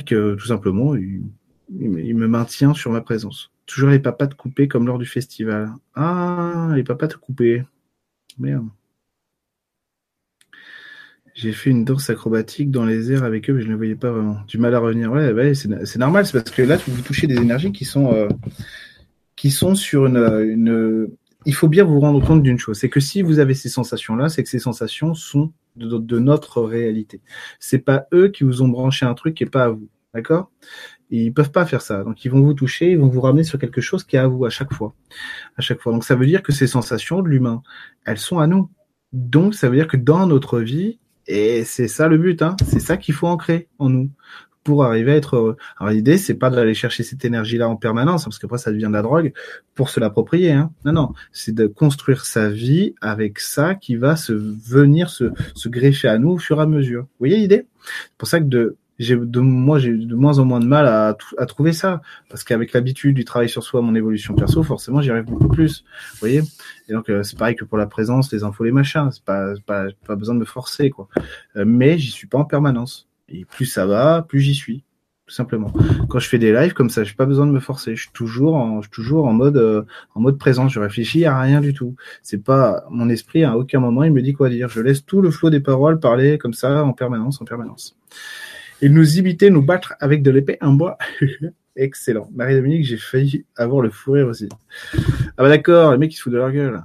[0.04, 3.52] que, tout simplement, il me maintient sur ma présence.
[3.72, 5.70] Toujours les papates coupées comme lors du festival.
[5.94, 7.64] Ah, les papates coupées.
[8.38, 8.68] Merde.
[11.32, 14.10] J'ai fait une danse acrobatique dans les airs avec eux, mais je ne voyais pas
[14.10, 14.36] vraiment.
[14.46, 15.10] Du mal à revenir.
[15.10, 18.28] Ouais, c'est normal, c'est parce que là, vous touchez des énergies qui sont, euh,
[19.36, 21.08] qui sont sur une,
[21.46, 24.28] Il faut bien vous rendre compte d'une chose, c'est que si vous avez ces sensations-là,
[24.28, 27.22] c'est que ces sensations sont de, de notre réalité.
[27.58, 29.88] C'est pas eux qui vous ont branché un truc et pas à vous.
[30.14, 30.50] D'accord?
[31.12, 32.04] Ils peuvent pas faire ça.
[32.04, 34.26] Donc ils vont vous toucher, ils vont vous ramener sur quelque chose qui est à
[34.26, 34.94] vous à chaque fois.
[35.56, 35.92] À chaque fois.
[35.92, 37.62] Donc ça veut dire que ces sensations de l'humain,
[38.04, 38.70] elles sont à nous.
[39.12, 42.80] Donc ça veut dire que dans notre vie, et c'est ça le but, hein, c'est
[42.80, 44.10] ça qu'il faut ancrer en nous
[44.64, 45.56] pour arriver à être heureux.
[45.78, 48.92] Alors l'idée, c'est pas d'aller chercher cette énergie-là en permanence, parce qu'après ça devient de
[48.92, 49.32] la drogue,
[49.74, 50.52] pour se l'approprier.
[50.52, 50.70] Hein.
[50.84, 55.68] Non, non, c'est de construire sa vie avec ça qui va se venir se, se
[55.68, 57.02] greffer à nous au fur et à mesure.
[57.02, 57.66] Vous voyez l'idée?
[57.84, 60.86] C'est pour ça que de j'ai de moi j'ai de moins en moins de mal
[60.86, 62.00] à, à trouver ça.
[62.28, 65.84] Parce qu'avec l'habitude du travail sur soi mon évolution perso forcément j'y arrive beaucoup plus.
[66.12, 66.42] Vous voyez?
[66.88, 69.08] Et donc euh, c'est pareil que pour la présence les infos les machins.
[69.10, 71.08] C'est pas pas pas besoin de me forcer quoi.
[71.56, 73.08] Euh, mais j'y suis pas en permanence.
[73.28, 74.84] Et plus ça va plus j'y suis
[75.26, 75.72] tout simplement.
[76.10, 77.96] Quand je fais des lives comme ça j'ai pas besoin de me forcer.
[77.96, 79.82] Je suis toujours en je toujours en mode euh,
[80.14, 81.96] en mode présence je réfléchis à rien du tout.
[82.22, 84.68] C'est pas mon esprit à aucun moment il me dit quoi dire.
[84.68, 87.96] Je laisse tout le flot des paroles parler comme ça en permanence en permanence
[88.82, 90.98] et nous imiter, nous battre avec de l'épée en bois.
[91.76, 92.28] Excellent.
[92.34, 94.48] Marie-Dominique, j'ai failli avoir le fou rire aussi.
[94.94, 94.98] Ah
[95.38, 96.82] bah d'accord, les mecs ils se foutent de leur gueule.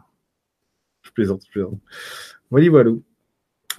[1.02, 1.80] Je plaisante, je plaisante.
[2.52, 2.92] Voilà, voilà.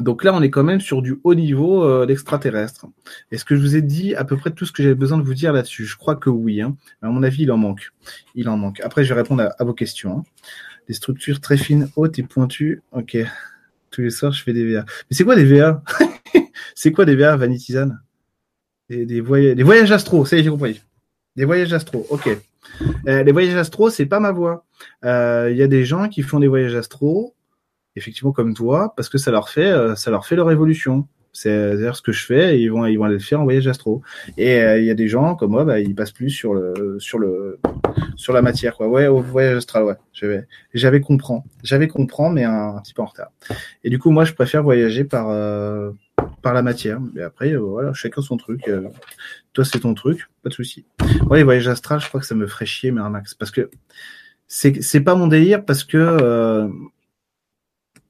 [0.01, 2.87] Donc là, on est quand même sur du haut niveau euh, d'extraterrestre.
[3.33, 5.23] Est-ce que je vous ai dit à peu près tout ce que j'avais besoin de
[5.23, 5.87] vous dire là-dessus?
[5.87, 6.61] Je crois que oui.
[6.61, 6.77] Hein.
[7.03, 7.93] À mon avis, il en manque.
[8.35, 8.81] Il en manque.
[8.81, 10.19] Après, je vais répondre à, vos questions.
[10.19, 10.23] Hein.
[10.87, 12.83] Des structures très fines, hautes et pointues.
[12.93, 13.17] Ok.
[13.91, 14.85] Tous les soirs, je fais des VA.
[15.11, 15.83] Mais c'est quoi des VA
[16.75, 18.01] C'est quoi des VA, Vanitizane
[18.89, 20.83] des, voyages, des voyages astro, ça y est, j'ai compris.
[21.37, 22.37] Des voyages astro, ok.
[23.07, 24.65] Euh, les voyages astro, c'est pas ma voix.
[25.03, 27.35] Il euh, y a des gens qui font des voyages astro,
[27.97, 31.07] effectivement comme toi, parce que ça leur fait, euh, ça leur fait leur évolution.
[31.33, 33.69] C'est dire ce que je fais, ils vont, ils vont aller le faire en voyage
[33.69, 34.03] astro.
[34.37, 37.19] Et il y a des gens comme moi, bah, ils passent plus sur le, sur
[37.19, 37.61] le,
[38.17, 38.89] sur la matière, quoi.
[38.89, 39.95] Ouais, au voyage astral, ouais.
[40.13, 41.01] J'avais, j'avais
[41.63, 43.31] j'avais comprend, mais un, un, petit peu en retard.
[43.85, 45.29] Et du coup, moi, je préfère voyager par
[46.43, 47.01] par la matière.
[47.15, 48.67] Mais après, euh, voilà, chacun son truc.
[48.69, 48.89] Euh,
[49.53, 50.85] toi, c'est ton truc, pas de souci.
[51.27, 53.35] Moi, les voyages astrales, je crois que ça me ferait chier, mais un max.
[53.35, 53.71] Parce que
[54.47, 56.69] c'est, pas mon délire, parce que euh,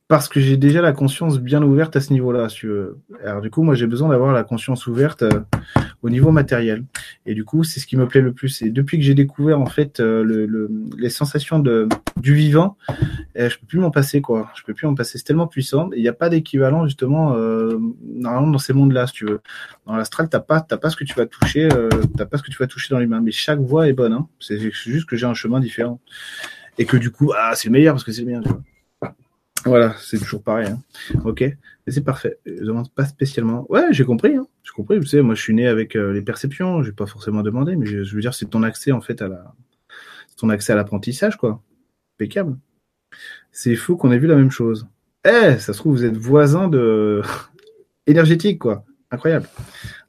[0.06, 2.48] parce que j'ai déjà la conscience bien ouverte à ce niveau-là.
[3.24, 5.24] Alors du coup, moi, j'ai besoin d'avoir la conscience ouverte
[6.02, 6.84] au niveau matériel.
[7.26, 8.62] Et du coup, c'est ce qui me plaît le plus.
[8.62, 11.88] Et depuis que j'ai découvert en fait euh, le, les sensations de
[12.20, 12.76] du vivant,
[13.34, 14.50] eh, je peux plus m'en passer quoi.
[14.56, 15.18] Je peux plus m'en passer.
[15.18, 15.90] C'est tellement puissant.
[15.94, 19.40] Il n'y a pas d'équivalent justement euh, normalement dans ces mondes-là, si tu veux.
[19.86, 22.42] Dans l'astral, t'as pas t'as pas ce que tu vas toucher, euh, t'as pas ce
[22.42, 23.20] que tu vas toucher dans l'humain.
[23.20, 24.12] Mais chaque voie est bonne.
[24.12, 24.28] Hein.
[24.40, 26.00] C'est juste que j'ai un chemin différent
[26.78, 28.42] et que du coup, ah, c'est le meilleur parce que c'est le meilleur.
[28.42, 28.62] Tu vois.
[29.64, 30.68] Voilà, c'est toujours pareil.
[30.68, 30.80] Hein.
[31.24, 31.44] Ok,
[31.86, 32.38] c'est parfait.
[32.46, 33.66] Je demande pas spécialement.
[33.68, 34.36] Ouais, j'ai compris.
[34.36, 34.46] Hein.
[34.62, 34.98] J'ai compris.
[34.98, 36.82] Vous savez, moi, je suis né avec euh, les perceptions.
[36.82, 39.28] Je vais pas forcément demander, mais je, veux dire, c'est ton accès en fait à
[39.28, 39.54] la,
[40.36, 41.62] ton accès à l'apprentissage, quoi.
[42.16, 42.56] Impeccable.
[43.52, 44.86] C'est fou qu'on ait vu la même chose.
[45.24, 47.22] Eh, ça se trouve, vous êtes voisins de
[48.06, 48.84] énergétique, quoi.
[49.10, 49.48] Incroyable,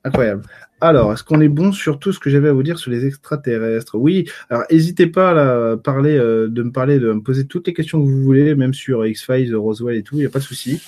[0.04, 0.44] incroyable.
[0.82, 3.06] Alors, est-ce qu'on est bon sur tout ce que j'avais à vous dire sur les
[3.06, 3.96] extraterrestres?
[3.96, 4.30] Oui.
[4.50, 8.02] Alors, n'hésitez pas à parler, euh, de me parler, de me poser toutes les questions
[8.02, 10.16] que vous voulez, même sur X-Files, Roswell et tout.
[10.16, 10.82] Il n'y a pas de souci.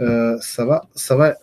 [0.00, 1.36] Euh, ça va, ça va.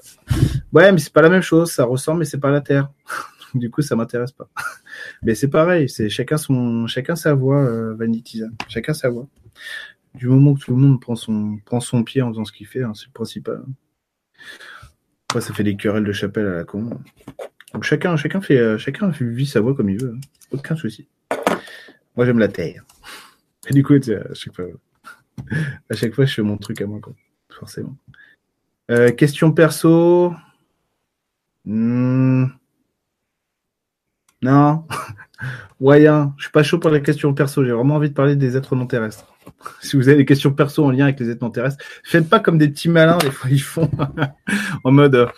[0.73, 1.71] Ouais, mais c'est pas la même chose.
[1.71, 2.89] Ça ressemble, mais c'est pas la Terre.
[3.55, 4.49] du coup, ça m'intéresse pas.
[5.23, 5.89] mais c'est pareil.
[5.89, 9.27] C'est chacun son, chacun sa voix, euh, Vanity Chacun sa voix.
[10.13, 12.91] Du moment que tout le monde prend son, pied en faisant ce qu'il fait, hein,
[12.93, 13.63] c'est le principal.
[15.29, 16.89] Après, ça fait des querelles de chapelle à la con.
[17.73, 20.15] Donc chacun, chacun fait, euh, chacun vit sa voix comme il veut.
[20.15, 20.21] Hein.
[20.51, 21.07] Aucun souci.
[22.15, 22.83] Moi, j'aime la terre.
[23.69, 24.65] Et du coup, à chaque fois,
[25.89, 27.13] à chaque fois, je fais mon truc à moi, quoi.
[27.49, 27.95] Forcément.
[28.89, 30.33] Euh, question perso.
[31.65, 32.47] Hmm.
[34.41, 34.85] Non.
[35.79, 36.33] Moyen.
[36.37, 37.63] Je suis pas chaud pour la question perso.
[37.63, 39.33] J'ai vraiment envie de parler des êtres non terrestres.
[39.81, 42.39] si vous avez des questions perso en lien avec les êtres non terrestres, faites pas
[42.39, 43.17] comme des petits malins.
[43.19, 43.89] Des fois, ils font
[44.83, 45.29] en mode.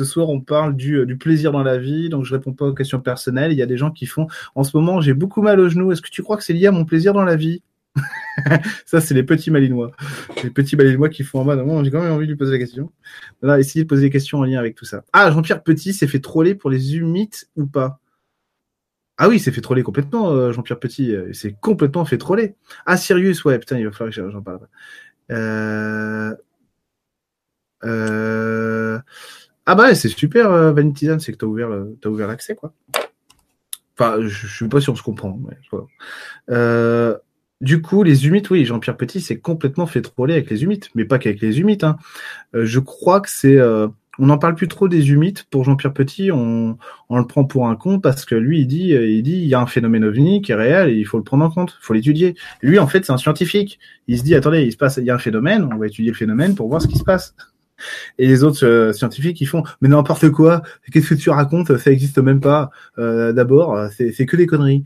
[0.00, 2.64] Ce soir, on parle du, euh, du, plaisir dans la vie, donc je réponds pas
[2.64, 3.52] aux questions personnelles.
[3.52, 5.92] Il y a des gens qui font, en ce moment, j'ai beaucoup mal au genou.
[5.92, 7.60] Est-ce que tu crois que c'est lié à mon plaisir dans la vie?
[8.86, 9.90] Ça, c'est les petits malinois.
[10.42, 12.58] Les petits malinois qui font en mode, bon, j'ai quand même envie de poser la
[12.58, 12.90] question.
[13.42, 15.04] Là, essayez de poser des questions en lien avec tout ça.
[15.12, 18.00] Ah, Jean-Pierre Petit s'est fait troller pour les humites ou pas?
[19.18, 21.14] Ah oui, il s'est fait troller complètement, euh, Jean-Pierre Petit.
[21.28, 22.54] Il s'est complètement fait troller.
[22.86, 24.66] Ah, Sirius, ouais, putain, il va falloir que j'en parle.
[29.72, 32.72] Ah bah c'est super, euh, Vanity c'est que t'as ouvert, as ouvert l'accès, quoi.
[33.96, 35.38] Enfin, je, je suis pas sûr on se comprend.
[36.50, 37.16] Euh,
[37.60, 41.04] du coup, les humites, oui, Jean-Pierre Petit s'est complètement fait troller avec les humites, mais
[41.04, 41.84] pas qu'avec les humites.
[41.84, 41.98] Hein.
[42.56, 43.60] Euh, je crois que c'est
[44.18, 46.76] on n'en parle plus trop des humites pour Jean-Pierre Petit, on,
[47.08, 49.66] le prend pour un con parce que lui il dit il dit y a un
[49.66, 52.34] phénomène ovni qui est réel et il faut le prendre en compte, il faut l'étudier.
[52.60, 53.78] Lui en fait c'est un scientifique.
[54.08, 56.10] Il se dit attendez, il se passe il y a un phénomène, on va étudier
[56.10, 57.36] le phénomène pour voir ce qui se passe.
[58.18, 60.62] Et les autres euh, scientifiques, ils font mais n'importe quoi.
[60.92, 61.76] Qu'est-ce que tu racontes?
[61.78, 62.70] Ça existe même pas.
[62.98, 64.84] Euh, D'abord, c'est que des conneries.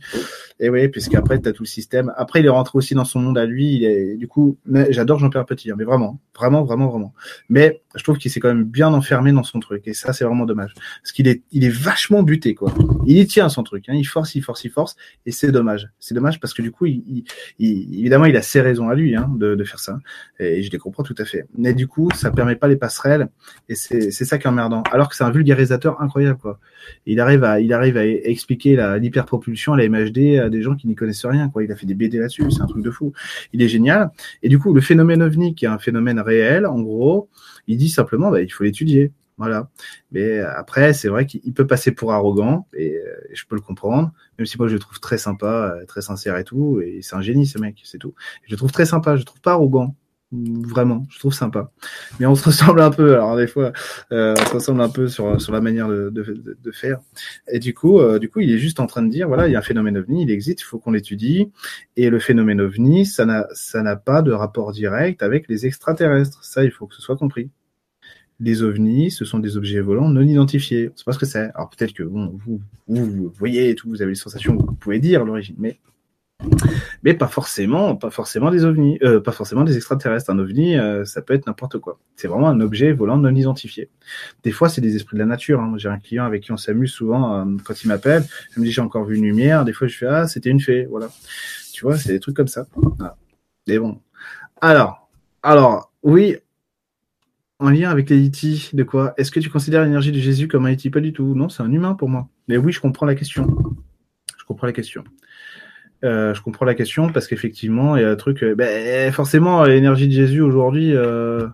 [0.61, 2.13] Et oui, puisqu'après, tu as tout le système.
[2.17, 3.75] Après, il est rentré aussi dans son monde à lui.
[3.75, 4.59] Il est, du coup,
[4.91, 7.15] j'adore Jean-Pierre Petit, hein, mais vraiment, vraiment, vraiment, vraiment.
[7.49, 9.87] Mais je trouve qu'il s'est quand même bien enfermé dans son truc.
[9.87, 10.75] Et ça, c'est vraiment dommage.
[11.03, 12.73] Parce qu'il est, il est vachement buté, quoi.
[13.07, 13.89] Il y tient à son truc.
[13.89, 13.95] Hein.
[13.95, 14.97] Il force, il force, il force.
[15.27, 15.89] Et c'est dommage.
[16.01, 17.25] C'est dommage parce que du coup, il,
[17.59, 19.99] il, évidemment, il a ses raisons à lui hein, de, de, faire ça.
[20.41, 21.47] Et je les comprends tout à fait.
[21.57, 23.29] Mais du coup, ça permet pas les passerelles.
[23.69, 24.83] Et c'est ça qui est emmerdant.
[24.91, 26.59] Alors que c'est un vulgarisateur incroyable, quoi.
[27.07, 31.25] Il arrive à, il arrive à expliquer l'hyperpropulsion, la MHD des gens qui n'y connaissent
[31.25, 31.49] rien.
[31.49, 31.65] Quoi.
[31.65, 33.13] Il a fait des BD là-dessus, c'est un truc de fou.
[33.53, 34.11] Il est génial.
[34.43, 37.29] Et du coup, le phénomène ovni, qui est un phénomène réel, en gros,
[37.67, 39.13] il dit simplement, bah, il faut l'étudier.
[39.37, 39.69] Voilà.
[40.13, 43.01] Mais après, c'est vrai qu'il peut passer pour arrogant et,
[43.33, 46.45] je peux le comprendre, même si moi je le trouve très sympa, très sincère et
[46.45, 46.81] tout.
[46.81, 48.15] Et c'est un génie ce mec, c'est tout.
[48.45, 49.17] je le trouve très sympa.
[49.17, 49.97] Je le trouve pas arrogant.
[50.37, 51.71] Vraiment, je trouve sympa.
[52.19, 53.15] Mais on se ressemble un peu.
[53.15, 53.73] Alors des fois,
[54.11, 56.99] euh, on se ressemble un peu sur sur la manière de, faire.
[57.49, 59.53] Et du coup, euh, du coup, il est juste en train de dire voilà, il
[59.53, 61.53] y a un phénomène ovni, il existe, il faut qu'on l'étudie.
[61.97, 66.43] Et le phénomène ovni, ça n'a ça n'a pas de rapport direct avec les extraterrestres.
[66.43, 67.51] Ça, il faut que ce soit compris.
[68.41, 70.91] Les ovnis, ce sont des objets volants non identifiés.
[70.97, 71.51] C'est pas ce que c'est.
[71.55, 74.75] Alors peut-être que bon, vous, vous, vous voyez et tout, vous avez les sensations vous
[74.75, 75.79] pouvez dire l'origine, mais
[77.03, 80.31] mais pas forcément, pas forcément des ovnis, euh, pas forcément des extraterrestres.
[80.31, 81.99] Un ovni, euh, ça peut être n'importe quoi.
[82.17, 83.91] C'est vraiment un objet volant non identifié.
[84.43, 85.61] Des fois, c'est des esprits de la nature.
[85.61, 85.75] Hein.
[85.77, 88.25] J'ai un client avec qui on s'amuse souvent euh, quand il m'appelle.
[88.57, 89.65] Il me dit j'ai encore vu une lumière.
[89.65, 91.09] Des fois, je fais ah c'était une fée, voilà.
[91.73, 92.67] Tu vois, c'est des trucs comme ça.
[92.75, 93.17] Voilà.
[93.79, 93.99] Bon.
[94.61, 95.09] Alors,
[95.43, 96.37] alors oui,
[97.59, 99.15] en lien avec les E.T., de quoi?
[99.17, 100.91] Est-ce que tu considères l'énergie de Jésus comme un E.T.
[100.91, 101.35] Pas du tout.
[101.35, 102.29] Non, c'est un humain pour moi.
[102.49, 103.47] Mais oui, je comprends la question.
[104.39, 105.05] Je comprends la question.
[106.05, 108.43] Euh, je comprends la question parce qu'effectivement, il y a un truc.
[108.43, 111.49] Euh, ben, forcément, l'énergie de Jésus aujourd'hui, euh,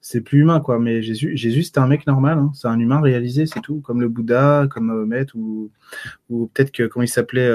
[0.00, 0.78] c'est plus humain, quoi.
[0.78, 2.38] Mais Jésus, Jésus, c'était un mec normal.
[2.38, 2.50] Hein.
[2.54, 3.80] C'est un humain réalisé, c'est tout.
[3.80, 5.70] Comme le Bouddha, comme Mahomet ou
[6.30, 7.50] ou peut-être que comment il s'appelait,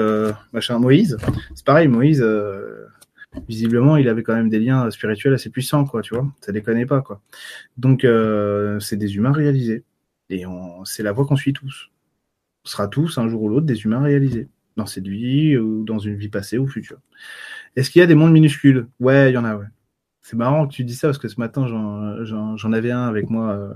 [0.52, 1.16] machin, Moïse.
[1.54, 2.24] C'est pareil, Moïse.
[3.48, 6.02] visiblement, il avait quand même des liens spirituels assez puissants, quoi.
[6.02, 7.20] Tu vois, ça déconne pas, quoi.
[7.76, 8.06] Donc,
[8.80, 9.84] c'est des humains réalisés
[10.30, 10.44] et
[10.84, 11.90] c'est la voie qu'on suit tous.
[12.64, 15.98] On sera tous un jour ou l'autre des humains réalisés dans cette vie ou dans
[15.98, 16.98] une vie passée ou future.
[17.76, 18.86] Est-ce qu'il y a des mondes minuscules?
[19.00, 19.66] Ouais, il y en a, ouais.
[20.22, 23.52] C'est marrant que tu dis ça parce que ce matin, j'en avais un avec moi.
[23.52, 23.72] Euh,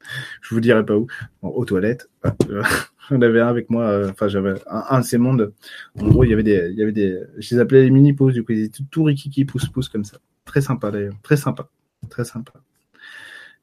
[0.42, 1.06] je vous dirai pas où.
[1.42, 2.08] aux toilettes.
[3.10, 3.84] j'en avais un avec moi.
[3.84, 5.52] Euh, enfin, j'avais un, de ces mondes.
[5.98, 7.20] En gros, il y avait des, il y avait des.
[7.38, 8.32] Je les appelais les mini pauses.
[8.34, 10.18] Du coup, ils étaient tout rikiki pouce pouce comme ça.
[10.44, 11.14] Très sympa d'ailleurs.
[11.22, 11.68] Très sympa.
[12.08, 12.52] Très sympa.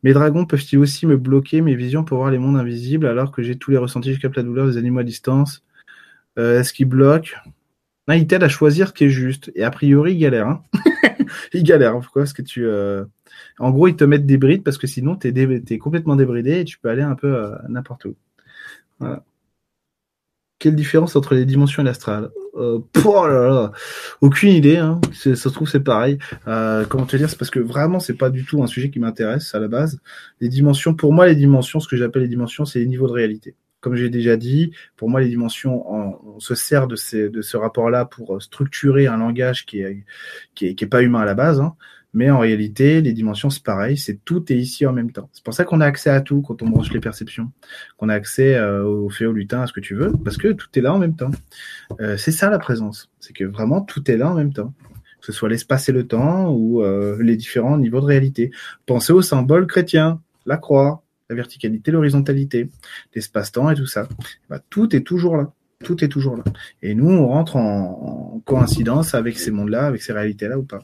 [0.04, 3.42] Mes dragons peuvent-ils aussi me bloquer mes visions pour voir les mondes invisibles alors que
[3.42, 5.62] j'ai tous les ressentis, je capte la douleur des animaux à distance?
[6.40, 7.36] Euh, est-ce qu'il bloque?
[8.08, 9.52] Non, il t'aide à choisir ce qui est juste.
[9.56, 10.48] Et a priori, il galère.
[10.48, 10.64] Hein
[11.54, 11.94] il galère.
[12.00, 12.24] Pourquoi?
[12.24, 12.66] Parce que tu.
[12.66, 13.04] Euh,
[13.60, 16.66] en gros, ils te mettent des brides parce que sinon, tu es, complètement débridé et
[16.66, 18.16] tu peux aller un peu euh, n'importe où.
[20.60, 22.32] Quelle différence entre les dimensions et l'astral?
[22.54, 22.84] Oh
[24.22, 24.78] aucune idée.
[24.78, 25.00] Hein.
[25.14, 26.18] Ça se trouve c'est pareil.
[26.46, 27.30] Comment te dire?
[27.30, 30.00] C'est parce que vraiment c'est pas du tout un sujet qui m'intéresse à la base.
[30.42, 33.14] Les dimensions, pour moi, les dimensions, ce que j'appelle les dimensions, c'est les niveaux de
[33.14, 37.42] réalité comme j'ai déjà dit, pour moi, les dimensions, on, se sert de, ces, de
[37.42, 40.04] ce rapport-là pour structurer un langage qui est,
[40.56, 41.60] qui est, qui est, pas humain à la base.
[41.60, 41.76] Hein.
[42.14, 45.30] Mais en réalité, les dimensions, c'est pareil, c'est tout est ici en même temps.
[45.32, 47.52] C'est pour ça qu'on a accès à tout quand on branche les perceptions,
[47.98, 50.48] qu'on a accès euh, au fait, au lutin, à ce que tu veux, parce que
[50.48, 51.32] tout est là en même temps.
[52.02, 54.74] Euh, c'est ça la présence, c'est que vraiment tout est là en même temps.
[55.20, 58.52] Que ce soit l'espace et le temps ou euh, les différents niveaux de réalité.
[58.86, 62.70] Pensez aux symboles chrétiens, la croix, la verticalité, l'horizontalité,
[63.14, 64.08] l'espace-temps et tout ça.
[64.50, 65.54] Bah, tout est toujours là.
[65.84, 66.44] Tout est toujours là.
[66.82, 70.80] Et nous, on rentre en, coïncidence avec ces mondes-là, avec ces réalités-là ou pas.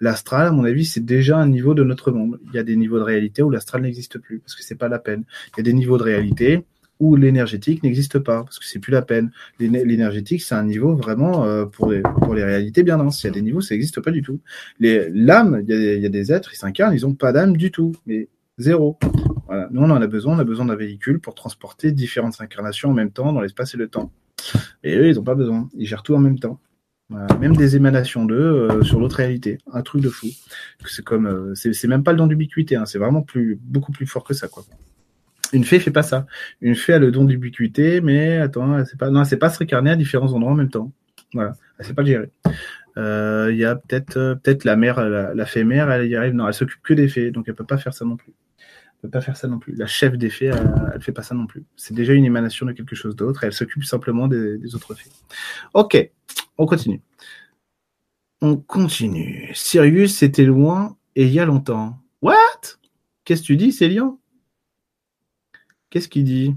[0.00, 2.38] L'astral, à mon avis, c'est déjà un niveau de notre monde.
[2.48, 4.88] Il y a des niveaux de réalité où l'astral n'existe plus, parce que c'est pas
[4.88, 5.24] la peine.
[5.54, 6.64] Il y a des niveaux de réalité
[6.98, 9.30] où l'énergétique n'existe pas, parce que c'est plus la peine.
[9.58, 13.22] L'énergétique, c'est un niveau vraiment euh, pour, les, pour les réalités bien denses.
[13.24, 14.40] Il y a des niveaux, ça n'existe pas du tout.
[14.80, 17.92] L'âme, il, il, y a des êtres, ils s'incarnent, ils n'ont pas d'âme du tout.
[18.06, 18.28] Mais
[18.58, 18.98] Zéro.
[19.46, 19.68] Voilà.
[19.70, 20.36] Nous, on en a besoin.
[20.36, 23.76] On a besoin d'un véhicule pour transporter différentes incarnations en même temps dans l'espace et
[23.76, 24.10] le temps.
[24.82, 25.68] Et eux, ils n'ont pas besoin.
[25.76, 26.60] Ils gèrent tout en même temps.
[27.40, 29.58] Même des émanations d'eux euh, sur l'autre réalité.
[29.72, 30.26] Un truc de fou.
[30.86, 32.74] C'est comme, euh, c'est même pas le don d'ubiquité.
[32.74, 32.86] Hein.
[32.86, 34.64] C'est vraiment plus, beaucoup plus fort que ça, quoi.
[35.52, 36.26] Une fée fait pas ça.
[36.60, 39.90] Une fée a le don d'ubiquité, mais attends, c'est pas, non, c'est pas se récarner
[39.90, 40.90] à différents endroits en même temps.
[41.32, 41.52] Voilà.
[41.78, 42.30] Elle sait pas le gérer.
[42.96, 46.34] Euh, il y a peut-être, peut-être la mère, la, la fée mère, elle y arrive.
[46.34, 48.32] Non, elle s'occupe que des fées, donc elle peut pas faire ça non plus
[49.02, 49.74] peut pas faire ça non plus.
[49.74, 51.64] La chef des fées, elle, elle fait pas ça non plus.
[51.76, 53.44] C'est déjà une émanation de quelque chose d'autre.
[53.44, 55.10] Elle s'occupe simplement des, autres fées.
[55.74, 56.10] Ok,
[56.58, 57.00] on continue.
[58.40, 59.50] On continue.
[59.54, 61.98] Sirius, c'était loin et il y a longtemps.
[62.22, 62.34] What?
[63.24, 64.18] Qu'est-ce que tu dis, Célian?
[65.90, 66.54] Qu'est-ce qu'il dit?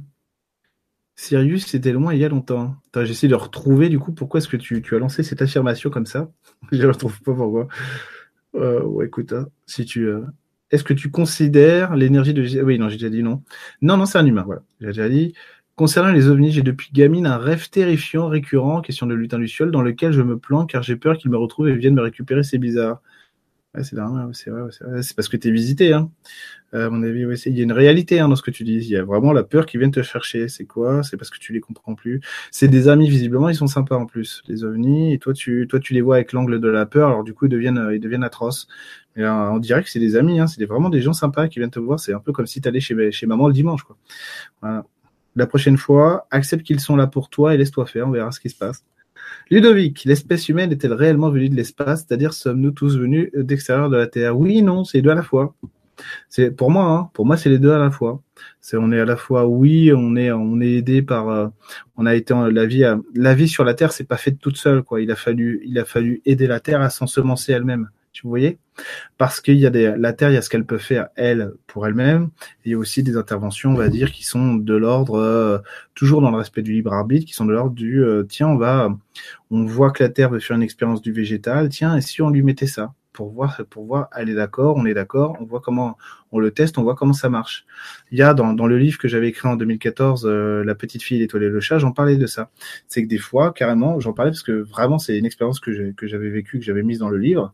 [1.16, 2.76] Sirius, c'était loin il y a longtemps.
[2.96, 6.32] J'essaie de retrouver du coup pourquoi est-ce que tu, as lancé cette affirmation comme ça?
[6.72, 7.68] Je ne retrouve pas pourquoi?
[8.56, 10.22] Euh, ouais, écoute, hein, si tu, euh,
[10.72, 12.64] est-ce que tu considères l'énergie de...
[12.64, 13.44] Oui, non, j'ai déjà dit non.
[13.82, 14.62] Non, non, c'est un humain, voilà.
[14.82, 15.34] J'ai déjà dit.
[15.76, 19.82] Concernant les ovnis, j'ai depuis gamine un rêve terrifiant, récurrent, question de lutin ciel, dans
[19.82, 22.58] lequel je me planque car j'ai peur qu'il me retrouve et vienne me récupérer, c'est
[22.58, 23.02] bizarre.
[23.76, 23.98] Ouais, c'est
[24.34, 25.94] c'est vrai, c'est parce que tu es visité.
[25.94, 26.10] Hein.
[26.74, 28.78] Euh, à mon avis, il y a une réalité hein, dans ce que tu dis.
[28.78, 30.48] Il y a vraiment la peur qui vient te chercher.
[30.48, 31.04] C'est quoi?
[31.04, 32.20] C'est parce que tu les comprends plus.
[32.50, 35.14] C'est des amis, visiblement, ils sont sympas en plus, les ovnis.
[35.14, 37.10] Et toi, tu, toi, tu les vois avec l'angle de la peur.
[37.10, 38.68] Alors du coup, ils deviennent, euh, ils deviennent atroces.
[39.16, 40.40] Mais euh, on dirait que c'est des amis.
[40.40, 40.48] Hein.
[40.48, 42.00] C'est vraiment des gens sympas qui viennent te voir.
[42.00, 43.84] C'est un peu comme si tu allais chez, chez maman le dimanche.
[43.84, 43.98] Quoi.
[45.36, 48.08] La prochaine fois, accepte qu'ils sont là pour toi et laisse-toi faire.
[48.08, 48.84] On verra ce qui se passe.
[49.50, 52.06] Ludovic, l'espèce humaine est-elle réellement venue de l'espace?
[52.08, 54.38] C'est-à-dire, sommes-nous tous venus d'extérieur de la Terre?
[54.38, 55.56] Oui, non, c'est les deux à la fois.
[56.30, 58.22] C'est pour moi, hein, pour moi, c'est les deux à la fois.
[58.62, 61.48] C'est on est à la fois, oui, on est on est aidé par, euh,
[61.98, 62.86] on a été la vie,
[63.16, 65.02] la vie sur la Terre, c'est pas fait toute seule, quoi.
[65.02, 67.90] Il a fallu, il a fallu aider la Terre à s'ensemencer elle-même.
[68.14, 68.60] Tu voyez?
[69.18, 71.52] Parce qu'il y a des, la Terre, il y a ce qu'elle peut faire elle
[71.68, 72.30] pour elle-même.
[72.66, 75.58] Il y a aussi des interventions, on va dire, qui sont de l'ordre euh,
[75.96, 78.58] toujours dans le respect du libre arbitre, qui sont de l'ordre du euh, tiens, on
[78.58, 78.90] va,
[79.52, 82.30] on voit que la Terre veut faire une expérience du végétal, tiens, et si on
[82.30, 85.60] lui mettait ça pour voir, pour voir, elle est d'accord, on est d'accord, on voit
[85.60, 85.98] comment,
[86.32, 87.66] on le teste, on voit comment ça marche.
[88.12, 91.04] Il y a dans, dans le livre que j'avais écrit en 2014, euh, La petite
[91.04, 92.50] fille, l'étoile et le chat, j'en parlais de ça.
[92.88, 95.74] C'est que des fois, carrément, j'en parlais parce que vraiment, c'est une expérience que
[96.04, 97.54] j'avais vécue, que j'avais mise dans le livre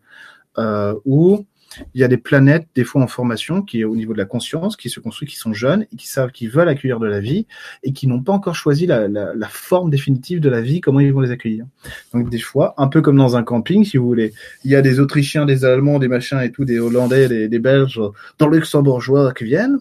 [1.05, 1.45] où
[1.93, 4.75] il y a des planètes, des fois en formation, qui au niveau de la conscience,
[4.77, 7.47] qui se construisent, qui sont jeunes et qui savent qu'ils veulent accueillir de la vie
[7.83, 10.99] et qui n'ont pas encore choisi la, la, la, forme définitive de la vie, comment
[10.99, 11.65] ils vont les accueillir.
[12.13, 14.33] Donc des fois, un peu comme dans un camping, si vous voulez,
[14.63, 17.59] il y a des Autrichiens, des Allemands, des machins et tout, des Hollandais, des, des
[17.59, 17.99] Belges,
[18.39, 19.79] dans Luxembourgeois qui viennent.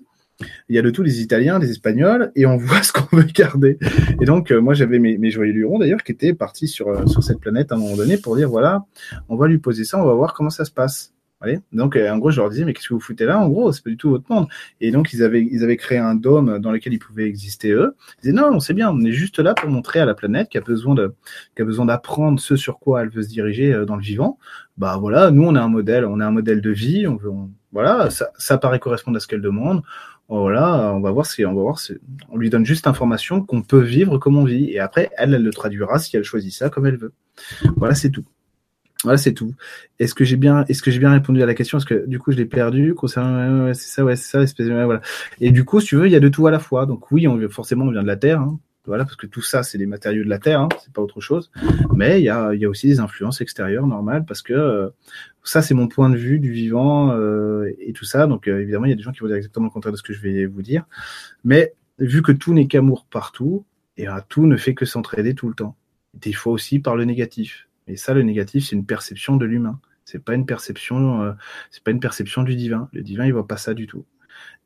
[0.68, 3.24] Il y a de tout, des Italiens, des Espagnols, et on voit ce qu'on veut
[3.24, 3.78] garder.
[4.20, 7.06] Et donc, euh, moi, j'avais mes, mes joyeux lurons, d'ailleurs, qui étaient partis sur, euh,
[7.06, 8.84] sur cette planète à un moment donné pour dire, voilà,
[9.28, 11.12] on va lui poser ça, on va voir comment ça se passe.
[11.40, 11.60] Allez.
[11.72, 13.38] Donc, euh, en gros, je leur disais, mais qu'est-ce que vous foutez là?
[13.38, 14.48] En gros, c'est pas du tout votre monde.
[14.80, 17.96] Et donc, ils avaient, ils avaient créé un dôme dans lequel ils pouvaient exister eux.
[18.18, 20.56] Ils disaient, non, c'est bien, on est juste là pour montrer à la planète qui
[20.56, 21.14] a besoin de,
[21.54, 24.38] qui a besoin d'apprendre ce sur quoi elle veut se diriger dans le vivant.
[24.78, 27.06] Bah voilà, nous, on a un modèle, on a un modèle de vie.
[27.06, 27.30] On veut,
[27.72, 29.82] voilà, ça, ça paraît correspondre à ce qu'elle demande
[30.28, 31.94] voilà, on va voir si on va voir si
[32.30, 35.42] on lui donne juste l'information qu'on peut vivre comme on vit et après elle elle
[35.42, 37.12] le traduira si elle choisit ça comme elle veut.
[37.76, 38.24] Voilà, c'est tout.
[39.04, 39.54] Voilà, c'est tout.
[39.98, 41.76] Est-ce que j'ai bien, est-ce que j'ai bien répondu à la question?
[41.76, 45.00] Est-ce que du coup je l'ai perdu concernant, c'est ça, ouais, c'est ça.
[45.40, 46.86] Et du coup, si tu veux, il y a de tout à la fois.
[46.86, 48.58] Donc oui, on forcément on vient de la Terre, hein.
[48.86, 51.20] Voilà, parce que tout ça c'est des matériaux de la Terre, hein, c'est pas autre
[51.20, 51.50] chose.
[51.94, 54.90] Mais il y a, y a aussi des influences extérieures normales parce que euh,
[55.44, 58.26] ça, c'est mon point de vue du vivant euh, et tout ça.
[58.26, 59.98] Donc, euh, évidemment, il y a des gens qui vont dire exactement le contraire de
[59.98, 60.84] ce que je vais vous dire.
[61.44, 63.64] Mais vu que tout n'est qu'amour partout,
[63.96, 65.76] et euh, tout ne fait que s'entraider tout le temps.
[66.14, 67.68] Des fois aussi par le négatif.
[67.86, 69.80] Et ça, le négatif, c'est une perception de l'humain.
[70.06, 71.34] C'est pas une perception,
[71.70, 72.88] c'est pas une perception du divin.
[72.92, 74.04] Le divin, il voit pas ça du tout.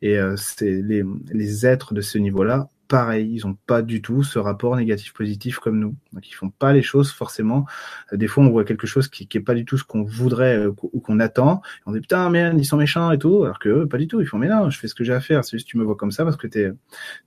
[0.03, 4.39] Et c'est les, les êtres de ce niveau-là pareil, ils ont pas du tout ce
[4.39, 5.95] rapport négatif-positif comme nous.
[6.13, 7.67] Donc ils font pas les choses forcément.
[8.13, 10.03] Euh, des fois, on voit quelque chose qui, qui est pas du tout ce qu'on
[10.03, 11.63] voudrait euh, ou qu'on attend.
[11.87, 14.21] On dit putain merde, ils sont méchants et tout, alors que pas du tout.
[14.21, 15.45] Ils font mais non, je fais ce que j'ai à faire.
[15.45, 16.73] C'est juste tu me vois comme ça parce que t'es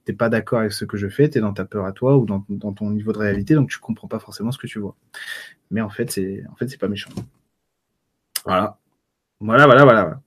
[0.05, 2.25] t'es pas d'accord avec ce que je fais, t'es dans ta peur à toi ou
[2.25, 4.95] dans, dans ton niveau de réalité, donc tu comprends pas forcément ce que tu vois.
[5.69, 7.11] Mais en fait, c'est en fait c'est pas méchant.
[8.45, 8.77] Voilà.
[9.39, 10.21] Voilà, voilà, voilà.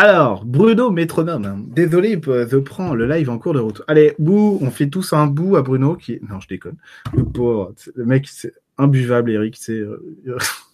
[0.00, 1.66] Alors, Bruno métronome.
[1.74, 3.82] Désolé, je prends le live en cours de route.
[3.88, 6.76] Allez, bouh, on fait tous un bout à Bruno qui Non, je déconne.
[7.16, 9.56] Le pauvre, le mec, c'est imbuvable, Eric.
[9.58, 9.82] C'est...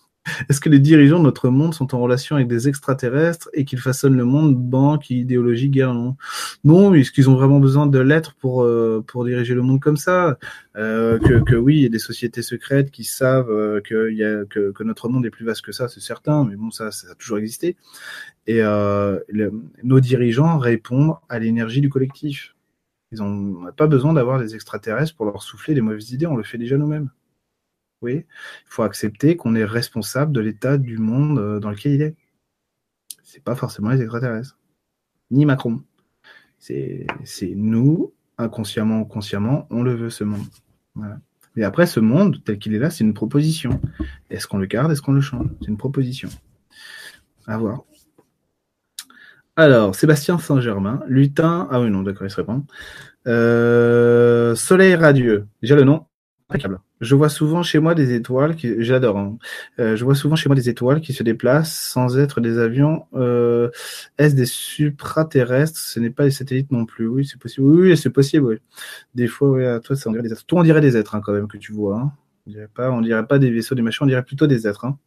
[0.49, 3.81] Est-ce que les dirigeants de notre monde sont en relation avec des extraterrestres et qu'ils
[3.81, 6.17] façonnent le monde, banque, idéologie, guerre Non,
[6.65, 10.39] non est-ce qu'ils ont vraiment besoin de l'être pour euh, diriger le monde comme ça?
[10.77, 15.27] Euh, que, oui, il y a des sociétés secrètes qui savent euh, que, notre monde
[15.27, 17.77] est plus vaste que ça, c'est certain, mais bon, ça, a toujours existé.
[18.47, 22.55] Et nos dirigeants répondent à l'énergie du collectif.
[23.13, 26.43] Ils n'ont pas besoin d'avoir des extraterrestres pour leur souffler des mauvaises idées, on le
[26.43, 27.11] fait déjà nous-mêmes.
[28.13, 28.25] Il
[28.67, 32.17] faut accepter qu'on est responsable de l'état du monde euh, dans lequel il est.
[33.23, 34.59] C'est pas forcément les extraterrestres,
[35.31, 35.83] ni Macron.
[36.59, 37.07] C'est
[37.55, 40.47] nous, inconsciemment ou consciemment, on le veut ce monde.
[41.57, 43.81] Et après, ce monde, tel qu'il est là, c'est une proposition.
[44.31, 45.47] Est-ce qu'on le garde, est-ce qu'on le change?
[45.61, 46.29] C'est une proposition.
[47.47, 47.83] À voir.
[49.57, 51.69] Alors, Sébastien Saint-Germain, lutin.
[51.71, 52.65] Ah oui, non, d'accord, il se répond.
[53.27, 55.47] Euh, soleil radieux.
[55.63, 56.07] Déjà le nom
[56.49, 56.81] impeccable.
[57.05, 59.19] Je vois souvent chez moi des étoiles qui, j'adore.
[59.19, 59.39] Hein.
[59.79, 63.07] Euh, je vois souvent chez moi des étoiles qui se déplacent sans être des avions.
[63.15, 63.71] Euh,
[64.19, 65.79] est-ce des supraterrestres?
[65.79, 67.07] Ce n'est pas des satellites non plus.
[67.07, 67.67] Oui, c'est possible.
[67.67, 68.47] Oui, c'est possible.
[68.47, 68.57] Oui.
[69.15, 70.47] Des fois, oui, à toi, ça on dirait des êtres.
[70.47, 71.99] Toi, on dirait des êtres hein, quand même que tu vois.
[71.99, 72.13] Hein.
[72.47, 74.05] On dirait pas, dirait pas des vaisseaux, des machins.
[74.05, 74.85] On dirait plutôt des êtres.
[74.85, 74.99] Hein.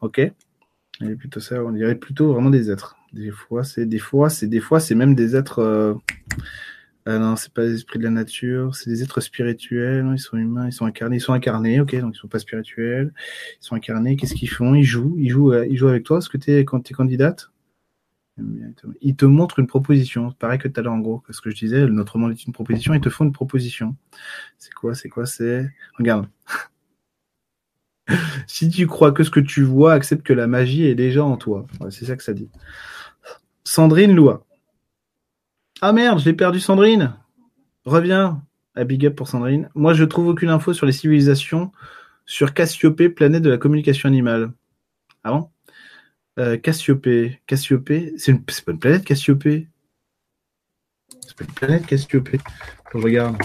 [0.00, 0.18] Ok.
[0.18, 1.62] Et plutôt ça.
[1.62, 2.96] On dirait plutôt vraiment des êtres.
[3.12, 5.58] Des fois, c'est des fois, c'est des fois, c'est même des êtres.
[5.58, 5.94] Euh,
[7.08, 10.36] euh, non, c'est pas les esprits de la nature, c'est des êtres spirituels, ils sont
[10.36, 13.12] humains, ils sont incarnés, ils sont incarnés, ok, donc ils sont pas spirituels,
[13.60, 14.74] ils sont incarnés, qu'est-ce qu'ils font?
[14.74, 17.50] Ils jouent, ils jouent, euh, ils jouent avec toi, est-ce que tu es, es candidate?
[19.00, 21.56] Ils te montrent une proposition, pareil que tout à l'heure en gros, ce que je
[21.56, 23.96] disais, notre monde est une proposition, ils te font une proposition.
[24.58, 25.68] C'est quoi, c'est quoi, c'est...
[25.98, 26.28] Regarde.
[28.46, 31.36] si tu crois que ce que tu vois, accepte que la magie est déjà en
[31.36, 31.66] toi.
[31.90, 32.48] C'est ça que ça dit.
[33.64, 34.44] Sandrine Loua.
[35.84, 37.12] Ah merde, j'ai perdu Sandrine.
[37.84, 38.40] Reviens.
[38.76, 39.68] À big up pour Sandrine.
[39.74, 41.72] Moi, je trouve aucune info sur les civilisations
[42.24, 44.52] sur Cassiopée, planète de la communication animale.
[45.24, 45.50] Ah bon?
[46.38, 47.40] Euh, Cassiopée.
[47.48, 49.66] Cassiopée, c'est pas une planète Cassiopée.
[51.20, 52.38] C'est pas une planète Cassiopée.
[52.92, 53.36] Je regarde.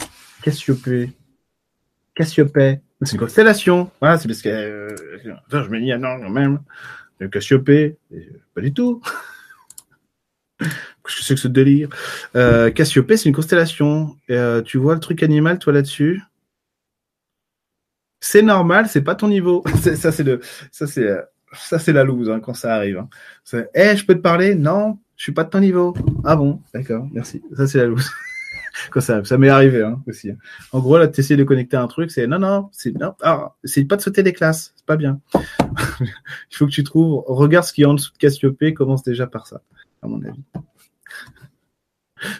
[0.43, 1.13] Cassiopée.
[2.13, 2.81] Cassiopée.
[3.01, 3.89] C'est une constellation.
[3.99, 4.49] Voilà, c'est parce que.
[4.49, 4.95] Euh...
[5.49, 6.59] je me dis, ah non, quand même.
[7.31, 7.97] Cassiopée.
[8.53, 9.01] Pas du tout.
[10.59, 11.89] Qu'est-ce que c'est que délire
[12.35, 14.15] euh, Cassiopée, c'est une constellation.
[14.29, 16.21] Euh, tu vois le truc animal, toi, là-dessus?
[18.19, 19.63] C'est normal, c'est pas ton niveau.
[19.95, 21.07] ça, c'est le, ça, c'est,
[21.53, 22.97] ça, c'est la loose hein, quand ça arrive.
[23.53, 23.65] Hein.
[23.75, 24.55] Eh, je peux te parler?
[24.55, 25.95] Non, je suis pas de ton niveau.
[26.25, 27.41] Ah bon, d'accord, merci.
[27.55, 28.09] Ça, c'est la loose.
[28.91, 30.31] quand ça, ça m'est arrivé hein, aussi.
[30.31, 30.37] Hein.
[30.71, 33.55] En gros, là, tu essaies de connecter un truc, c'est non, non, c'est non, ah,
[33.63, 35.19] c'est pas de sauter des classes, c'est pas bien.
[36.01, 39.27] Il faut que tu trouves, regarde ce qui est en dessous de Cassiopée, commence déjà
[39.27, 39.61] par ça
[40.07, 40.43] mon avis.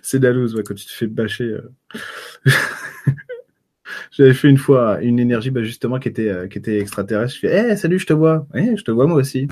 [0.01, 1.45] C'est Dalloz, quand tu te fais bâcher.
[1.45, 1.71] Euh.
[4.11, 7.35] J'avais fait une fois une énergie bah, justement qui était, euh, qui était extraterrestre.
[7.35, 8.47] Je fais hey, eh, salut, je te vois.
[8.53, 9.47] Hey, eh, je te vois moi aussi.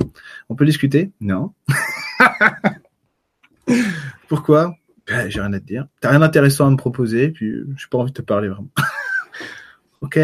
[0.49, 1.11] On peut discuter?
[1.21, 1.53] Non.
[4.27, 4.75] Pourquoi?
[5.07, 5.87] Ben, J'ai rien à te dire.
[6.01, 8.71] T'as rien d'intéressant à me proposer, puis j'ai pas envie de te parler vraiment.
[10.01, 10.19] ok.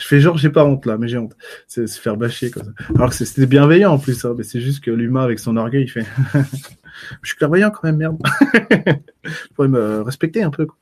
[0.00, 1.36] Je fais genre, j'ai pas honte là, mais j'ai honte.
[1.66, 2.70] C'est se faire bâcher comme ça.
[2.94, 5.82] Alors que c'était bienveillant en plus, hein, mais c'est juste que l'humain avec son orgueil,
[5.82, 6.06] il fait.
[7.22, 8.18] je suis clairvoyant quand même, merde.
[9.24, 10.64] Je pourrais me respecter un peu.
[10.64, 10.78] Quoi.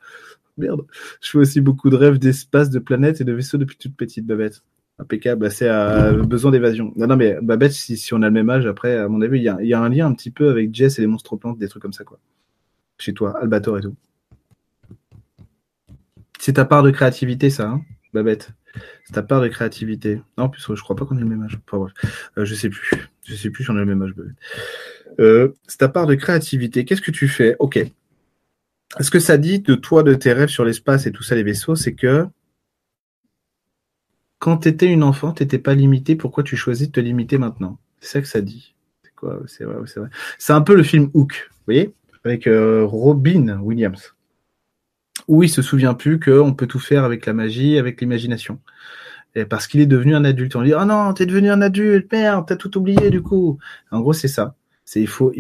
[0.57, 0.83] Merde.
[1.21, 4.25] Je fais aussi beaucoup de rêves d'espace, de planètes et de vaisseaux depuis toute petite,
[4.25, 4.63] Babette.
[5.01, 6.93] Impeccable, bah, c'est à besoin d'évasion.
[6.95, 9.45] Non, non, mais Babette, si, on a le même âge, après, à mon avis, il
[9.45, 11.59] y a, y a, un lien un petit peu avec Jess et les monstres plantes,
[11.59, 12.21] des trucs comme ça, quoi.
[12.99, 13.97] Chez toi, Albator et tout.
[16.39, 17.83] C'est ta part de créativité, ça, hein,
[18.15, 18.53] Babette?
[19.05, 20.23] C'est ta part de créativité.
[20.37, 21.59] Non, en plus, je crois pas qu'on ait le même âge.
[21.67, 22.31] Enfin, bref.
[22.37, 22.91] Euh, je sais plus.
[23.25, 24.15] Je sais plus si on a le même âge.
[25.21, 26.85] Euh, c'est ta part de créativité.
[26.85, 27.57] Qu'est-ce que tu fais?
[27.59, 27.79] Ok.
[29.01, 31.43] Ce que ça dit de toi, de tes rêves sur l'espace et tout ça, les
[31.43, 32.27] vaisseaux, c'est que
[34.39, 36.17] quand tu étais une enfant, tu n'étais pas limité.
[36.17, 37.79] Pourquoi tu choisis de te limiter maintenant?
[38.01, 38.75] C'est ça que ça dit.
[39.03, 39.41] C'est quoi?
[39.47, 40.11] C'est vrai, c'est vrai.
[40.39, 41.95] C'est un peu le film Hook, vous voyez?
[42.25, 44.15] Avec euh, Robin Williams.
[45.29, 48.59] Où il se souvient plus qu'on peut tout faire avec la magie, avec l'imagination.
[49.35, 50.57] Et parce qu'il est devenu un adulte.
[50.57, 53.59] On dit, oh non, t'es devenu un adulte, merde, t'as tout oublié du coup.
[53.91, 55.33] En gros, c'est ça C'est il faut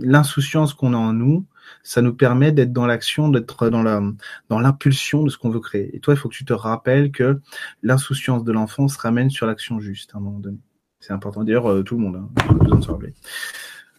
[0.00, 1.44] l'insouciance qu'on a en nous,
[1.82, 4.00] ça nous permet d'être dans l'action, d'être dans la
[4.48, 5.94] dans l'impulsion de ce qu'on veut créer.
[5.96, 7.40] Et toi, il faut que tu te rappelles que
[7.82, 10.58] l'insouciance de l'enfant se ramène sur l'action juste à un moment donné.
[11.00, 11.44] C'est important.
[11.44, 12.28] D'ailleurs, euh, tout le monde, hein.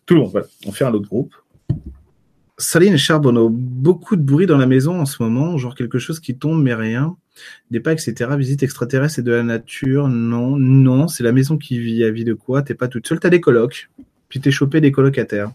[0.08, 0.48] Tout le monde, voilà.
[0.66, 1.36] On fait un autre groupe.
[2.58, 6.38] Saline Charbonneau, beaucoup de bruit dans la maison en ce moment, genre quelque chose qui
[6.38, 7.18] tombe mais rien.
[7.70, 8.14] Des pas, etc.
[8.38, 12.04] Visite extraterrestre et de la nature, non, non, c'est la maison qui vit.
[12.06, 13.90] À vie de quoi T'es pas toute seule, t'as des colocs.
[14.30, 15.52] Puis t'es chopé des colocataires.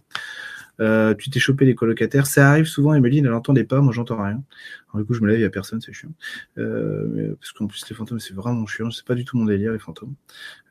[0.81, 2.27] Euh, tu t'es chopé des colocataires.
[2.27, 4.43] Ça arrive souvent, Emeline, elle n'entendait pas, moi j'entends rien.
[4.90, 6.12] Alors, du coup, je me lève, il a personne, c'est chiant.
[6.59, 8.90] Euh, parce qu'en plus, les fantômes, c'est vraiment chiant.
[8.90, 10.15] C'est pas du tout mon délire, les fantômes.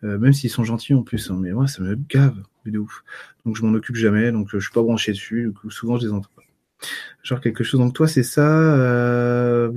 [0.04, 3.04] Euh, même s'ils sont gentils en plus, hein, mais ouais, ça me gave, de ouf.
[3.46, 6.08] Donc je m'en occupe jamais, donc je suis pas branché dessus, du coup, souvent je
[6.08, 6.44] les entends pas.
[7.24, 7.80] Genre quelque chose.
[7.80, 8.48] Donc toi, c'est ça.
[8.48, 9.70] Euh,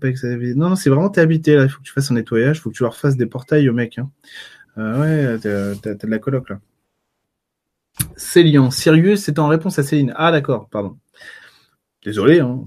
[0.00, 1.64] packs Non, non, c'est vraiment t'es habité là.
[1.64, 2.58] Il faut que tu fasses un nettoyage.
[2.58, 3.98] Il faut que tu leur fasses des portails au mec.
[3.98, 4.10] Hein.
[4.76, 6.60] ouais, t'as de la coloc là.
[8.16, 10.12] Célian, Sirius, c'est en réponse à Céline.
[10.16, 10.98] Ah d'accord, pardon.
[12.04, 12.40] Désolé.
[12.40, 12.64] Hein.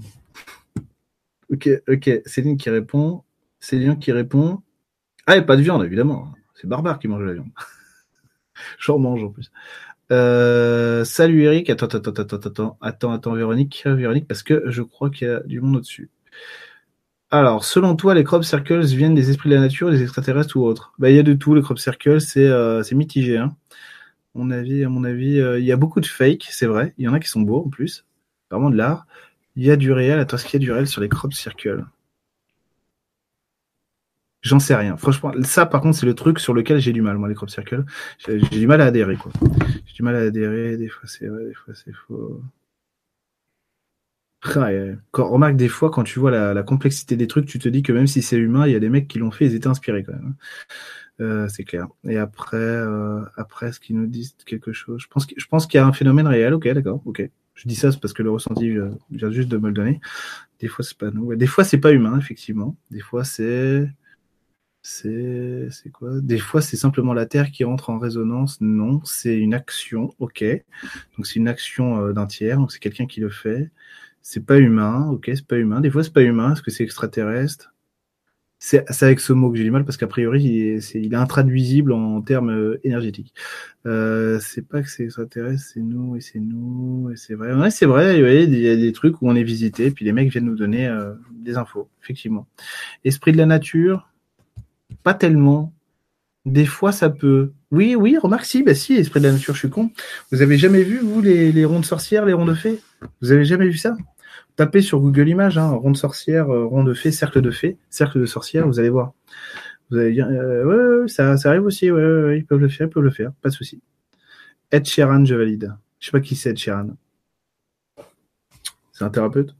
[1.50, 2.10] Ok, ok.
[2.26, 3.22] Céline qui répond.
[3.60, 4.60] Célian qui répond.
[5.26, 6.32] Ah, et pas de viande, évidemment.
[6.54, 7.50] C'est barbare qui mange la viande.
[8.78, 9.50] J'en mange en plus.
[10.10, 11.70] Euh, salut Eric.
[11.70, 15.30] Attends, attends, attends, attends, attends, attends, attends, Véronique, Véronique, parce que je crois qu'il y
[15.30, 16.10] a du monde au-dessus.
[17.30, 20.64] Alors, selon toi, les crop circles viennent des esprits de la nature, des extraterrestres ou
[20.64, 20.94] autres?
[20.98, 21.54] Bah, il y a de tout.
[21.54, 23.36] Les crop circles, c'est euh, mitigé.
[23.36, 23.54] Hein
[24.34, 26.94] mon avis, à mon avis, euh, il y a beaucoup de fake, c'est vrai.
[26.98, 28.06] Il y en a qui sont beaux en plus,
[28.50, 29.06] vraiment de l'art.
[29.56, 30.18] Il y a du réel.
[30.18, 31.84] Attends, est-ce qu'il y a du réel sur les crop circles
[34.42, 34.96] J'en sais rien.
[34.96, 37.50] Franchement, ça, par contre, c'est le truc sur lequel j'ai du mal, moi, les crop
[37.50, 37.84] circles.
[38.26, 39.18] J'ai du mal à adhérer.
[39.86, 40.76] J'ai du mal à adhérer.
[40.76, 42.40] Des fois, c'est vrai, des fois, c'est faux.
[44.40, 47.82] Quand, remarque des fois, quand tu vois la, la, complexité des trucs, tu te dis
[47.82, 49.66] que même si c'est humain, il y a des mecs qui l'ont fait, ils étaient
[49.66, 50.34] inspirés quand même.
[51.20, 51.88] Euh, c'est clair.
[52.04, 55.78] Et après, euh, après, ce qu'ils nous disent quelque chose, je pense, je pense qu'il
[55.78, 56.54] y a un phénomène réel.
[56.54, 57.02] Ok, d'accord.
[57.06, 57.28] Ok.
[57.54, 58.72] Je dis ça parce que le ressenti
[59.10, 60.00] vient juste de me le donner.
[60.60, 61.34] Des fois, c'est pas nous.
[61.34, 62.76] Des fois, c'est pas humain, effectivement.
[62.92, 63.90] Des fois, c'est,
[64.82, 66.20] c'est, c'est quoi?
[66.20, 68.60] Des fois, c'est simplement la Terre qui entre en résonance.
[68.60, 70.14] Non, c'est une action.
[70.20, 70.44] Ok.
[71.16, 72.58] Donc, c'est une action euh, d'un tiers.
[72.58, 73.70] Donc, c'est quelqu'un qui le fait.
[74.22, 75.08] C'est pas humain.
[75.10, 75.80] Ok, c'est pas humain.
[75.80, 76.52] Des fois, c'est pas humain.
[76.52, 77.74] Est-ce que c'est extraterrestre?
[78.58, 82.20] C'est avec ce mot que j'ai du mal parce qu'a priori, il est, intraduisible en
[82.22, 83.32] termes euh, énergétiques.
[83.86, 87.54] Euh, c'est pas que c'est extraterrestre, c'est nous et c'est nous et c'est vrai.
[87.54, 88.18] Ouais, c'est vrai.
[88.18, 90.88] Il y a des trucs où on est visité, puis les mecs viennent nous donner
[90.88, 92.48] euh, des infos, effectivement.
[93.04, 94.10] Esprit de la nature,
[95.04, 95.72] pas tellement.
[96.44, 97.52] Des fois, ça peut.
[97.70, 99.90] Oui, oui, remarque si, bah si, esprit de la nature, je suis con.
[100.32, 102.80] Vous avez jamais vu vous les, les ronds de sorcières, les ronds de fées?
[103.20, 103.96] Vous avez jamais vu ça?
[104.58, 107.78] Tapez sur Google Images, hein, rond de sorcière, euh, rond de fée, cercle de fée,
[107.90, 109.12] cercle de sorcière, vous allez voir.
[109.88, 113.04] Vous allez dire, euh, ouais, ça, arrive aussi, ouais, ils peuvent le faire, ils peuvent
[113.04, 113.80] le faire, pas de souci.
[114.72, 115.74] Ed Sheeran, je valide.
[116.00, 116.88] Je sais pas qui c'est Ed Sheeran.
[118.92, 119.54] C'est un thérapeute?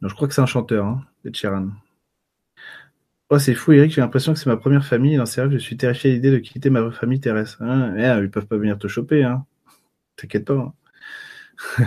[0.00, 1.70] Non, je crois que c'est un chanteur, hein, Ed Sheeran.
[3.30, 5.20] Oh, c'est fou, Eric, j'ai l'impression que c'est ma première famille.
[5.26, 7.60] Ces rêves, je suis terrifié à l'idée de quitter ma famille terrestre.
[7.62, 9.44] Hein eh, ils peuvent pas venir te choper, hein.
[10.14, 10.72] T'inquiète pas.
[11.78, 11.86] Hein.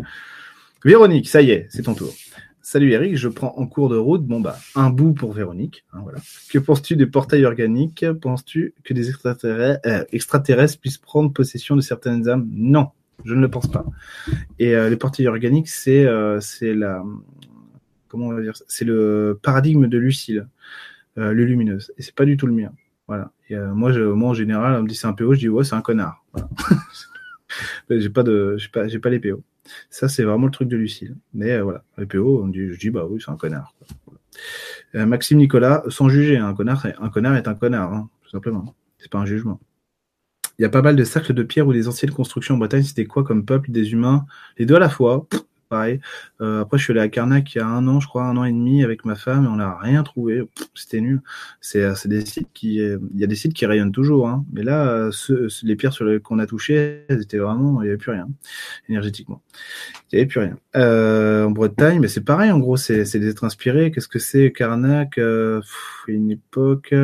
[0.84, 2.14] Véronique, ça y est, c'est ton tour.
[2.62, 4.24] Salut Eric, je prends en cours de route.
[4.24, 5.84] Bon bah, un bout pour Véronique.
[5.92, 6.18] Hein, voilà.
[6.50, 8.04] Que penses-tu des portails organiques?
[8.20, 12.46] Penses-tu que des extraterrestres, euh, extraterrestres, puissent prendre possession de certaines âmes?
[12.52, 12.90] Non,
[13.24, 13.86] je ne le pense pas.
[14.58, 17.02] Et euh, les portails organiques, c'est euh, la
[18.06, 20.46] comment on va dire C'est le paradigme de Lucille,
[21.16, 21.92] le lumineuse.
[21.98, 22.70] Et c'est pas du tout le mien.
[23.08, 23.32] Voilà.
[23.50, 25.74] Moi, je, moi en général, on me dit c'est un PO, je dis ouais, c'est
[25.74, 26.24] un connard.
[27.90, 29.42] J'ai pas de, pas, pas les PO.
[29.90, 31.16] Ça, c'est vraiment le truc de Lucille.
[31.34, 33.74] Mais euh, voilà, les PO, je dis, bah oui, c'est un connard.
[34.94, 38.74] Euh, Maxime Nicolas, sans juger, un connard, un connard est un connard, hein, tout simplement.
[38.98, 39.60] C'est pas un jugement.
[40.58, 42.82] Il y a pas mal de cercles de pierre où les anciennes constructions en Bretagne,
[42.82, 43.70] c'était quoi comme peuple?
[43.70, 44.26] Des humains?
[44.58, 45.26] Les deux à la fois
[45.68, 46.00] pareil.
[46.40, 48.36] Euh, après, je suis allé à Carnac il y a un an, je crois, un
[48.36, 50.42] an et demi avec ma femme et on n'a rien trouvé.
[50.74, 51.20] C'était nul.
[51.60, 54.44] C'est euh, des sites qui, euh, il y a des sites qui rayonnent toujours, hein.
[54.52, 55.10] Mais là,
[55.62, 58.28] les pierres sur lesquelles qu'on a touché, elles étaient vraiment, il n'y avait plus rien
[58.88, 59.42] énergétiquement.
[60.12, 60.56] Il n'y avait plus rien.
[61.46, 62.50] en Bretagne, mais c'est pareil.
[62.50, 63.90] En gros, c'est des êtres inspirés.
[63.90, 65.18] Qu'est-ce que c'est Carnac
[66.08, 66.94] Une époque.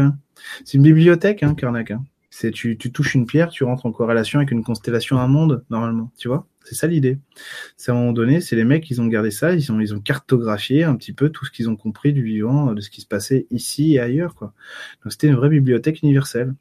[0.65, 1.91] C'est une bibliothèque, hein, Carnac.
[1.91, 2.05] Hein.
[2.37, 5.65] C'est tu, tu touches une pierre, tu rentres en corrélation avec une constellation, un monde
[5.71, 6.11] normalement.
[6.19, 6.49] Tu vois?
[6.65, 7.21] C'est ça l'idée.
[7.77, 9.95] C'est à un moment donné, c'est les mecs, ils ont gardé ça, ils ont, ils
[9.95, 13.03] ont cartographié un petit peu tout ce qu'ils ont compris du vivant, de ce qui
[13.03, 14.53] se passait ici et ailleurs, quoi.
[15.05, 16.53] Donc c'était une vraie bibliothèque universelle.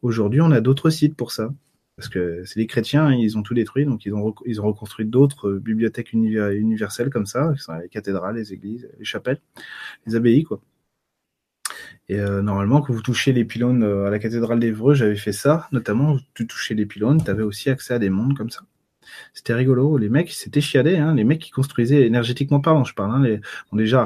[0.00, 1.52] Aujourd'hui, on a d'autres sites pour ça.
[1.96, 5.04] Parce que c'est les chrétiens, ils ont tout détruit, donc ils ont, ils ont reconstruit
[5.04, 9.42] d'autres bibliothèques universelles comme ça, sont les cathédrales, les églises, les chapelles,
[10.06, 10.62] les abbayes, quoi.
[12.08, 15.32] Et euh, normalement, quand vous touchez les pylônes euh, à la cathédrale d'Evreux, j'avais fait
[15.32, 18.62] ça, notamment, tu touchais les pylônes, tu avais aussi accès à des mondes comme ça.
[19.34, 19.98] C'était rigolo.
[19.98, 21.14] Les mecs, c'était chiadé, hein.
[21.14, 23.40] Les mecs qui construisaient énergétiquement parlant, je parle, hein, les,
[23.70, 24.00] bon, déjà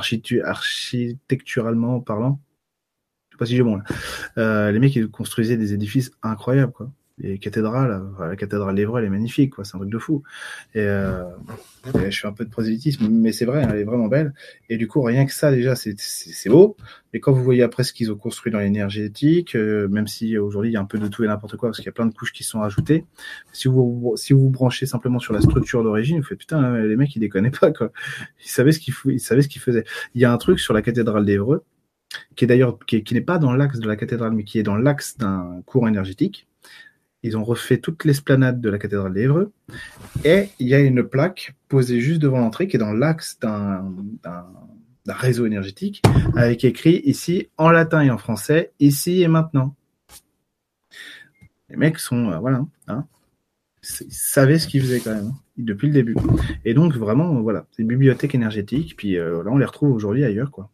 [0.44, 2.40] architecturalement parlant.
[3.30, 3.84] Je sais pas si j'ai bon là.
[4.38, 6.90] Euh, les mecs, ils construisaient des édifices incroyables, quoi
[7.22, 9.64] les cathédrales, la cathédrale d'Evreux, elle est magnifique, quoi.
[9.64, 10.24] C'est un truc de fou.
[10.74, 11.22] Et, euh,
[12.10, 14.34] je fais un peu de prosélytisme, mais c'est vrai, elle est vraiment belle.
[14.68, 16.76] Et du coup, rien que ça, déjà, c'est beau.
[17.14, 20.70] Et quand vous voyez après ce qu'ils ont construit dans l'énergétique, euh, même si aujourd'hui
[20.70, 22.06] il y a un peu de tout et n'importe quoi, parce qu'il y a plein
[22.06, 23.04] de couches qui sont ajoutées,
[23.52, 26.96] si vous si vous, vous branchez simplement sur la structure d'origine, vous faites putain, les
[26.96, 27.92] mecs ils déconnaient pas quoi.
[28.44, 29.84] Ils savaient ce qu'ils ils savaient ce qu'ils faisaient.
[30.14, 31.64] Il y a un truc sur la cathédrale d'Evreux
[32.34, 34.62] qui est d'ailleurs qui, qui n'est pas dans l'axe de la cathédrale, mais qui est
[34.62, 36.46] dans l'axe d'un courant énergétique
[37.22, 39.52] ils ont refait toute l'esplanade de la cathédrale d'Evreux.
[40.24, 43.84] Et il y a une plaque posée juste devant l'entrée qui est dans l'axe d'un
[45.06, 46.02] réseau énergétique
[46.36, 49.74] avec écrit ici en latin et en français, ici et maintenant.
[51.70, 53.06] Les mecs sont, euh, voilà, hein,
[53.82, 56.14] ils savaient ce qu'ils faisaient quand même, hein, depuis le début.
[56.66, 58.94] Et donc, vraiment, voilà, c'est une bibliothèque énergétique.
[58.96, 60.70] Puis euh, là, on les retrouve aujourd'hui ailleurs, quoi.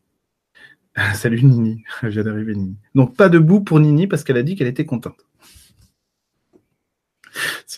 [1.15, 2.77] Salut Nini, je viens d'arriver Nini.
[2.97, 5.28] Donc, pas de bout pour Nini parce qu'elle a dit qu'elle était contente.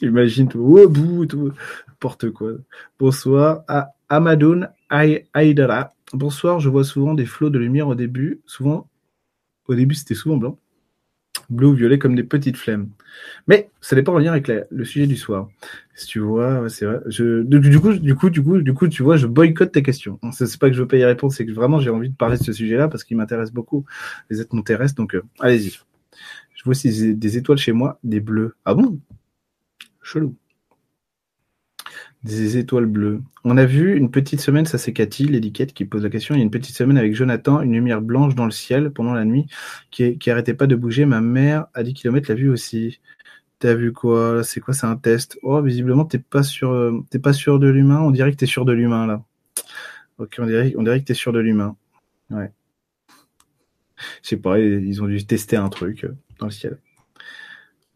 [0.03, 1.53] Imagine tout, oh, bout, tout,
[1.89, 2.53] n'importe quoi.
[2.99, 5.95] Bonsoir à Amadoun Aïdara.
[6.13, 8.41] Bonsoir, je vois souvent des flots de lumière au début.
[8.47, 8.89] Souvent,
[9.67, 10.59] au début, c'était souvent blanc.
[11.49, 12.89] Bleu ou violet comme des petites flammes.
[13.47, 15.49] Mais ça n'est pas en lien avec le sujet du soir.
[15.95, 17.01] Si tu vois, c'est vrai.
[17.09, 20.19] Du, coup, du coup, du coup, du coup, tu vois, je boycotte tes questions.
[20.33, 22.39] C'est pas que je veux pas y répondre, c'est que vraiment j'ai envie de parler
[22.39, 23.85] de ce sujet-là parce qu'il m'intéresse beaucoup.
[24.31, 25.79] Les êtres m'intéressent, donc euh, allez-y.
[26.55, 28.57] Je vois aussi des étoiles chez moi, des bleus.
[28.65, 28.99] Ah bon?
[30.03, 30.37] Chelou.
[32.23, 33.23] Des étoiles bleues.
[33.45, 36.35] On a vu une petite semaine, ça c'est Cathy, l'étiquette, qui pose la question.
[36.35, 39.15] Il y a une petite semaine avec Jonathan, une lumière blanche dans le ciel pendant
[39.15, 39.47] la nuit
[39.91, 41.07] qui, qui arrêtait pas de bouger.
[41.07, 43.01] Ma mère à 10 km l'a vu aussi.
[43.59, 44.45] T'as vu quoi?
[44.45, 44.75] C'est quoi?
[44.75, 45.39] C'est un test.
[45.43, 48.01] Oh, visiblement t'es pas sûr, euh, t'es pas sûr de l'humain?
[48.01, 49.23] On dirait que t'es sûr de l'humain là.
[50.19, 51.77] Ok, on dirait, on dirait que t'es sûr de l'humain.
[52.31, 52.53] Ouais.
[54.23, 56.79] Je sais pas, ils ont dû tester un truc euh, dans le ciel.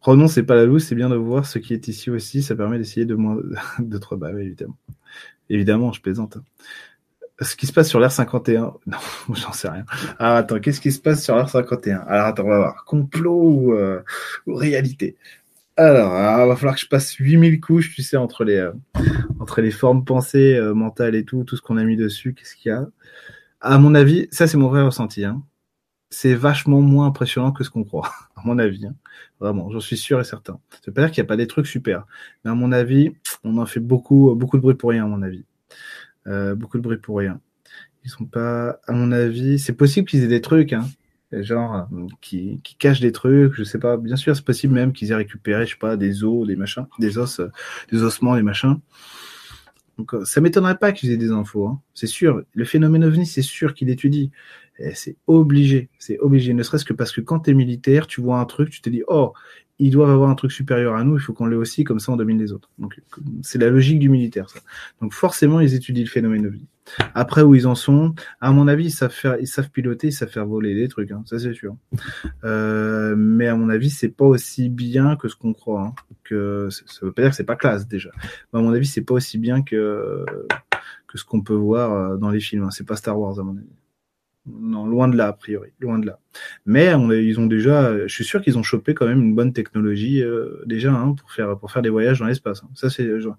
[0.05, 2.43] Renon, c'est pas la loose, c'est bien de voir ce qui est ici aussi.
[2.43, 3.37] Ça permet d'essayer de moins
[3.79, 4.77] de trois évidemment.
[5.49, 6.37] Évidemment, je plaisante.
[7.41, 8.97] Ce qui se passe sur l'R 51, non,
[9.33, 9.83] j'en sais rien.
[10.19, 12.85] Ah, attends, qu'est-ce qui se passe sur l'R 51 Alors attends, on va voir.
[12.85, 14.03] Complot euh,
[14.45, 15.17] ou, réalité?
[15.75, 18.73] Alors, il va falloir que je passe 8000 couches, tu sais, entre les, euh,
[19.39, 22.55] entre les formes pensées, euh, mentales et tout, tout ce qu'on a mis dessus, qu'est-ce
[22.55, 22.87] qu'il y a?
[23.59, 25.41] À mon avis, ça c'est mon vrai ressenti, hein.
[26.15, 28.85] C'est vachement moins impressionnant que ce qu'on croit, à mon avis.
[28.85, 28.95] Hein.
[29.41, 30.59] Vraiment, j'en suis sûr et certain.
[30.71, 32.05] Ça veut pas dire qu'il n'y a pas des trucs super.
[32.43, 33.11] Mais à mon avis,
[33.43, 35.43] on en fait beaucoup, beaucoup de bruit pour rien, à mon avis.
[36.27, 37.41] Euh, beaucoup de bruit pour rien.
[38.05, 40.85] Ils sont pas, à mon avis, c'est possible qu'ils aient des trucs, hein,
[41.33, 41.89] genre
[42.21, 43.53] qui, qui cachent des trucs.
[43.53, 43.97] Je sais pas.
[43.97, 46.87] Bien sûr, c'est possible même qu'ils aient récupéré, je sais pas, des os, des machins,
[46.97, 47.41] des os,
[47.91, 48.79] des ossements, des machins.
[49.97, 51.67] Donc, euh, ça m'étonnerait pas qu'ils aient des infos.
[51.67, 51.81] Hein.
[51.93, 52.43] C'est sûr.
[52.53, 54.31] Le phénomène ovni, c'est sûr qu'il étudie.
[54.93, 58.39] C'est obligé, c'est obligé, ne serait-ce que parce que quand tu es militaire, tu vois
[58.39, 59.31] un truc, tu te dis, oh,
[59.79, 62.11] ils doivent avoir un truc supérieur à nous, il faut qu'on l'ait aussi, comme ça
[62.11, 62.69] on domine les autres.
[62.79, 63.01] Donc
[63.41, 64.59] c'est la logique du militaire, ça.
[65.01, 66.67] Donc forcément, ils étudient le phénomène ovni.
[67.15, 70.13] Après, où ils en sont, à mon avis, ils savent faire, ils savent piloter, ils
[70.13, 71.75] savent faire voler des trucs, hein, ça c'est sûr.
[72.43, 75.81] Euh, mais à mon avis, c'est pas aussi bien que ce qu'on croit.
[75.81, 75.93] Hein,
[76.23, 78.11] que ça veut pas dire que c'est pas classe déjà.
[78.53, 80.25] Mais à mon avis, c'est pas aussi bien que
[81.07, 82.63] que ce qu'on peut voir euh, dans les films.
[82.63, 82.71] Hein.
[82.71, 83.67] C'est pas Star Wars à mon avis.
[84.47, 86.19] Non, loin de là, a priori, loin de là.
[86.67, 89.53] Mais on ils ont déjà, je suis sûr qu'ils ont chopé quand même une bonne
[89.53, 92.61] technologie euh, déjà hein, pour faire pour faire des voyages dans l'espace.
[92.63, 92.69] Hein.
[92.75, 93.29] Ça c'est, je,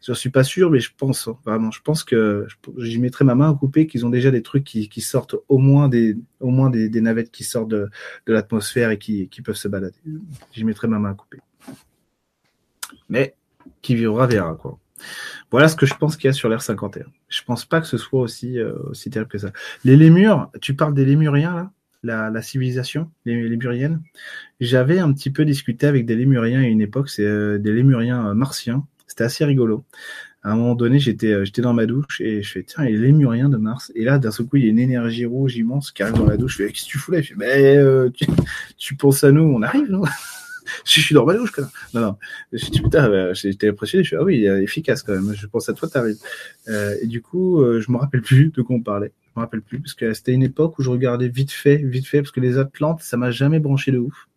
[0.00, 1.72] je suis pas sûr, mais je pense hein, vraiment.
[1.72, 2.46] Je pense que
[2.76, 5.58] j'y mettrai ma main à couper qu'ils ont déjà des trucs qui, qui sortent au
[5.58, 7.88] moins des au moins des, des navettes qui sortent de,
[8.26, 9.98] de l'atmosphère et qui, qui peuvent se balader.
[10.52, 11.38] J'y mettrai ma main à couper.
[13.08, 13.34] Mais
[13.82, 14.78] qui vivra verra quoi.
[15.50, 17.04] Voilà ce que je pense qu'il y a sur l'R 51.
[17.28, 18.72] Je pense pas que ce soit aussi, euh,
[19.10, 19.52] terrible que ça.
[19.84, 21.70] Les lémures, tu parles des lémuriens, là?
[22.04, 24.00] La, la, civilisation, les lémuriennes?
[24.60, 28.28] J'avais un petit peu discuté avec des lémuriens à une époque, c'est euh, des lémuriens
[28.28, 28.86] euh, martiens.
[29.08, 29.84] C'était assez rigolo.
[30.44, 33.48] À un moment donné, j'étais j'étais dans ma douche et je fais tiens, les lémuriens
[33.48, 33.90] de Mars.
[33.96, 36.26] Et là, d'un seul coup, il y a une énergie rouge immense qui arrive dans
[36.26, 36.58] la douche.
[36.58, 37.20] Je fais qu'est-ce que tu fous là?
[37.20, 38.26] Je fais mais tu,
[38.76, 40.02] tu penses à nous, on arrive, non
[40.84, 41.52] je suis dans ma douche,
[41.94, 42.16] Non, non.
[42.52, 44.04] Je suis putain, bah, j'étais impressionné.
[44.04, 45.34] Je suis, ah oui, efficace quand même.
[45.34, 46.18] Je pense à toi, t'arrives.
[46.68, 49.12] Euh, et du coup, euh, je me rappelle plus de quoi on parlait.
[49.34, 52.06] Je me rappelle plus parce que c'était une époque où je regardais vite fait, vite
[52.06, 54.27] fait, parce que les Atlantes, ça m'a jamais branché de ouf.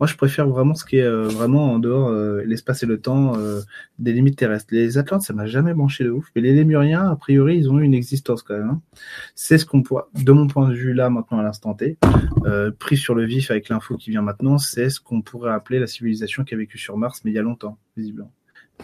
[0.00, 3.00] Moi, je préfère vraiment ce qui est euh, vraiment en dehors euh, l'espace et le
[3.00, 3.60] temps euh,
[3.98, 4.68] des limites terrestres.
[4.72, 7.78] Les Atlantes, ça m'a jamais branché de ouf, mais les Lémuriens, a priori, ils ont
[7.78, 8.70] eu une existence quand même.
[8.70, 8.82] Hein.
[9.34, 11.98] C'est ce qu'on pourra, de mon point de vue là, maintenant à l'instant T,
[12.78, 15.86] pris sur le vif avec l'info qui vient maintenant, c'est ce qu'on pourrait appeler la
[15.86, 18.32] civilisation qui a vécu sur Mars, mais il y a longtemps, visiblement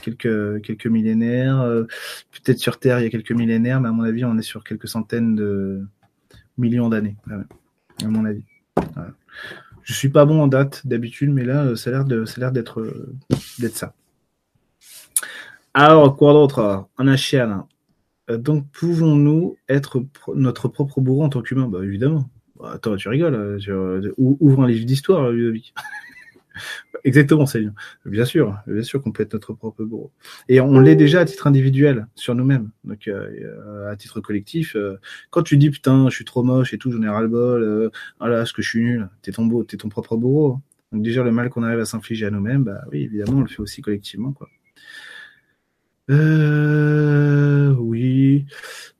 [0.02, 1.64] quelques quelques millénaires,
[2.32, 4.64] peut-être sur Terre il y a quelques millénaires, mais à mon avis on est sur
[4.64, 5.86] quelques centaines de
[6.58, 7.16] millions d'années,
[8.02, 8.44] à mon avis.
[8.94, 9.12] Voilà.
[9.84, 12.36] Je suis pas bon en date d'habitude, mais là, euh, ça a l'air de, ça
[12.38, 13.14] a l'air d'être, euh,
[13.58, 13.94] d'être ça.
[15.74, 16.86] Alors, quoi d'autre?
[16.96, 17.66] Un achien.
[18.30, 20.02] Euh, donc, pouvons-nous être
[20.34, 21.68] notre propre bourreau en tant qu'humain?
[21.68, 22.30] Bah, évidemment.
[22.58, 23.58] Bah, attends, tu rigoles.
[24.16, 25.74] Ouvre un livre d'histoire, Ludovic.
[27.04, 27.74] Exactement, Céline.
[28.06, 30.10] Bien sûr, bien sûr qu'on peut être notre propre bourreau.
[30.48, 32.70] Et on l'est déjà à titre individuel, sur nous-mêmes.
[32.84, 34.98] Donc, euh, à titre collectif, euh,
[35.30, 37.90] quand tu dis putain, je suis trop moche et tout, j'en ai ras-le-bol, euh,
[38.20, 40.60] oh ce que je suis nul, t'es ton beau, t'es ton propre bourreau.
[40.92, 43.48] Donc déjà, le mal qu'on arrive à s'infliger à nous-mêmes, bah oui, évidemment, on le
[43.48, 44.48] fait aussi collectivement, quoi.
[46.10, 48.44] Euh, oui.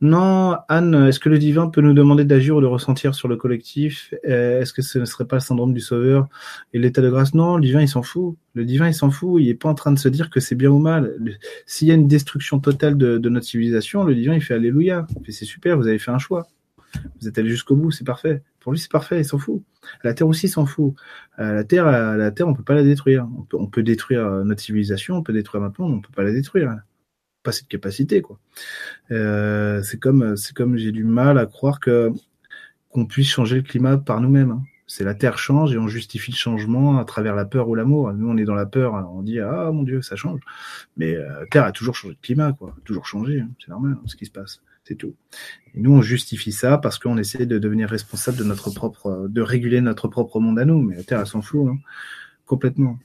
[0.00, 3.36] Non, Anne, est-ce que le divin peut nous demander d'agir ou de ressentir sur le
[3.36, 4.14] collectif?
[4.26, 6.28] Euh, Est-ce que ce ne serait pas le syndrome du sauveur
[6.72, 7.34] et l'état de grâce?
[7.34, 8.36] Non, le divin, il s'en fout.
[8.54, 9.42] Le divin, il s'en fout.
[9.42, 11.14] Il est pas en train de se dire que c'est bien ou mal.
[11.66, 15.06] S'il y a une destruction totale de, notre civilisation, le divin, il fait Alléluia.
[15.28, 16.46] C'est super, vous avez fait un choix.
[17.20, 18.42] Vous êtes allé jusqu'au bout, c'est parfait.
[18.60, 19.62] Pour lui, c'est parfait, il s'en fout.
[20.04, 20.94] La Terre aussi s'en fout.
[21.38, 23.26] Euh, la Terre, la Terre, on peut pas la détruire.
[23.36, 26.22] On peut, on peut détruire notre civilisation, on peut détruire maintenant, mais on peut pas
[26.22, 26.76] la détruire
[27.44, 28.40] pas cette capacité quoi.
[29.12, 32.10] Euh, c'est comme c'est comme j'ai du mal à croire que
[32.88, 34.50] qu'on puisse changer le climat par nous-mêmes.
[34.50, 34.62] Hein.
[34.86, 38.12] C'est la Terre change et on justifie le changement à travers la peur ou l'amour.
[38.12, 40.40] Nous on est dans la peur, on dit ah mon Dieu ça change,
[40.96, 43.50] mais euh, Terre a toujours changé de climat quoi, toujours changé, hein.
[43.60, 45.14] c'est normal hein, ce qui se passe, c'est tout.
[45.74, 49.40] Et nous on justifie ça parce qu'on essaie de devenir responsable de notre propre, de
[49.42, 51.70] réguler notre propre monde à nous, mais la Terre elle s'en fout
[52.46, 52.98] complètement.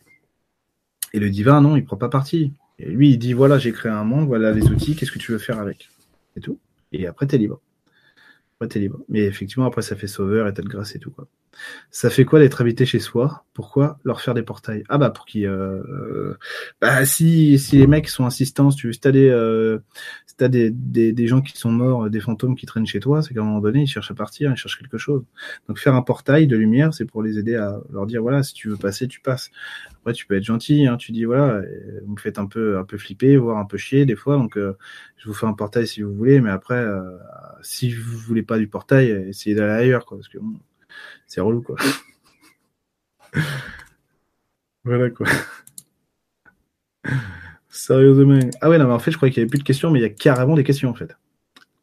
[1.14, 2.53] Et le divin non, il prend pas parti.
[2.80, 5.31] Et lui, il dit voilà, j'ai créé un monde, voilà les outils, qu'est-ce que tu
[5.31, 5.89] veux faire avec?
[6.35, 6.57] Et tout.
[6.91, 7.61] Et après, t'es libre.
[8.56, 8.99] Après, t'es libre.
[9.10, 11.27] Mais effectivement, après, ça fait sauveur, état de grâce et tout, quoi.
[11.91, 13.45] Ça fait quoi d'être habité chez soi?
[13.53, 14.84] Pourquoi leur faire des portails?
[14.89, 16.38] Ah bah pour qui euh, euh,
[16.81, 19.80] Bah si si les mecs sont insistants, si tu veux, si t'as des euh,
[20.39, 20.71] des,
[21.11, 23.59] des gens qui sont morts, des fantômes qui traînent chez toi, c'est qu'à un moment
[23.59, 25.23] donné ils cherchent à partir, ils cherchent quelque chose.
[25.67, 28.53] Donc faire un portail de lumière, c'est pour les aider à leur dire voilà si
[28.53, 29.51] tu veux passer, tu passes.
[29.97, 31.61] Après tu peux être gentil, hein, tu dis voilà
[32.05, 34.57] vous me faites un peu un peu flipper, voire un peu chier des fois, donc
[34.57, 36.85] je vous fais un portail si vous voulez, mais après
[37.61, 40.57] si vous voulez pas du portail, essayez d'aller ailleurs quoi, parce que bon,
[41.27, 41.76] c'est relou, quoi.
[44.84, 45.27] voilà, quoi.
[47.69, 48.39] Sérieusement.
[48.61, 49.99] Ah ouais, non, mais en fait, je croyais qu'il n'y avait plus de questions, mais
[49.99, 51.15] il y a carrément des questions, en fait.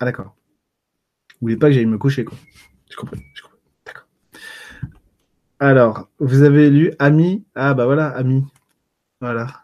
[0.01, 0.35] Ah, d'accord.
[1.41, 2.37] Vous pas que j'aille me coucher, quoi.
[2.91, 3.59] Je comprends, je comprends.
[3.85, 4.07] D'accord.
[5.59, 7.45] Alors, vous avez lu Ami?
[7.55, 8.45] Ah, bah voilà, Ami.
[9.21, 9.63] Voilà.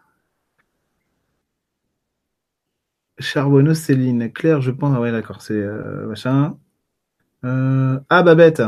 [3.19, 4.31] Charbonneau, Céline.
[4.31, 4.93] Claire, je pense.
[4.95, 6.57] Ah ouais, d'accord, c'est euh, machin.
[7.45, 7.99] Euh...
[8.09, 8.61] Ah, Babette.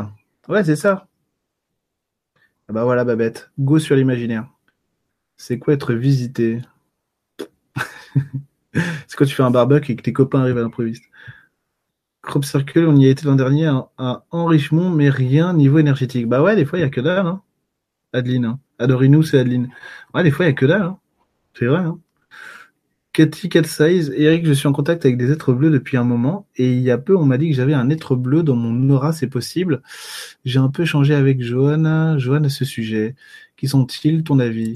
[0.47, 1.07] Ouais, c'est ça.
[2.67, 3.51] Ah bah voilà, Babette.
[3.59, 4.47] Go sur l'imaginaire.
[5.37, 6.61] C'est quoi être visité?
[8.73, 11.03] C'est quand tu fais un barbecue et que tes copains arrivent à l'improviste?
[12.21, 16.27] Crop Circle, on y a été l'an dernier à, enrichement, mais rien niveau énergétique.
[16.27, 17.41] Bah ouais, des fois, il n'y a que dalle, hein.
[18.13, 18.45] Adeline.
[18.45, 18.59] Hein.
[18.79, 19.69] Adorinou, c'est Adeline.
[20.13, 20.99] Ouais, des fois, il n'y a que dalle, hein.
[21.53, 21.99] C'est vrai, hein.
[23.15, 26.49] Cathy Cat Size, Eric, je suis en contact avec des êtres bleus depuis un moment
[26.57, 28.89] et il y a peu on m'a dit que j'avais un être bleu dans mon
[28.93, 29.81] aura, c'est possible.
[30.43, 33.15] J'ai un peu changé avec Johan, Johan à ce sujet.
[33.55, 34.73] Qui sont-ils, ton avis?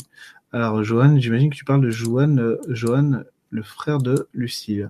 [0.53, 4.89] Alors Johan, j'imagine que tu parles de Johan, euh, Johan, le frère de Lucille.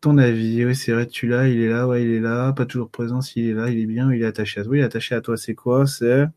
[0.00, 2.66] Ton avis, oui c'est vrai, tu l'as, il est là, ouais il est là, pas
[2.66, 4.84] toujours présent, s'il est là, il est bien, il est attaché à toi, il est
[4.84, 5.88] attaché à toi, c'est quoi?
[5.88, 6.28] C'est...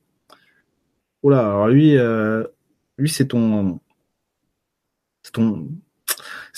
[1.21, 2.43] Oula, alors lui, euh,
[2.97, 3.80] lui c'est ton...
[5.21, 5.69] C'est ton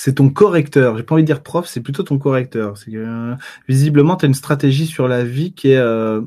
[0.04, 0.98] c'est ton correcteur.
[0.98, 2.74] J'ai pas envie de dire prof, c'est plutôt ton correcteur.
[2.88, 3.36] Euh,
[3.68, 6.22] visiblement, tu as une stratégie sur la vie qui est euh,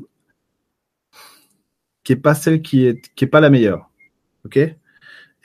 [2.05, 3.89] qui est pas celle qui est qui est pas la meilleure.
[4.45, 4.57] OK?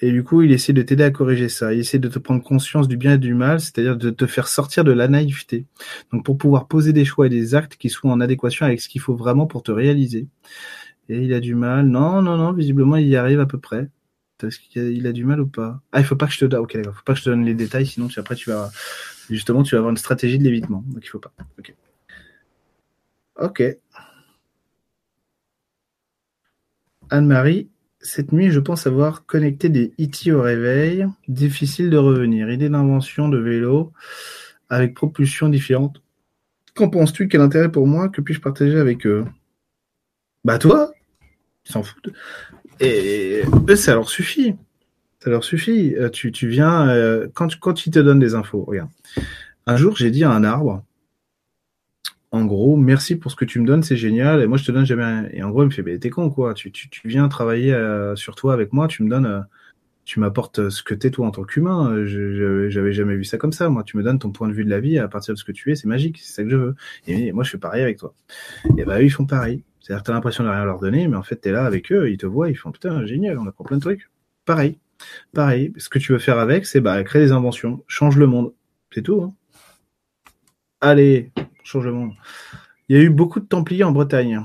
[0.02, 1.74] Et du coup, il essaie de t'aider à corriger ça.
[1.74, 4.46] Il essaie de te prendre conscience du bien et du mal, c'est-à-dire de te faire
[4.46, 5.66] sortir de la naïveté.
[6.12, 8.88] Donc pour pouvoir poser des choix et des actes qui soient en adéquation avec ce
[8.88, 10.28] qu'il faut vraiment pour te réaliser.
[11.08, 11.86] Et il a du mal.
[11.88, 13.88] Non, non, non, visiblement, il y arrive à peu près.
[14.44, 15.80] Est-ce qu'il a, du mal ou pas?
[15.92, 16.66] Ah, il faut pas que je te donne.
[16.66, 18.70] Faut pas que je te donne les détails, sinon tu, après tu vas
[19.30, 20.84] justement tu vas avoir une stratégie de l'évitement.
[20.88, 21.32] Donc il faut pas.
[21.58, 21.74] Ok.
[23.36, 23.62] Ok.
[27.10, 27.68] Anne-Marie,
[28.00, 31.06] cette nuit, je pense avoir connecté des IT au réveil.
[31.28, 32.50] Difficile de revenir.
[32.50, 33.92] Idée d'invention de vélo
[34.68, 36.02] avec propulsion différente.
[36.74, 37.28] Qu'en penses-tu?
[37.28, 38.08] Quel intérêt pour moi?
[38.08, 39.24] Que puis-je partager avec eux
[40.44, 40.92] Bah toi?
[41.66, 42.10] Ils s'en foutent
[42.80, 43.42] Et
[43.76, 44.56] ça leur suffit.
[45.22, 45.94] Ça leur suffit.
[45.96, 48.88] Euh, tu, tu viens, euh, quand, quand ils te donnent des infos, regarde.
[49.66, 50.82] Un jour, j'ai dit à un arbre,
[52.32, 54.40] en gros, merci pour ce que tu me donnes, c'est génial.
[54.40, 55.28] Et moi, je te donne jamais rien.
[55.32, 56.54] Et en gros, il me fait, mais t'es con, quoi.
[56.54, 59.46] Tu, tu, tu viens travailler euh, sur toi avec moi, tu me donnes,
[60.06, 62.06] tu m'apportes ce que t'es toi en tant qu'humain.
[62.06, 63.68] J'avais jamais vu ça comme ça.
[63.68, 65.44] Moi, tu me donnes ton point de vue de la vie à partir de ce
[65.44, 66.74] que tu es, c'est magique, c'est ça que je veux.
[67.06, 68.14] Et moi, je fais pareil avec toi.
[68.78, 69.62] Et bah, eux, ils font pareil.
[69.80, 72.10] C'est-à-dire que t'as l'impression de rien leur donner, mais en fait, t'es là avec eux,
[72.10, 74.10] ils te voient, ils font putain, génial, on apprend plein de trucs.
[74.44, 74.78] Pareil.
[75.32, 75.72] Pareil.
[75.76, 78.52] Ce que tu veux faire avec, c'est bah, créer des inventions, change le monde.
[78.92, 79.22] C'est tout.
[79.22, 79.34] Hein.
[80.80, 81.30] Allez,
[81.64, 82.12] change le monde.
[82.88, 84.42] Il y a eu beaucoup de Templiers en Bretagne.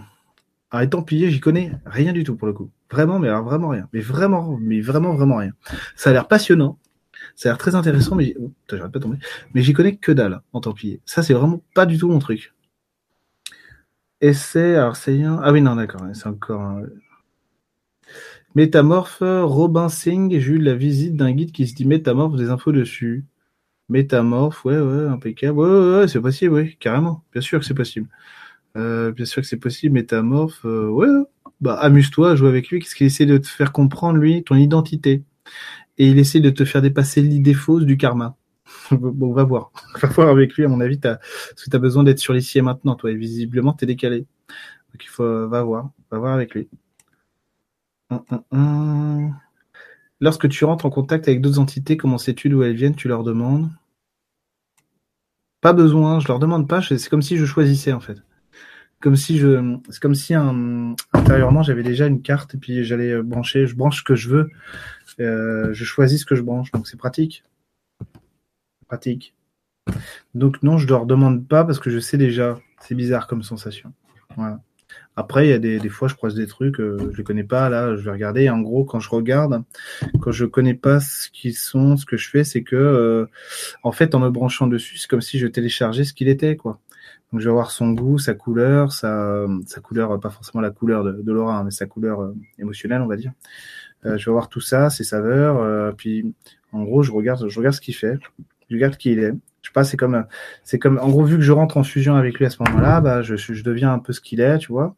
[0.71, 2.71] Alors, les Templiers, j'y connais rien du tout pour le coup.
[2.91, 3.89] Vraiment, mais alors vraiment rien.
[3.93, 5.51] Mais vraiment, mais vraiment, vraiment rien.
[5.95, 6.79] Ça a l'air passionnant.
[7.35, 9.17] Ça a l'air très intéressant, mais oh, j'arrête pas de tomber.
[9.53, 11.01] Mais j'y connais que dalle en Templiers.
[11.05, 12.53] Ça, c'est vraiment pas du tout mon truc.
[14.31, 15.39] Un.
[15.43, 16.79] Ah oui, non, d'accord, c'est encore.
[18.55, 22.71] Métamorphe, Robin Singh, j'ai eu la visite d'un guide qui se dit métamorphe, des infos
[22.71, 23.25] dessus.
[23.89, 25.59] Métamorphe, ouais, ouais, impeccable.
[25.59, 27.23] Ouais, ouais, ouais c'est possible, oui, carrément.
[27.33, 28.07] Bien sûr que c'est possible.
[28.77, 31.07] Euh, bien sûr que c'est possible, métamorphe, euh, ouais,
[31.61, 32.79] bah amuse-toi, joue avec lui.
[32.79, 35.23] Qu'est-ce qu'il essaie de te faire comprendre, lui, ton identité.
[35.97, 38.37] Et il essaie de te faire dépasser l'idée fausse du karma.
[38.91, 39.71] bon, on va voir.
[40.01, 41.17] Va voir avec lui, à mon avis, as...
[41.17, 43.87] parce que tu as besoin d'être sur l'ici et maintenant, toi, et visiblement, tu es
[43.87, 44.25] décalé.
[44.91, 46.69] Donc il faut, va voir, va voir avec lui.
[48.09, 49.35] Hum, hum, hum.
[50.21, 53.23] Lorsque tu rentres en contact avec d'autres entités, comment sais-tu d'où elles viennent Tu leur
[53.23, 53.69] demandes?
[55.61, 58.19] Pas besoin, je leur demande pas, c'est comme si je choisissais en fait.
[59.01, 63.67] Comme si je, c'est comme si intérieurement j'avais déjà une carte et puis j'allais brancher,
[63.67, 64.49] je branche ce que je veux,
[65.19, 67.43] euh, je choisis ce que je branche, donc c'est pratique
[68.87, 69.35] pratique.
[70.33, 72.59] Donc non, je ne leur demande pas parce que je sais déjà.
[72.81, 73.93] C'est bizarre comme sensation.
[75.17, 77.69] Après, il y a des, fois, je croise des trucs, euh, je les connais pas.
[77.69, 78.49] Là, je vais regarder.
[78.49, 79.63] en gros, quand je regarde,
[80.19, 83.25] quand je connais pas ce qu'ils sont, ce que je fais, c'est que, euh,
[83.83, 86.79] en fait, en me branchant dessus, c'est comme si je téléchargeais ce qu'il était, quoi.
[87.31, 91.03] Donc, je vais voir son goût, sa couleur, sa, sa couleur, pas forcément la couleur
[91.03, 93.31] de, l'aura, hein, mais sa couleur euh, émotionnelle, on va dire.
[94.03, 95.95] je vais voir tout ça, ses saveurs.
[95.95, 96.33] puis,
[96.73, 98.19] en gros, je regarde, je regarde ce qu'il fait
[98.69, 99.31] je regarde qui il est.
[99.61, 100.25] Je sais pas, c'est comme,
[100.63, 103.01] c'est comme, en gros, vu que je rentre en fusion avec lui à ce moment-là,
[103.01, 104.95] bah, je, je deviens un peu ce qu'il est, tu vois.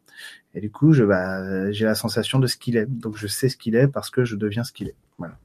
[0.54, 2.86] Et du coup, je, bah, j'ai la sensation de ce qu'il est.
[2.86, 4.96] Donc, je sais ce qu'il est parce que je deviens ce qu'il est.
[5.16, 5.38] Voilà.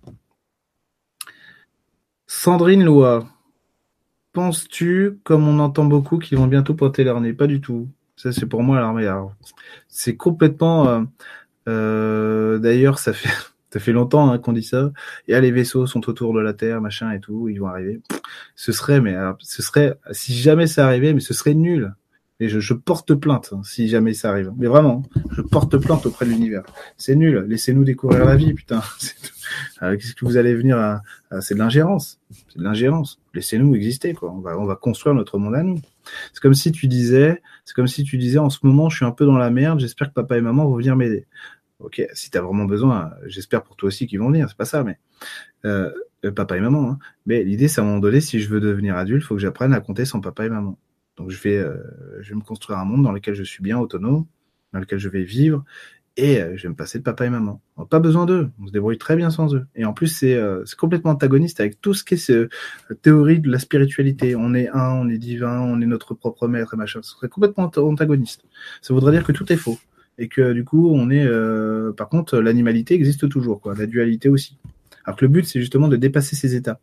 [2.28, 3.28] Sandrine Loa.
[4.34, 7.34] Penses-tu, comme on entend beaucoup, qu'ils vont bientôt pointer leur nez?
[7.34, 7.88] Pas du tout.
[8.16, 9.10] Ça, c'est pour moi l'armée.
[9.88, 10.88] C'est complètement.
[10.88, 11.02] Euh,
[11.70, 13.30] euh, D'ailleurs, ça fait
[13.74, 14.92] ça fait longtemps hein, qu'on dit ça.
[15.28, 18.02] Et ah, les vaisseaux sont autour de la Terre, machin et tout, ils vont arriver.
[18.56, 21.92] Ce serait, mais ce serait, si jamais ça arrivait, mais ce serait nul.
[22.40, 24.52] Et je, je porte plainte hein, si jamais ça arrive.
[24.58, 25.02] Mais vraiment,
[25.32, 26.62] je porte plainte auprès de l'univers.
[26.98, 27.48] C'est nul.
[27.50, 28.84] Laissez-nous découvrir la vie, putain.
[29.84, 31.02] Euh, qu'est-ce que vous allez venir à,
[31.42, 32.20] C'est de l'ingérence.
[32.32, 33.20] C'est de l'ingérence.
[33.36, 34.32] Laissez-nous exister, quoi.
[34.32, 35.80] On va, on va construire notre monde à nous.
[36.32, 39.06] C'est comme si tu disais, c'est comme si tu disais, en ce moment, je suis
[39.06, 39.82] un peu dans la merde.
[39.82, 41.28] J'espère que papa et maman vont venir m'aider
[41.84, 44.84] ok, si tu vraiment besoin, j'espère pour toi aussi qu'ils vont venir, c'est pas ça,
[44.84, 44.98] mais
[45.66, 45.92] euh,
[46.26, 46.92] euh, papa et maman.
[46.92, 47.00] Hein.
[47.26, 49.42] Mais l'idée, c'est à un moment donné, si je veux devenir adulte, il faut que
[49.42, 50.78] j'apprenne à compter sans papa et maman.
[51.18, 51.78] Donc je vais, euh,
[52.22, 54.26] je vais me construire un monde dans lequel je suis bien autonome,
[54.72, 55.64] dans lequel je vais vivre,
[56.16, 57.60] et je vais me passer de papa et maman.
[57.90, 59.66] pas besoin d'eux, on se débrouille très bien sans eux.
[59.76, 60.40] Et en plus, c'est
[60.78, 62.50] complètement antagoniste avec tout ce qui est ce,
[63.02, 64.36] théorie de la spiritualité.
[64.36, 67.00] On est un, on est divin, on est notre propre maître et machin.
[67.02, 68.44] Ce serait complètement antagoniste.
[68.84, 69.80] Ça voudrait dire que tout est faux
[70.18, 73.76] et que du coup on est euh, par contre l'animalité existe toujours quoi.
[73.76, 74.58] La dualité aussi.
[75.06, 76.80] Alors que le but c'est justement de dépasser ces états.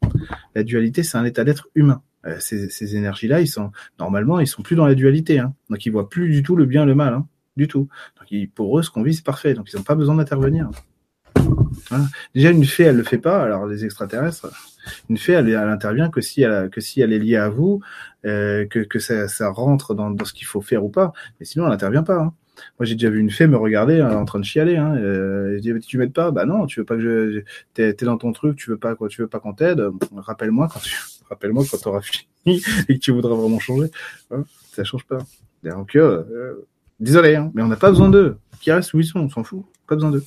[0.55, 2.02] La dualité c'est un état d'être humain.
[2.27, 5.55] Euh, ces, ces énergies là ils sont normalement ils sont plus dans la dualité hein.
[5.70, 7.27] donc ils voient plus du tout le bien et le mal hein.
[7.57, 7.89] du tout.
[8.19, 9.55] Donc pour eux ce qu'on vit c'est parfait.
[9.55, 10.70] Donc ils n'ont pas besoin d'intervenir.
[12.35, 13.43] Déjà une fée elle le fait pas.
[13.43, 14.48] Alors les extraterrestres
[15.09, 17.81] une fée elle, elle intervient que si elle que si elle est liée à vous
[18.24, 21.12] euh, que, que ça, ça rentre dans, dans ce qu'il faut faire ou pas.
[21.39, 22.35] Mais sinon elle n'intervient pas hein.
[22.78, 24.77] Moi, j'ai déjà vu une fée me regarder hein, en train de chialer.
[24.77, 26.31] Hein, euh, je dis, tu m'aides pas?
[26.31, 27.43] Bah non, tu veux pas que je.
[27.74, 29.82] T'es es dans ton truc, tu veux pas quoi Tu veux pas qu'on t'aide?
[30.16, 30.97] Rappelle-moi quand tu.
[31.31, 33.91] Rappelle-moi quand t'auras fini et que tu voudras vraiment changer.
[34.31, 35.19] Hein, ça change pas.
[35.62, 36.66] Donc, euh,
[36.99, 38.37] désolé, hein, mais on n'a pas besoin d'eux.
[38.61, 39.65] Qui restent où ils sont, on s'en fout.
[39.87, 40.24] Pas besoin d'eux.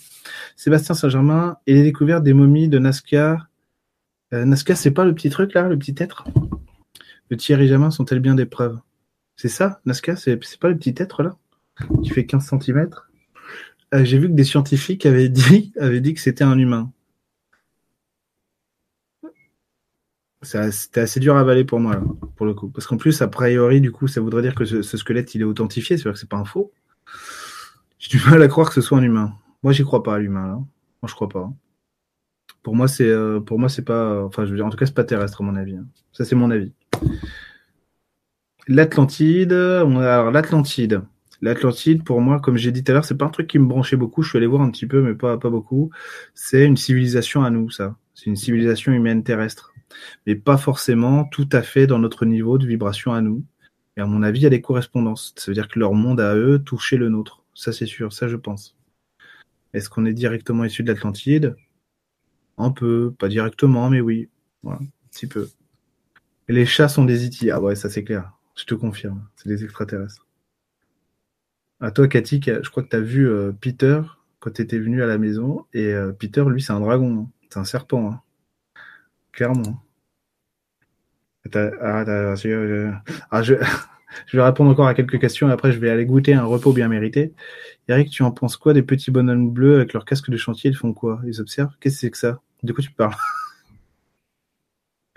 [0.55, 3.47] Sébastien Saint-Germain et les découvertes des momies de Nazca.
[4.33, 6.25] Euh, Nazca, c'est pas le petit truc là, le petit être?
[7.29, 8.79] Le Thierry Jamin sont-elles bien des preuves?
[9.35, 11.35] C'est ça, Nazca C'est pas le petit être là?
[12.03, 12.89] Qui fait 15 cm.
[14.01, 16.91] J'ai vu que des scientifiques avaient dit, que c'était un humain.
[20.41, 22.01] C'était assez dur à avaler pour moi,
[22.35, 22.69] pour le coup.
[22.69, 25.45] Parce qu'en plus, a priori, du coup, ça voudrait dire que ce, squelette, il est
[25.45, 26.73] authentifié, c'est-à-dire que c'est pas un faux.
[27.97, 29.33] J'ai du mal à croire que ce soit un humain.
[29.61, 30.53] Moi, j'y crois pas à l'humain, là.
[30.55, 31.49] Moi, je crois pas.
[32.61, 34.23] Pour moi, c'est euh, pour moi c'est pas.
[34.23, 35.75] Enfin, je veux dire, en tout cas, c'est pas terrestre à mon avis.
[35.75, 35.85] Hein.
[36.13, 36.73] Ça, c'est mon avis.
[38.67, 39.51] L'Atlantide.
[39.51, 41.01] Alors, l'Atlantide.
[41.43, 43.67] L'Atlantide, pour moi, comme j'ai dit tout à l'heure, c'est pas un truc qui me
[43.67, 44.23] branchait beaucoup.
[44.23, 45.91] Je suis allé voir un petit peu, mais pas pas beaucoup.
[46.33, 47.97] C'est une civilisation à nous, ça.
[48.13, 49.73] C'est une civilisation humaine terrestre,
[50.25, 53.43] mais pas forcément tout à fait dans notre niveau de vibration à nous.
[53.97, 55.33] Et à mon avis, il y a des correspondances.
[55.35, 57.43] Ça veut dire que leur monde à eux touchait le nôtre.
[57.53, 58.13] Ça, c'est sûr.
[58.13, 58.77] Ça, je pense.
[59.73, 61.57] Est-ce qu'on est directement issu de l'Atlantide?
[62.57, 64.29] Un peu, pas directement, mais oui.
[64.61, 65.49] Voilà, un petit peu.
[66.47, 67.51] Les chats sont des itis.
[67.51, 68.31] Ah ouais, ça c'est clair.
[68.55, 69.27] Je te confirme.
[69.35, 70.22] C'est des extraterrestres.
[71.83, 73.99] À toi, Cathy, je crois que tu as vu euh, Peter
[74.39, 75.65] quand tu étais venu à la maison.
[75.73, 77.23] Et euh, Peter, lui, c'est un dragon.
[77.23, 77.29] Hein.
[77.49, 78.23] C'est un serpent.
[79.33, 79.83] Clairement.
[81.53, 82.35] Ah, ah,
[83.43, 83.53] je...
[84.31, 86.87] vais répondre encore à quelques questions et après je vais aller goûter un repos bien
[86.87, 87.33] mérité.
[87.89, 90.69] Eric, tu en penses quoi des petits bonhommes bleus avec leur casque de chantier?
[90.69, 91.19] Ils font quoi?
[91.25, 91.75] Ils observent?
[91.81, 92.39] Qu'est-ce que c'est que ça?
[92.63, 93.15] De quoi tu parles?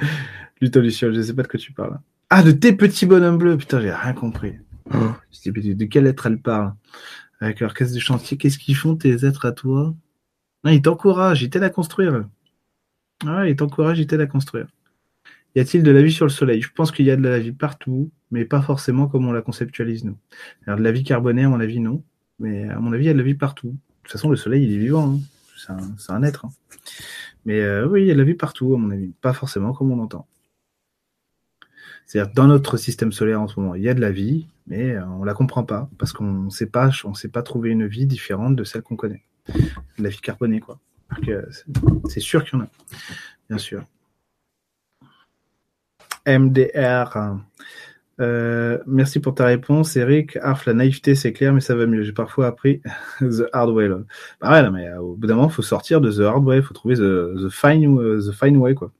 [0.60, 2.01] Luto Luciol, je sais pas de quoi tu parles.
[2.28, 4.56] Ah, de tes petits bonhommes bleus Putain, j'ai rien compris.
[4.94, 5.12] Oh.
[5.46, 6.74] de quel être elle parle?
[7.40, 9.94] Avec leur casque de chantier, qu'est-ce qu'ils font tes êtres à toi?
[10.64, 12.24] Ils t'encouragent, ils t'aident à construire.
[13.26, 14.66] Ah, ils t'encouragent, ils t'aident à construire.
[15.54, 16.60] Y a-t-il de la vie sur le Soleil?
[16.60, 19.42] Je pense qu'il y a de la vie partout, mais pas forcément comme on la
[19.42, 20.18] conceptualise nous.
[20.66, 22.02] De la vie carbonée, à mon avis, non.
[22.38, 23.68] Mais à mon avis, il y a de la vie partout.
[23.68, 25.14] De toute façon, le Soleil, il est vivant.
[25.14, 25.20] Hein.
[25.96, 26.44] C'est un, être.
[26.44, 26.50] Hein.
[27.46, 29.12] Mais euh, oui, il y a de la vie partout, à mon avis.
[29.20, 30.26] Pas forcément comme on l'entend.
[32.06, 34.94] C'est-à-dire dans notre système solaire en ce moment, il y a de la vie, mais
[34.94, 36.90] euh, on la comprend pas parce qu'on ne sait pas,
[37.44, 39.24] trouver une vie différente de celle qu'on connaît.
[39.98, 40.78] La vie carbonée, quoi.
[42.08, 42.68] C'est sûr qu'il y en a,
[43.48, 43.84] bien sûr.
[46.26, 47.38] MDR.
[48.18, 50.36] Euh, merci pour ta réponse, Eric.
[50.36, 52.02] Arf, la naïveté, c'est clair, mais ça va mieux.
[52.02, 52.80] J'ai parfois appris
[53.20, 53.88] the hard way.
[54.40, 56.74] Bah ouais, mais euh, au bout d'un moment, faut sortir de the hard way, faut
[56.74, 58.92] trouver the, fine, the fine way, quoi.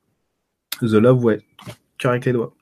[0.81, 1.41] The love way.
[1.99, 2.55] Cœur avec les doigts.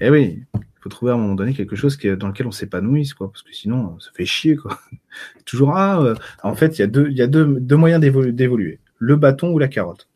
[0.00, 3.14] Eh oui, il faut trouver à un moment donné quelque chose dans lequel on s'épanouisse,
[3.14, 4.78] quoi, parce que sinon, ça fait chier, quoi.
[5.44, 8.80] Toujours, ah, en fait, il y a deux, y a deux, deux moyens d'évoluer.
[8.98, 10.08] Le bâton ou la carotte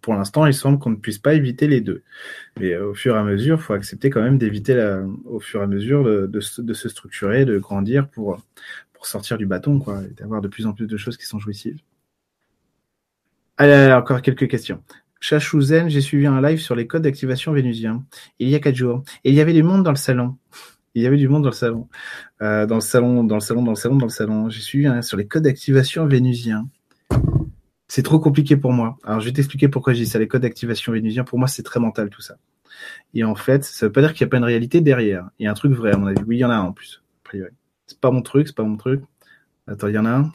[0.00, 2.02] pour l'instant, il semble qu'on ne puisse pas éviter les deux.
[2.58, 5.60] Mais euh, au fur et à mesure, il faut accepter quand même d'éviter, au fur
[5.60, 8.40] et à mesure, de, se structurer, de grandir pour,
[8.92, 11.38] pour sortir du bâton, quoi, et d'avoir de plus en plus de choses qui sont
[11.38, 11.78] jouissives.
[13.56, 14.82] Allez, encore quelques questions.
[15.24, 18.04] Chachouzen, j'ai suivi un live sur les codes d'activation vénusiens
[18.38, 19.04] il y a quatre jours.
[19.24, 20.36] Et il y avait du monde dans le salon.
[20.94, 21.88] Il y avait du monde dans le salon.
[22.42, 24.50] Euh, dans le salon, dans le salon, dans le salon, dans le salon.
[24.50, 26.68] J'ai suivi un sur les codes d'activation vénusiens.
[27.88, 28.98] C'est trop compliqué pour moi.
[29.02, 30.18] Alors, je vais t'expliquer pourquoi j'ai ça.
[30.18, 32.36] Les codes d'activation vénusien, pour moi, c'est très mental tout ça.
[33.14, 35.30] Et en fait, ça veut pas dire qu'il n'y a pas une réalité derrière.
[35.38, 36.20] Il y a un truc vrai, à mon avis.
[36.26, 37.02] Oui, il y en a un en plus.
[37.86, 39.00] C'est pas mon truc, c'est pas mon truc.
[39.66, 40.32] Attends, il y en a un.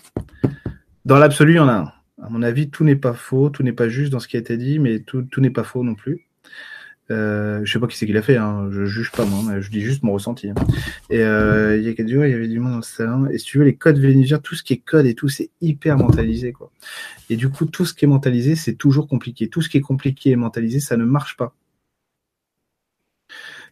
[1.06, 1.94] Dans l'absolu, il y en a un.
[2.22, 4.40] À mon avis, tout n'est pas faux, tout n'est pas juste dans ce qui a
[4.40, 6.26] été dit, mais tout, tout n'est pas faux non plus.
[7.12, 8.70] Euh, je sais pas qui c'est qui l'a fait, hein.
[8.72, 10.50] je juge pas moi, je dis juste mon ressenti.
[10.50, 10.56] Hein.
[11.10, 13.28] Et euh, il y a quelques jours, il y avait du monde dans le salon.
[13.28, 15.50] Et si tu veux, les codes vénusiens, tout ce qui est code et tout, c'est
[15.62, 16.72] hyper mentalisé, quoi.
[17.32, 19.48] Et du coup, tout ce qui est mentalisé, c'est toujours compliqué.
[19.50, 21.56] Tout ce qui est compliqué et mentalisé, ça ne marche pas.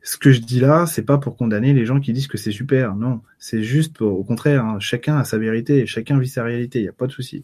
[0.08, 2.54] Ce que je dis là, c'est pas pour condamner les gens qui disent que c'est
[2.54, 2.96] super.
[2.96, 4.64] Non, c'est juste au contraire.
[4.64, 4.80] Hein.
[4.80, 6.80] chacun a sa vérité, chacun vit sa réalité.
[6.80, 7.44] Il n'y a pas de souci.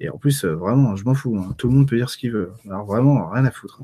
[0.00, 1.36] Et en plus, euh, vraiment, je m'en fous.
[1.36, 1.54] Hein.
[1.58, 2.52] tout le monde peut dire ce qu'il veut.
[2.66, 3.82] Alors vraiment, rien à foutre.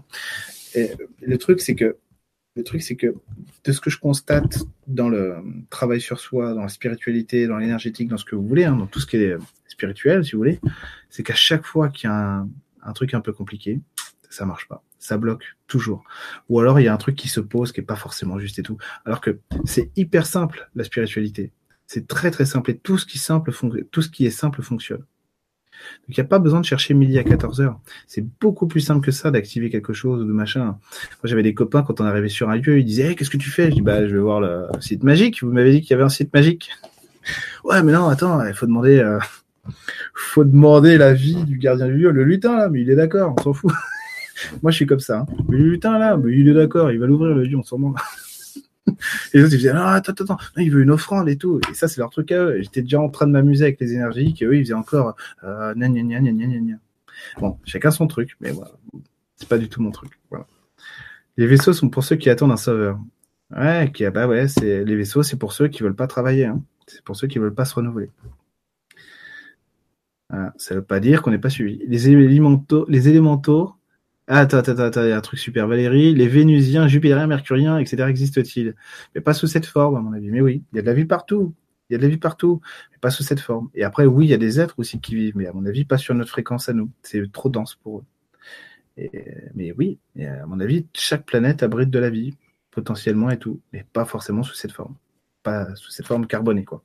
[0.74, 1.98] Et le truc, c'est que
[2.56, 3.14] le truc, c'est que
[3.64, 5.36] de ce que je constate dans le
[5.68, 8.86] travail sur soi, dans la spiritualité, dans l'énergétique, dans ce que vous voulez, hein, dans
[8.86, 9.36] tout ce qui est
[9.68, 10.59] spirituel, si vous voulez,
[11.10, 12.47] c'est qu'à chaque fois qu'il y a
[12.82, 13.78] un, truc un peu compliqué,
[14.30, 14.82] ça marche pas.
[14.98, 16.05] Ça bloque toujours.
[16.48, 18.59] Ou alors il y a un truc qui se pose qui est pas forcément juste
[18.59, 18.78] et tout.
[19.05, 21.52] Alors que c'est hyper simple la spiritualité.
[21.86, 23.18] C'est très très simple et tout ce qui
[24.27, 25.05] est simple fonctionne.
[26.09, 27.81] Donc il n'y a pas besoin de chercher midi à 14 heures.
[28.06, 30.64] C'est beaucoup plus simple que ça d'activer quelque chose ou de machin.
[30.64, 33.51] Moi j'avais des copains quand on arrivait sur un lieu, ils disaient qu'est-ce que tu
[33.51, 33.70] fais?
[33.70, 35.43] Je dis bah je vais voir le site magique.
[35.43, 36.70] Vous m'avez dit qu'il y avait un site magique.
[37.64, 39.18] ouais mais non attends, il faut demander, euh...
[40.14, 43.43] faut demander l'avis du gardien du lieu, le lutin là, mais il est d'accord, on
[43.43, 43.73] s'en fout.
[44.62, 45.20] Moi je suis comme ça.
[45.20, 45.26] Hein.
[45.48, 47.94] Mais lutin là, il est d'accord, il va l'ouvrir le lieu, on s'en branle.
[49.32, 51.60] Et les autres, ils disaient, ah, attends, attends, il veut une offrande et tout.
[51.70, 52.62] Et ça, c'est leur truc à eux.
[52.62, 55.88] J'étais déjà en train de m'amuser avec les énergies, qu'eux, ils faisaient encore, euh, gna,
[55.88, 56.76] gna, gna,
[57.40, 58.72] Bon, chacun son truc, mais voilà.
[59.36, 60.12] C'est pas du tout mon truc.
[61.36, 62.98] Les vaisseaux sont pour ceux qui attendent un sauveur.
[63.54, 66.62] Ouais, qui, bah ouais, c'est, les vaisseaux, c'est pour ceux qui veulent pas travailler, hein.
[66.86, 68.10] C'est pour ceux qui veulent pas se renouveler.
[70.30, 70.54] Voilà.
[70.56, 71.82] Ça veut pas dire qu'on n'est pas suivi.
[71.86, 73.76] Les élémentaux, les élémentaux ah,
[74.27, 75.66] attends, attends, attends, il y a un truc super.
[75.66, 78.09] Valérie, les Vénusiens, Jupitériens, Mercuriens, etc.
[78.09, 78.74] existent-ils
[79.15, 80.31] Mais pas sous cette forme, à mon avis.
[80.31, 81.55] Mais oui, il y a de la vie partout.
[81.89, 83.70] Il y a de la vie partout, mais pas sous cette forme.
[83.74, 85.85] Et après, oui, il y a des êtres aussi qui vivent, mais à mon avis,
[85.85, 86.90] pas sur notre fréquence à nous.
[87.03, 88.05] C'est trop dense pour eux.
[89.55, 92.35] mais oui, à mon avis, chaque planète abrite de la vie,
[92.73, 94.97] potentiellement et tout, mais pas forcément sous cette forme.
[95.43, 96.82] Pas sous cette forme carbonée, quoi.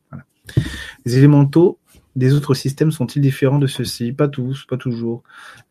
[1.06, 1.80] Les élémentaux
[2.16, 4.14] des autres systèmes sont-ils différents de ceux-ci?
[4.14, 5.24] Pas tous, pas toujours.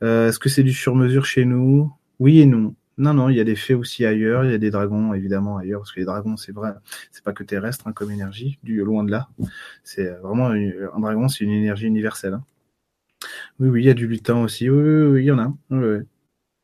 [0.02, 1.92] Euh, est-ce que c'est du sur-mesure chez nous?
[2.18, 2.74] Oui et non.
[2.98, 4.44] Non, non, il y a des faits aussi ailleurs.
[4.44, 6.72] Il y a des dragons, évidemment, ailleurs, parce que les dragons, c'est vrai,
[7.12, 9.28] c'est pas que terrestre hein, comme énergie, du loin de là.
[9.84, 12.34] C'est vraiment un dragon, c'est une énergie universelle.
[12.34, 12.44] Hein.
[13.58, 14.68] Oui, oui, il y a du lutin aussi.
[14.68, 15.54] Oui, oui, il y en a.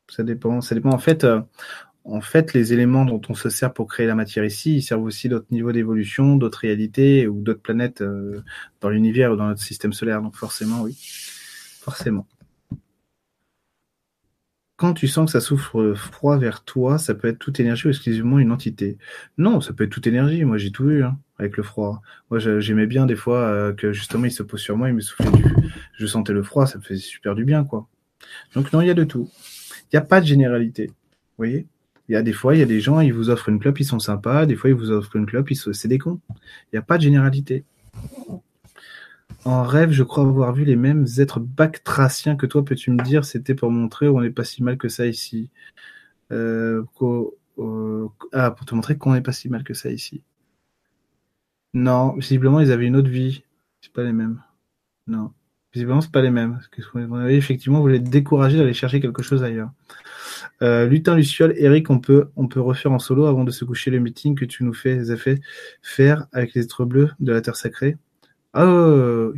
[0.09, 0.61] Ça dépend.
[0.61, 0.91] Ça dépend.
[0.91, 1.41] En fait, euh,
[2.07, 5.03] en fait, les éléments dont on se sert pour créer la matière ici, ils servent
[5.03, 8.41] aussi d'autres niveaux d'évolution, d'autres réalités ou d'autres planètes euh,
[8.81, 10.21] dans l'univers ou dans notre système solaire.
[10.21, 10.97] Donc forcément, oui.
[11.81, 12.27] Forcément
[14.77, 17.89] quand tu sens que ça souffre froid vers toi, ça peut être toute énergie ou
[17.89, 18.97] exclusivement une entité.
[19.39, 20.45] Non, ça peut être toute énergie.
[20.45, 22.01] Moi, j'ai tout vu hein, avec le froid.
[22.29, 25.01] Moi, j'aimais bien des fois euh, que justement il se pose sur moi, il me
[25.01, 25.43] soufflait du.
[25.93, 27.87] Je sentais le froid, ça me faisait super du bien, quoi.
[28.53, 29.29] Donc non, il y a de tout.
[29.85, 30.87] Il n'y a pas de généralité.
[30.87, 30.93] Vous
[31.37, 31.65] voyez?
[32.09, 33.79] Il y a des fois, il y a des gens, ils vous offrent une clope,
[33.79, 34.45] ils sont sympas.
[34.45, 35.73] Des fois, ils vous offrent une clope, ils sont...
[35.73, 36.21] c'est des cons.
[36.29, 37.65] Il n'y a pas de généralité.
[39.45, 42.63] En rêve, je crois avoir vu les mêmes êtres bactraciens que toi.
[42.63, 45.49] Peux-tu me dire, c'était pour montrer on n'est pas si mal que ça ici?
[46.31, 46.83] Euh,
[48.33, 50.21] Ah, pour te montrer qu'on n'est pas si mal que ça ici.
[51.73, 53.43] Non, visiblement, ils avaient une autre vie.
[53.81, 54.41] C'est pas les mêmes.
[55.07, 55.33] Non.
[55.73, 56.59] Visiblement, c'est pas les mêmes.
[57.29, 59.71] effectivement, vous voulez décourager d'aller chercher quelque chose ailleurs.
[60.61, 63.91] Euh, Lutin Luciole, Eric, on peut, on peut refaire en solo avant de se coucher
[63.91, 65.39] le meeting que tu nous fais, fait
[65.81, 67.97] faire avec les êtres bleus de la Terre sacrée.
[68.53, 69.33] Ah, euh,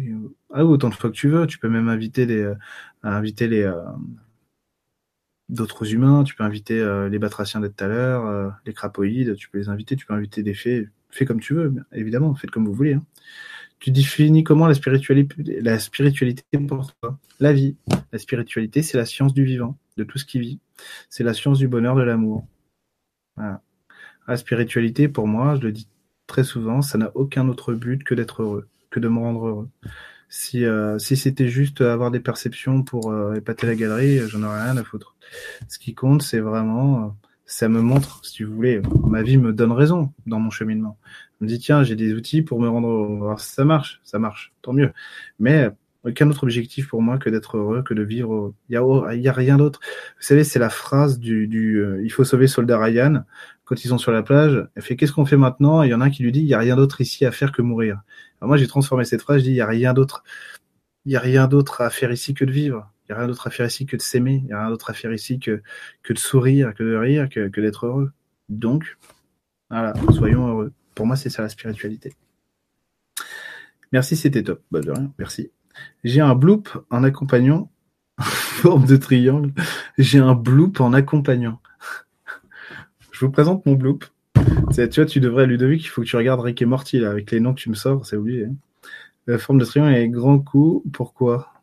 [0.54, 1.46] ah, autant de fois que tu veux.
[1.48, 2.56] Tu peux même inviter les, euh,
[3.04, 3.76] inviter les euh,
[5.50, 6.24] d'autres humains.
[6.24, 6.80] Tu peux inviter
[7.10, 9.36] les batraciens de tout à l'heure, les crapoïdes.
[9.36, 9.96] Tu peux les inviter.
[9.96, 10.88] Tu peux inviter des fées.
[11.10, 12.36] Fais comme tu veux, évidemment.
[12.36, 12.94] Faites comme vous voulez.
[12.94, 13.04] Hein.
[13.80, 15.36] Tu définis comment la spiritualité,
[16.68, 17.76] pour toi La vie.
[18.12, 20.60] La spiritualité, c'est la science du vivant, de tout ce qui vit.
[21.10, 22.46] C'est la science du bonheur, de l'amour.
[23.38, 25.88] La spiritualité, pour moi, je le dis
[26.28, 29.70] très souvent, ça n'a aucun autre but que d'être heureux que de me rendre heureux.
[30.30, 34.64] Si, euh, si c'était juste avoir des perceptions pour euh, épater la galerie, j'en aurais
[34.64, 35.16] rien à foutre.
[35.68, 37.08] Ce qui compte, c'est vraiment, euh,
[37.50, 40.98] ça me montre, si vous voulez, ma vie me donne raison dans mon cheminement.
[41.40, 43.36] Je me dit, tiens, j'ai des outils pour me rendre heureux.
[43.38, 44.92] ça marche, ça marche, tant mieux.
[45.40, 45.70] Mais
[46.06, 48.54] aucun autre objectif pour moi que d'être heureux, que de vivre.
[48.70, 49.80] Il y a, a rien d'autre.
[50.18, 53.24] Vous savez, c'est la phrase du, du il faut sauver soldat Ryan
[53.66, 54.68] quand ils sont sur la plage.
[54.76, 55.84] Elle fait qu'est-ce qu'on fait maintenant?
[55.84, 57.32] Il y en a un qui lui dit il y a rien d'autre ici à
[57.32, 58.02] faire que mourir
[58.48, 60.24] moi, j'ai transformé cette phrase, je dis, il n'y a rien d'autre,
[61.06, 62.92] il y a rien d'autre à faire ici que de vivre.
[63.10, 64.36] Il n'y a rien d'autre à faire ici que de s'aimer.
[64.36, 65.64] Il n'y a rien d'autre à faire ici que,
[66.08, 68.12] de sourire, que de rire, que, d'être heureux.
[68.50, 68.98] Donc,
[69.72, 70.74] voilà, soyons heureux.
[70.94, 72.14] Pour moi, c'est ça la spiritualité.
[73.92, 74.62] Merci, c'était top.
[74.70, 75.50] Bah, de rien, merci.
[76.04, 77.72] J'ai un bloop en accompagnant,
[78.20, 79.54] forme de triangle.
[79.98, 81.60] J'ai un bloop en accompagnant.
[83.12, 84.06] Je vous présente mon bloop.
[84.72, 87.32] Tu vois, tu devrais, Ludovic, il faut que tu regardes Rick et Morty, là, avec
[87.32, 88.46] les noms que tu me sors, c'est oublié.
[88.46, 88.56] Hein.
[89.26, 91.59] La forme de triangle est grand coup, pourquoi?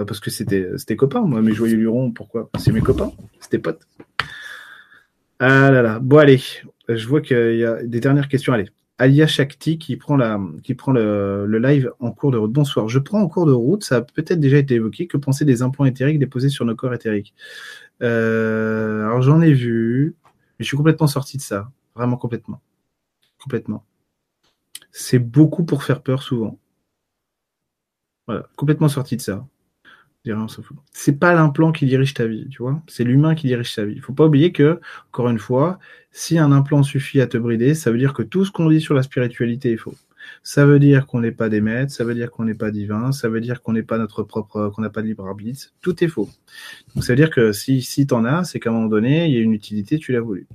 [0.00, 2.50] Bah Parce que c'était c'était copains, moi, mes joyeux lurons, pourquoi?
[2.58, 3.86] C'est mes copains, c'était potes.
[5.38, 6.40] Ah là là, bon allez,
[6.88, 8.68] je vois qu'il y a des dernières questions, allez.
[8.98, 12.52] Alia Shakti qui prend, la, qui prend le, le, live en cours de route.
[12.52, 15.46] Bonsoir, je prends en cours de route, ça a peut-être déjà été évoqué, que penser
[15.46, 17.34] des implants éthériques déposés sur nos corps éthériques?
[18.02, 21.70] Euh, Alors j'en ai vu, mais je suis complètement sorti de ça.
[21.94, 22.60] Vraiment complètement.
[23.42, 23.84] Complètement.
[24.92, 26.58] C'est beaucoup pour faire peur souvent.
[28.26, 29.46] Voilà, complètement sorti de ça.
[30.92, 32.82] C'est pas l'implant qui dirige ta vie, tu vois.
[32.88, 33.94] C'est l'humain qui dirige sa vie.
[33.94, 35.78] Il faut pas oublier que, encore une fois,
[36.12, 38.80] si un implant suffit à te brider, ça veut dire que tout ce qu'on dit
[38.80, 39.94] sur la spiritualité est faux.
[40.42, 43.12] Ça veut dire qu'on n'est pas des maîtres, ça veut dire qu'on n'est pas divin,
[43.12, 45.72] ça veut dire qu'on n'est pas notre propre, qu'on n'a pas de libre arbitre.
[45.80, 46.28] Tout est faux.
[46.94, 49.34] Donc ça veut dire que si, si t'en as, c'est qu'à un moment donné, il
[49.34, 50.46] y a une utilité, tu l'as voulu.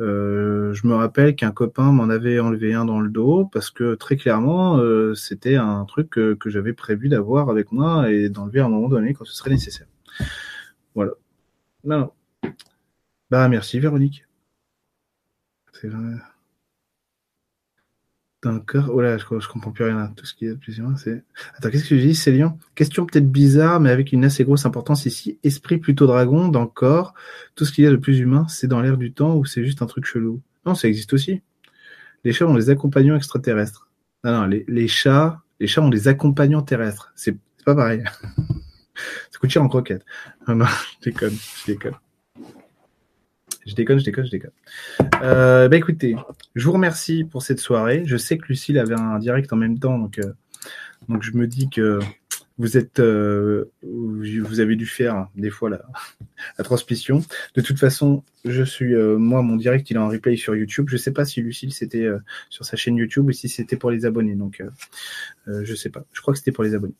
[0.00, 3.94] Euh, je me rappelle qu'un copain m'en avait enlevé un dans le dos parce que
[3.94, 8.60] très clairement, euh, c'était un truc que, que j'avais prévu d'avoir avec moi et d'enlever
[8.60, 9.86] à un moment donné quand ce serait nécessaire.
[10.94, 11.12] Voilà.
[11.84, 12.12] Non,
[13.30, 14.24] Bah merci Véronique.
[15.72, 16.14] C'est vrai.
[18.44, 18.90] D'accord.
[18.92, 20.12] Oh là, je, comprends plus rien.
[20.16, 21.22] Tout ce qui est plus c'est.
[21.56, 25.06] Attends, qu'est-ce que je dis, Célian Question peut-être bizarre, mais avec une assez grosse importance
[25.06, 25.38] ici.
[25.42, 27.14] Esprit plutôt dragon dans le corps.
[27.54, 29.64] Tout ce qu'il y a de plus humain, c'est dans l'air du temps ou c'est
[29.64, 30.42] juste un truc chelou?
[30.66, 31.42] Non, ça existe aussi.
[32.24, 33.88] Les chats ont des accompagnants extraterrestres.
[34.24, 37.12] Non, non, les, chats, les chats ont des accompagnants terrestres.
[37.14, 38.02] C'est pas pareil.
[39.30, 40.04] ça coûte cher en croquette.
[40.48, 40.66] Non, non,
[41.00, 41.94] je déconne, je déconne.
[43.66, 44.50] Je déconne, je déconne, je déconne.
[45.22, 46.16] Euh, bah écoutez,
[46.54, 48.02] je vous remercie pour cette soirée.
[48.04, 50.32] Je sais que Lucille avait un direct en même temps, donc, euh,
[51.08, 51.98] donc je me dis que
[52.56, 55.82] vous êtes, euh, vous avez dû faire des fois la,
[56.58, 57.22] la transmission.
[57.54, 60.86] De toute façon, je suis, euh, moi, mon direct, il est en replay sur YouTube.
[60.88, 62.18] Je sais pas si Lucille c'était euh,
[62.50, 64.36] sur sa chaîne YouTube ou si c'était pour les abonnés.
[64.36, 66.04] Donc, euh, je sais pas.
[66.12, 66.94] Je crois que c'était pour les abonnés.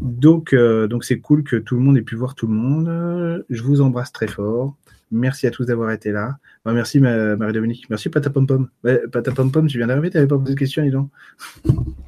[0.00, 3.44] Donc, donc c'est cool que tout le monde ait pu voir tout le monde.
[3.50, 4.76] Je vous embrasse très fort.
[5.10, 6.36] Merci à tous d'avoir été là.
[6.64, 7.88] Bah, merci Marie-Dominique.
[7.90, 8.68] Merci Patapompom.
[8.84, 11.10] Ouais, Patapompom, tu viens d'arriver, tu n'avais pas posé de questions, dis donc.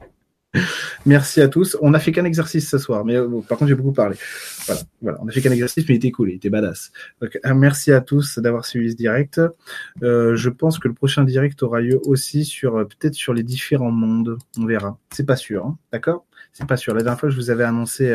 [1.06, 1.76] Merci à tous.
[1.80, 4.16] On n'a fait qu'un exercice ce soir, mais euh, par contre j'ai beaucoup parlé.
[4.66, 5.18] Voilà, voilà.
[5.20, 6.90] on n'a fait qu'un exercice, mais il était cool, il était badass.
[7.20, 9.40] Donc, euh, merci à tous d'avoir suivi ce direct.
[10.02, 13.90] Euh, je pense que le prochain direct aura lieu aussi sur peut-être sur les différents
[13.90, 14.38] mondes.
[14.58, 14.98] On verra.
[15.12, 15.78] C'est pas sûr, hein.
[15.92, 16.26] d'accord?
[16.52, 16.94] C'est pas sûr.
[16.94, 18.08] La dernière fois, je vous avais annoncé,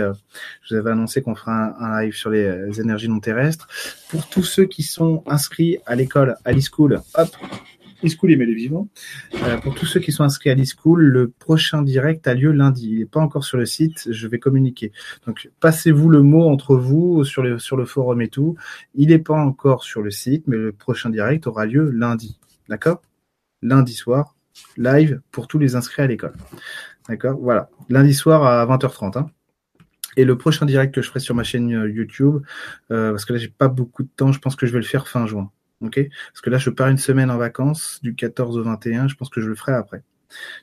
[0.62, 3.68] je vous avais annoncé qu'on fera un, live sur les énergies non terrestres.
[4.10, 7.30] Pour tous ceux qui sont inscrits à l'école, à l'e-school, hop,
[8.06, 8.88] e-school et les vivants.
[9.44, 12.90] Euh, pour tous ceux qui sont inscrits à l'e-school, le prochain direct a lieu lundi.
[12.92, 14.92] Il n'est pas encore sur le site, je vais communiquer.
[15.26, 18.56] Donc passez-vous le mot entre vous sur le, sur le forum et tout.
[18.96, 22.38] Il n'est pas encore sur le site, mais le prochain direct aura lieu lundi.
[22.70, 23.02] D'accord?
[23.62, 24.36] Lundi soir,
[24.78, 26.34] live pour tous les inscrits à l'école.
[27.10, 27.70] D'accord Voilà.
[27.90, 29.18] Lundi soir à 20h30.
[29.18, 29.30] Hein.
[30.16, 32.44] Et le prochain direct que je ferai sur ma chaîne euh, YouTube,
[32.92, 34.86] euh, parce que là j'ai pas beaucoup de temps, je pense que je vais le
[34.86, 35.52] faire fin juin.
[35.84, 36.00] Ok?
[36.32, 39.08] Parce que là, je pars une semaine en vacances du 14 au 21.
[39.08, 40.02] Je pense que je le ferai après.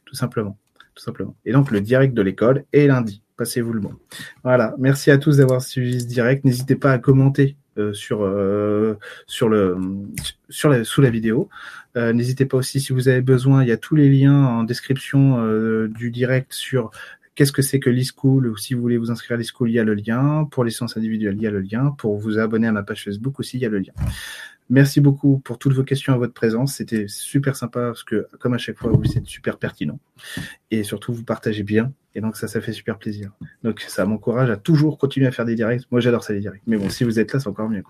[0.07, 0.59] Tout simplement.
[0.95, 1.37] Tout simplement.
[1.45, 3.23] Et donc, le direct de l'école est lundi.
[3.37, 3.95] Passez-vous le bon.
[4.45, 4.75] Voilà.
[4.79, 6.45] Merci à tous d'avoir suivi ce direct.
[6.45, 9.77] N'hésitez pas à commenter euh, sur, euh, sur le,
[10.49, 11.49] sur la, sous la vidéo.
[11.97, 14.65] Euh, N'hésitez pas aussi, si vous avez besoin, il y a tous les liens en
[14.65, 15.39] description
[15.89, 16.91] du direct sur
[17.35, 19.79] qu'est-ce que c'est que l'e-school ou si vous voulez vous inscrire à l'e-school, il y
[19.79, 20.47] a le lien.
[20.51, 21.95] Pour les séances individuelles, il y a le lien.
[21.97, 23.93] Pour vous abonner à ma page Facebook aussi, il y a le lien.
[24.71, 26.75] Merci beaucoup pour toutes vos questions et votre présence.
[26.75, 29.99] C'était super sympa parce que, comme à chaque fois, vous êtes super pertinent.
[30.71, 31.93] Et surtout, vous partagez bien.
[32.15, 33.33] Et donc, ça, ça fait super plaisir.
[33.65, 35.83] Donc, ça m'encourage à toujours continuer à faire des directs.
[35.91, 36.63] Moi, j'adore ça, les directs.
[36.69, 37.83] Mais bon, si vous êtes là, c'est encore mieux.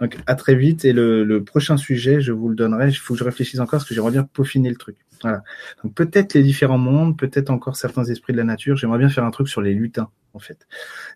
[0.00, 0.84] Donc, à très vite.
[0.84, 2.88] Et le, le prochain sujet, je vous le donnerai.
[2.90, 4.96] Il faut que je réfléchisse encore parce que j'aimerais bien peaufiner le truc.
[5.22, 5.42] Voilà.
[5.82, 8.76] Donc, peut-être les différents mondes, peut-être encore certains esprits de la nature.
[8.76, 10.66] J'aimerais bien faire un truc sur les lutins en fait.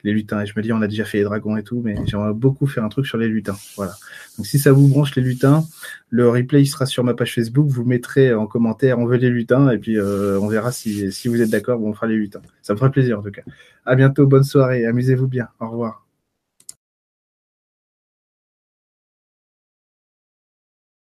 [0.03, 0.41] Les lutins.
[0.41, 2.67] Et je me dis, on a déjà fait les dragons et tout, mais j'aimerais beaucoup
[2.67, 3.57] faire un truc sur les lutins.
[3.77, 3.93] Voilà.
[4.37, 5.65] Donc si ça vous branche les lutins,
[6.11, 7.67] le replay sera sur ma page Facebook.
[7.69, 11.29] Vous mettrez en commentaire, on veut les lutins, et puis euh, on verra si, si
[11.29, 12.43] vous êtes d'accord, on fera les lutins.
[12.63, 13.43] Ça me fera plaisir en tout cas.
[13.87, 15.49] À bientôt, bonne soirée, amusez-vous bien.
[15.61, 16.04] Au revoir.